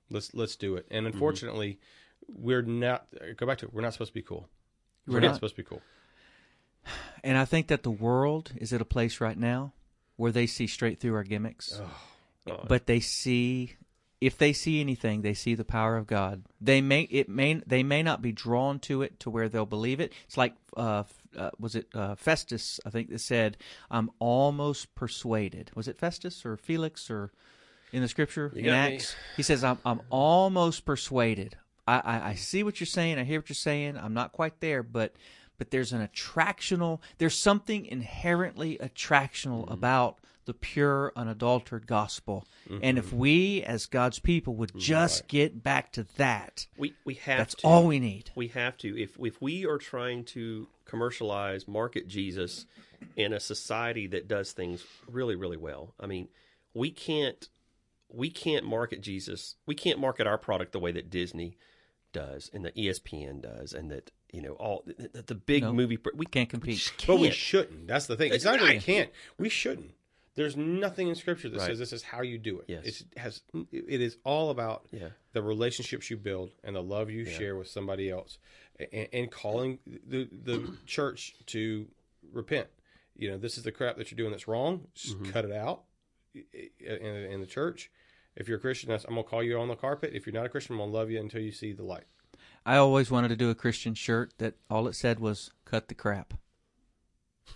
Let's 0.09 0.33
let's 0.33 0.55
do 0.55 0.75
it." 0.75 0.87
And 0.91 1.05
mm-hmm. 1.05 1.13
unfortunately, 1.13 1.79
we're 2.27 2.61
not. 2.61 3.07
Go 3.37 3.45
back 3.45 3.59
to 3.59 3.67
it. 3.67 3.73
We're 3.73 3.81
not 3.81 3.93
supposed 3.93 4.11
to 4.11 4.15
be 4.15 4.21
cool. 4.21 4.49
We're 5.07 5.15
We're, 5.15 5.19
not. 5.21 5.27
not. 5.27 5.35
supposed 5.35 5.55
to 5.55 5.63
be 5.63 5.67
cool. 5.67 5.81
And 7.23 7.37
I 7.37 7.45
think 7.45 7.67
that 7.67 7.83
the 7.83 7.91
world 7.91 8.51
is 8.55 8.73
at 8.73 8.81
a 8.81 8.85
place 8.85 9.21
right 9.21 9.37
now 9.37 9.73
where 10.15 10.31
they 10.31 10.47
see 10.47 10.67
straight 10.67 10.99
through 10.99 11.15
our 11.15 11.23
gimmicks. 11.23 11.79
Oh, 12.47 12.63
but 12.67 12.87
they 12.87 12.99
see 12.99 13.75
if 14.21 14.37
they 14.37 14.53
see 14.53 14.79
anything, 14.79 15.23
they 15.23 15.33
see 15.33 15.55
the 15.55 15.65
power 15.65 15.97
of 15.97 16.05
God. 16.05 16.43
They 16.61 16.79
may 16.79 17.01
it 17.01 17.27
may 17.27 17.55
they 17.65 17.81
may 17.81 18.03
not 18.03 18.21
be 18.21 18.31
drawn 18.31 18.77
to 18.81 19.01
it 19.01 19.19
to 19.21 19.31
where 19.31 19.49
they'll 19.49 19.65
believe 19.65 19.99
it. 19.99 20.13
It's 20.27 20.37
like 20.37 20.53
uh, 20.77 21.03
uh, 21.35 21.49
was 21.59 21.75
it 21.75 21.87
uh, 21.95 22.15
Festus? 22.15 22.79
I 22.85 22.91
think 22.91 23.09
that 23.09 23.19
said, 23.19 23.57
"I'm 23.89 24.11
almost 24.19 24.93
persuaded." 24.93 25.71
Was 25.75 25.87
it 25.87 25.97
Festus 25.97 26.45
or 26.45 26.55
Felix 26.55 27.09
or 27.09 27.31
in 27.91 28.01
the 28.01 28.07
scripture 28.07 28.51
in 28.55 28.65
got 28.65 28.89
me. 28.89 28.95
Acts? 28.95 29.15
He 29.35 29.43
says, 29.43 29.63
"I'm 29.63 29.79
I'm 29.83 30.01
almost 30.11 30.85
persuaded." 30.85 31.57
I, 31.87 32.01
I 32.03 32.29
I 32.29 32.35
see 32.35 32.61
what 32.61 32.79
you're 32.79 32.85
saying. 32.85 33.17
I 33.17 33.23
hear 33.23 33.39
what 33.39 33.49
you're 33.49 33.55
saying. 33.55 33.97
I'm 33.97 34.13
not 34.13 34.33
quite 34.33 34.59
there, 34.59 34.83
but 34.83 35.15
but 35.61 35.69
there's 35.69 35.93
an 35.93 36.01
attractional. 36.07 37.01
There's 37.19 37.37
something 37.37 37.85
inherently 37.85 38.79
attractional 38.81 39.61
Mm-hmm. 39.65 39.73
about 39.73 40.17
the 40.45 40.55
pure, 40.55 41.13
unadulterated 41.15 41.85
gospel. 41.87 42.47
And 42.67 42.81
Mm-hmm. 42.81 42.97
if 42.97 43.13
we, 43.13 43.61
as 43.61 43.85
God's 43.85 44.17
people, 44.17 44.55
would 44.55 44.75
just 44.75 45.27
get 45.27 45.61
back 45.61 45.91
to 45.91 46.07
that, 46.17 46.65
we 46.79 46.95
we 47.05 47.13
have 47.13 47.37
that's 47.37 47.53
to. 47.57 47.67
all 47.67 47.85
we 47.85 47.99
need. 47.99 48.31
We 48.33 48.47
have 48.47 48.75
to. 48.79 48.99
If 48.99 49.19
if 49.19 49.39
we 49.39 49.67
are 49.67 49.77
trying 49.77 50.23
to 50.33 50.67
commercialize, 50.85 51.67
market 51.67 52.07
Jesus 52.07 52.65
in 53.15 53.33
a 53.33 53.39
society 53.39 54.07
that 54.07 54.27
does 54.27 54.51
things 54.51 54.83
really, 55.07 55.35
really 55.35 55.57
well, 55.57 55.93
I 55.99 56.07
mean, 56.07 56.27
we 56.73 56.89
can't 56.89 57.47
we 58.09 58.31
can't 58.31 58.65
market 58.65 59.01
Jesus. 59.01 59.57
We 59.67 59.75
can't 59.75 59.99
market 59.99 60.25
our 60.25 60.39
product 60.39 60.71
the 60.71 60.79
way 60.79 60.91
that 60.91 61.11
Disney 61.11 61.55
does 62.13 62.49
and 62.51 62.65
that 62.65 62.75
ESPN 62.75 63.41
does, 63.43 63.73
and 63.73 63.91
that 63.91 64.09
you 64.31 64.41
know 64.41 64.53
all 64.53 64.83
the, 64.85 65.09
the, 65.13 65.21
the 65.21 65.35
big 65.35 65.63
No. 65.63 65.73
movie. 65.73 65.97
We 66.15 66.25
Can't 66.25 66.49
compete. 66.49 66.77
just 66.77 67.05
But 67.07 67.17
we 67.17 67.27
can't. 67.27 67.35
shouldn't. 67.35 67.87
That's 67.87 68.05
the 68.07 68.15
thing. 68.15 68.33
It's 68.33 68.43
That's 68.43 68.57
not 68.61 68.65
that 68.65 68.73
we 68.73 68.79
can't. 68.79 69.09
We 69.37 69.49
shouldn't. 69.49 69.91
There's 70.35 70.55
nothing 70.55 71.09
in 71.09 71.15
Scripture 71.15 71.49
that 71.49 71.59
Right. 71.59 71.67
says 71.67 71.79
this 71.79 71.91
is 71.91 72.03
how 72.03 72.21
you 72.21 72.37
do 72.37 72.59
it. 72.59 72.65
Yes. 72.69 72.85
It's, 72.85 73.01
it 73.01 73.17
has. 73.17 73.41
It 73.73 74.01
is 74.01 74.17
all 74.23 74.49
about 74.49 74.87
Yeah. 74.91 75.09
the 75.33 75.41
relationships 75.41 76.09
you 76.09 76.15
build 76.17 76.51
and 76.63 76.75
the 76.75 76.81
love 76.83 77.09
you 77.09 77.25
share 77.25 77.57
with 77.57 77.67
somebody 77.67 78.09
else, 78.09 78.37
and, 78.93 79.07
and 79.11 79.31
calling 79.31 79.79
the 80.07 80.29
the 80.31 80.73
church 80.85 81.35
to 81.47 81.87
repent. 82.31 82.67
You 83.17 83.31
know, 83.31 83.37
this 83.37 83.57
is 83.57 83.65
the 83.65 83.73
crap 83.73 83.97
that 83.97 84.09
you're 84.09 84.15
doing 84.15 84.31
that's 84.31 84.47
wrong. 84.47 84.87
Just 84.95 85.17
Mm-hmm. 85.17 85.31
cut 85.31 85.43
it 85.45 85.51
out 85.51 85.83
in, 86.33 87.05
in 87.05 87.41
the 87.41 87.45
church. 87.47 87.91
If 88.37 88.47
you're 88.47 88.57
a 88.57 88.61
Christian, 88.61 88.89
that's, 88.89 89.03
I'm 89.03 89.11
gonna 89.11 89.23
call 89.23 89.43
you 89.43 89.59
on 89.59 89.67
the 89.67 89.75
carpet. 89.75 90.11
If 90.13 90.25
you're 90.25 90.33
not 90.33 90.45
a 90.45 90.49
Christian, 90.49 90.75
I'm 90.75 90.79
gonna 90.79 90.91
love 90.93 91.11
you 91.11 91.19
until 91.19 91.41
you 91.41 91.51
see 91.51 91.73
the 91.73 91.83
light. 91.83 92.05
I 92.65 92.77
always 92.77 93.09
wanted 93.09 93.29
to 93.29 93.35
do 93.35 93.49
a 93.49 93.55
Christian 93.55 93.93
shirt 93.93 94.33
that 94.37 94.55
all 94.69 94.87
it 94.87 94.95
said 94.95 95.19
was 95.19 95.51
"cut 95.65 95.87
the 95.87 95.95
crap," 95.95 96.33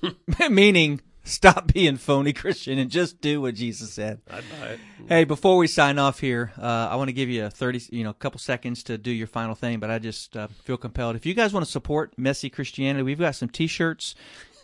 meaning 0.50 1.02
stop 1.24 1.74
being 1.74 1.98
phony 1.98 2.34
Christian 2.34 2.78
and 2.78 2.90
just 2.90 3.20
do 3.20 3.42
what 3.42 3.56
Jesus 3.56 3.92
said. 3.92 4.22
I'd 4.30 4.44
buy 4.60 4.68
it. 4.68 4.80
Hey, 5.08 5.24
before 5.24 5.58
we 5.58 5.68
sign 5.68 6.00
off 6.00 6.20
here, 6.20 6.54
uh, 6.58 6.90
I 6.92 6.96
want 6.96 7.10
to 7.10 7.14
give 7.14 7.30
you 7.30 7.46
a 7.46 7.50
thirty, 7.50 7.82
you 7.92 8.04
know, 8.04 8.12
a 8.12 8.16
couple 8.16 8.40
seconds 8.40 8.84
to 8.84 8.98
do 8.98 9.12
your 9.12 9.28
final 9.28 9.56
thing. 9.56 9.80
But 9.80 9.92
I 9.92 10.00
just 10.00 10.36
uh, 10.38 10.48
feel 10.64 10.78
compelled. 10.78 11.16
If 11.16 11.26
you 11.26 11.34
guys 11.34 11.54
want 11.54 11.66
to 11.66 11.72
support 11.72 12.14
messy 12.18 12.50
Christianity, 12.50 13.04
we've 13.04 13.20
got 13.20 13.36
some 13.36 13.50
T-shirts 13.50 14.16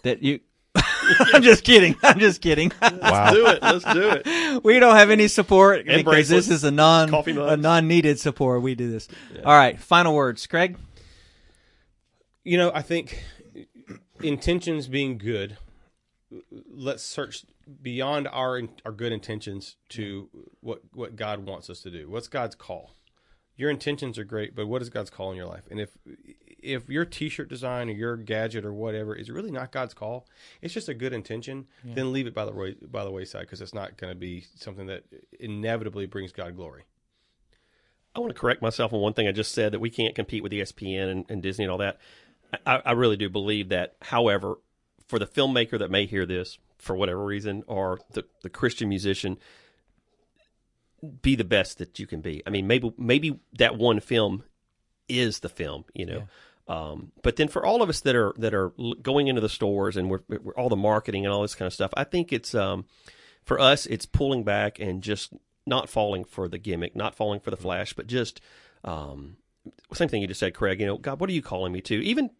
that 0.03 0.23
you. 0.23 0.39
I'm 1.33 1.43
just 1.43 1.63
kidding. 1.63 1.95
I'm 2.03 2.19
just 2.19 2.41
kidding. 2.41 2.71
Let's 2.81 3.33
do 3.33 3.47
it. 3.47 3.61
Let's 3.61 3.85
do 3.85 4.09
it. 4.09 4.63
we 4.63 4.79
don't 4.79 4.95
have 4.95 5.09
any 5.09 5.27
support 5.27 5.85
because 5.85 6.03
bracelets, 6.03 6.47
this 6.47 6.55
is 6.57 6.63
a 6.63 6.71
non 6.71 7.13
a 7.13 7.57
non 7.57 7.87
needed 7.87 8.19
support. 8.19 8.61
We 8.61 8.75
do 8.75 8.91
this. 8.91 9.07
All 9.43 9.55
right. 9.55 9.79
Final 9.79 10.13
words, 10.15 10.45
Craig. 10.47 10.77
You 12.43 12.57
know, 12.57 12.71
I 12.73 12.81
think 12.81 13.23
intentions 14.21 14.87
being 14.87 15.17
good. 15.17 15.57
Let's 16.69 17.03
search 17.03 17.43
beyond 17.81 18.27
our 18.27 18.61
our 18.85 18.91
good 18.91 19.11
intentions 19.11 19.75
to 19.89 20.29
what 20.61 20.81
what 20.93 21.15
God 21.15 21.45
wants 21.45 21.69
us 21.69 21.81
to 21.81 21.91
do. 21.91 22.09
What's 22.09 22.27
God's 22.27 22.55
call? 22.55 22.95
Your 23.57 23.69
intentions 23.69 24.17
are 24.17 24.23
great, 24.23 24.55
but 24.55 24.67
what 24.67 24.81
is 24.81 24.89
God's 24.89 25.09
call 25.09 25.31
in 25.31 25.37
your 25.37 25.45
life? 25.45 25.63
And 25.69 25.79
if 25.79 25.89
if 26.61 26.89
your 26.89 27.05
T-shirt 27.05 27.49
design 27.49 27.89
or 27.89 27.93
your 27.93 28.17
gadget 28.17 28.65
or 28.65 28.73
whatever 28.73 29.15
is 29.15 29.29
really 29.29 29.51
not 29.51 29.71
God's 29.71 29.93
call, 29.93 30.27
it's 30.61 30.73
just 30.73 30.89
a 30.89 30.93
good 30.93 31.13
intention. 31.13 31.67
Then 31.83 32.11
leave 32.11 32.27
it 32.27 32.33
by 32.33 32.45
the 32.45 32.51
way, 32.51 32.75
by 32.81 33.03
the 33.03 33.11
wayside 33.11 33.41
because 33.41 33.61
it's 33.61 33.73
not 33.73 33.97
going 33.97 34.11
to 34.11 34.19
be 34.19 34.45
something 34.55 34.87
that 34.87 35.03
inevitably 35.39 36.05
brings 36.05 36.31
God 36.31 36.55
glory. 36.55 36.83
I 38.15 38.19
want 38.19 38.33
to 38.33 38.39
correct 38.39 38.61
myself 38.61 38.93
on 38.93 38.99
one 38.99 39.13
thing 39.13 39.27
I 39.27 39.31
just 39.31 39.53
said 39.53 39.71
that 39.71 39.79
we 39.79 39.89
can't 39.89 40.15
compete 40.15 40.43
with 40.43 40.51
ESPN 40.51 41.09
and, 41.09 41.25
and 41.29 41.41
Disney 41.41 41.65
and 41.65 41.71
all 41.71 41.77
that. 41.77 41.97
I, 42.65 42.81
I 42.85 42.91
really 42.91 43.15
do 43.17 43.29
believe 43.29 43.69
that. 43.69 43.95
However, 44.01 44.55
for 45.07 45.17
the 45.17 45.25
filmmaker 45.25 45.79
that 45.79 45.89
may 45.89 46.05
hear 46.05 46.25
this 46.25 46.57
for 46.77 46.95
whatever 46.95 47.23
reason, 47.23 47.63
or 47.67 47.99
the, 48.11 48.25
the 48.41 48.49
Christian 48.49 48.89
musician, 48.89 49.37
be 51.21 51.35
the 51.35 51.43
best 51.43 51.77
that 51.77 51.99
you 51.99 52.07
can 52.07 52.21
be. 52.21 52.43
I 52.45 52.49
mean, 52.49 52.67
maybe 52.67 52.93
maybe 52.97 53.39
that 53.57 53.77
one 53.77 53.99
film 53.99 54.43
is 55.07 55.39
the 55.39 55.49
film, 55.49 55.85
you 55.93 56.05
know. 56.05 56.27
Um, 56.67 57.11
but 57.21 57.35
then 57.35 57.47
for 57.47 57.65
all 57.65 57.81
of 57.81 57.89
us 57.89 58.01
that 58.01 58.15
are 58.15 58.33
that 58.37 58.53
are 58.53 58.71
going 59.01 59.27
into 59.27 59.41
the 59.41 59.49
stores 59.49 59.97
and 59.97 60.09
we're, 60.09 60.21
we're 60.27 60.53
all 60.53 60.69
the 60.69 60.75
marketing 60.75 61.25
and 61.25 61.33
all 61.33 61.41
this 61.41 61.55
kind 61.55 61.67
of 61.67 61.73
stuff, 61.73 61.91
I 61.95 62.03
think 62.03 62.31
it's 62.31 62.55
um, 62.55 62.85
for 63.43 63.59
us 63.59 63.85
it's 63.85 64.05
pulling 64.05 64.43
back 64.43 64.79
and 64.79 65.01
just 65.01 65.33
not 65.65 65.89
falling 65.89 66.23
for 66.23 66.47
the 66.47 66.57
gimmick, 66.57 66.95
not 66.95 67.15
falling 67.15 67.39
for 67.39 67.51
the 67.51 67.57
flash, 67.57 67.93
but 67.93 68.07
just 68.07 68.41
um, 68.83 69.37
same 69.93 70.07
thing 70.07 70.21
you 70.21 70.27
just 70.27 70.39
said, 70.39 70.53
Craig. 70.53 70.79
You 70.79 70.87
know, 70.87 70.97
God, 70.97 71.19
what 71.19 71.29
are 71.29 71.33
you 71.33 71.41
calling 71.41 71.71
me 71.71 71.81
to? 71.81 72.03
Even 72.03 72.31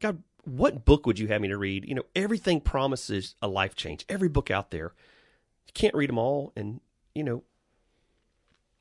God, 0.00 0.22
what 0.44 0.84
book 0.84 1.06
would 1.06 1.18
you 1.18 1.28
have 1.28 1.40
me 1.40 1.48
to 1.48 1.56
read? 1.56 1.86
You 1.86 1.94
know, 1.94 2.04
everything 2.14 2.60
promises 2.60 3.34
a 3.40 3.48
life 3.48 3.74
change. 3.74 4.04
Every 4.08 4.28
book 4.28 4.50
out 4.50 4.70
there, 4.70 4.92
you 5.66 5.72
can't 5.74 5.94
read 5.94 6.08
them 6.08 6.18
all, 6.18 6.52
and 6.56 6.80
you 7.14 7.24
know, 7.24 7.42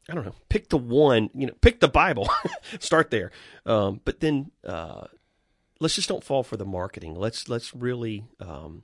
I 0.09 0.15
don't 0.15 0.25
know. 0.25 0.35
Pick 0.49 0.69
the 0.69 0.77
one. 0.77 1.29
You 1.33 1.47
know, 1.47 1.53
pick 1.61 1.79
the 1.79 1.87
Bible. 1.87 2.29
Start 2.79 3.11
there. 3.11 3.31
Um, 3.65 4.01
but 4.05 4.19
then 4.19 4.51
uh, 4.65 5.07
let's 5.79 5.95
just 5.95 6.09
don't 6.09 6.23
fall 6.23 6.43
for 6.43 6.57
the 6.57 6.65
marketing. 6.65 7.15
Let's 7.15 7.49
let's 7.49 7.75
really 7.75 8.25
um, 8.39 8.83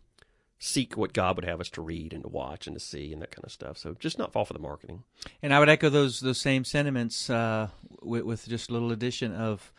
seek 0.59 0.97
what 0.97 1.13
God 1.13 1.35
would 1.35 1.45
have 1.45 1.59
us 1.59 1.69
to 1.71 1.81
read 1.81 2.13
and 2.13 2.23
to 2.23 2.29
watch 2.29 2.67
and 2.67 2.75
to 2.75 2.79
see 2.79 3.13
and 3.13 3.21
that 3.21 3.31
kind 3.31 3.45
of 3.45 3.51
stuff. 3.51 3.77
So 3.77 3.95
just 3.99 4.17
not 4.17 4.33
fall 4.33 4.45
for 4.45 4.53
the 4.53 4.59
marketing. 4.59 5.03
And 5.41 5.53
I 5.53 5.59
would 5.59 5.69
echo 5.69 5.89
those 5.89 6.19
those 6.19 6.41
same 6.41 6.63
sentiments 6.65 7.29
uh, 7.29 7.69
with, 8.01 8.23
with 8.23 8.47
just 8.47 8.69
a 8.69 8.73
little 8.73 8.91
addition 8.91 9.33
of 9.33 9.71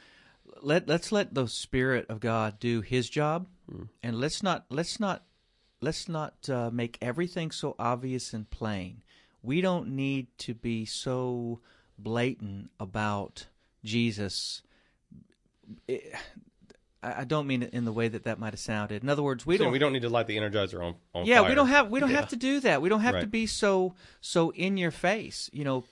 let 0.62 0.88
let's 0.88 1.12
let 1.12 1.34
the 1.34 1.46
Spirit 1.46 2.06
of 2.08 2.20
God 2.20 2.58
do 2.58 2.80
His 2.80 3.08
job, 3.08 3.46
and 4.02 4.18
let's 4.18 4.42
not 4.42 4.64
let's 4.70 4.98
not 4.98 5.24
let's 5.80 6.08
not 6.08 6.48
uh, 6.48 6.70
make 6.72 6.98
everything 7.00 7.50
so 7.50 7.74
obvious 7.78 8.32
and 8.32 8.48
plain. 8.50 9.02
We 9.44 9.60
don't 9.60 9.88
need 9.90 10.26
to 10.38 10.54
be 10.54 10.86
so 10.86 11.60
blatant 11.98 12.70
about 12.80 13.46
Jesus. 13.84 14.62
It- 15.86 16.14
I 17.02 17.20
I 17.20 17.24
don't 17.24 17.46
mean 17.46 17.62
it 17.62 17.74
in 17.74 17.84
the 17.84 17.92
way 17.92 18.08
that 18.08 18.24
that 18.24 18.38
might 18.38 18.54
have 18.54 18.60
sounded. 18.60 19.02
In 19.02 19.10
other 19.10 19.22
words, 19.22 19.44
we 19.44 19.58
So 19.58 19.64
don't 19.64 19.72
we 19.72 19.78
don't 19.78 19.92
need 19.92 20.02
to 20.02 20.08
light 20.08 20.26
the 20.26 20.38
Energizer 20.38 20.82
on. 20.82 20.94
on 21.14 21.26
yeah, 21.26 21.40
fire. 21.40 21.50
we 21.50 21.54
don't 21.54 21.68
have 21.68 21.90
we 21.90 22.00
don't 22.00 22.10
have 22.10 22.28
to 22.30 22.36
do 22.36 22.60
that. 22.60 22.80
We 22.80 22.88
don't 22.88 23.02
have 23.02 23.20
to 23.20 23.26
be 23.26 23.46
so 23.46 23.94
so 24.22 24.50
in 24.54 24.78
your 24.78 24.90
face. 24.90 25.50
You 25.52 25.64
know, 25.64 25.84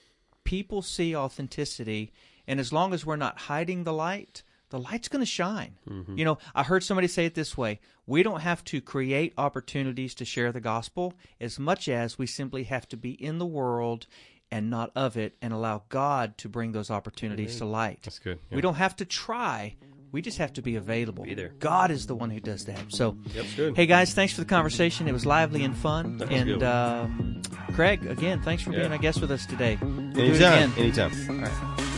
people 0.43 0.81
see 0.81 1.15
authenticity, 1.15 2.11
and 2.47 2.59
as 2.59 2.73
long 2.73 2.93
as 2.93 3.05
we're 3.05 3.15
not 3.15 3.41
hiding 3.41 3.83
the 3.83 3.93
light, 3.93 4.41
the 4.73 4.79
light's 4.79 5.07
going 5.07 5.21
to 5.21 5.25
shine. 5.27 5.75
You 6.15 6.25
know, 6.25 6.39
I 6.55 6.63
heard 6.63 6.83
somebody 6.83 7.07
say 7.07 7.27
it 7.27 7.35
this 7.35 7.55
way 7.55 7.79
we 8.07 8.23
don't 8.23 8.41
have 8.41 8.63
to 8.65 8.81
create 8.81 9.31
opportunities 9.37 10.15
to 10.15 10.25
share 10.25 10.51
the 10.51 10.59
gospel 10.59 11.13
as 11.39 11.59
much 11.59 11.87
as 11.87 12.17
we 12.17 12.25
simply 12.25 12.63
have 12.63 12.89
to 12.89 12.97
be 12.97 13.11
in 13.11 13.37
the 13.37 13.45
world 13.45 14.07
and 14.49 14.71
not 14.71 14.91
of 14.95 15.15
it 15.15 15.35
and 15.43 15.53
allow 15.53 15.83
God 15.89 16.39
to 16.39 16.49
bring 16.49 16.71
those 16.71 16.89
opportunities 16.89 17.57
to 17.59 17.65
light. 17.65 17.99
That's 18.01 18.17
good. 18.17 18.39
We 18.51 18.61
don't 18.61 18.73
have 18.73 18.95
to 18.95 19.05
try. 19.05 19.75
We 20.11 20.23
just 20.23 20.39
have 20.39 20.53
to 20.53 20.63
be 20.63 20.75
available. 20.75 21.23
Be 21.23 21.35
there. 21.35 21.53
God 21.59 21.91
is 21.91 22.07
the 22.07 22.15
one 22.15 22.31
who 22.31 22.39
does 22.39 22.65
that. 22.65 22.79
So, 22.89 23.17
good. 23.55 23.75
hey 23.75 23.85
guys, 23.85 24.15
thanks 24.15 24.33
for 24.33 24.41
the 24.41 24.47
conversation. 24.47 25.07
It 25.07 25.13
was 25.13 25.25
lively 25.25 25.63
and 25.63 25.77
fun. 25.77 26.19
and 26.31 26.63
um, 26.63 27.41
Craig, 27.73 28.07
again, 28.07 28.41
thanks 28.41 28.63
for 28.63 28.71
being 28.71 28.91
a 28.91 28.97
guest 28.97 29.21
with 29.21 29.29
us 29.29 29.45
today. 29.45 29.77
We'll 29.81 30.19
Anytime. 30.19 30.73
Anytime. 30.77 31.92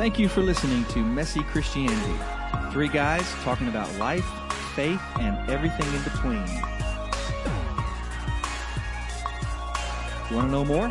Thank 0.00 0.18
you 0.18 0.28
for 0.30 0.40
listening 0.40 0.86
to 0.86 1.04
Messy 1.04 1.42
Christianity. 1.42 2.18
Three 2.72 2.88
guys 2.88 3.30
talking 3.42 3.68
about 3.68 3.94
life, 3.96 4.24
faith, 4.74 4.98
and 5.18 5.36
everything 5.50 5.86
in 5.94 6.02
between. 6.02 6.46
You 10.30 10.36
want 10.36 10.48
to 10.48 10.52
know 10.52 10.64
more? 10.64 10.88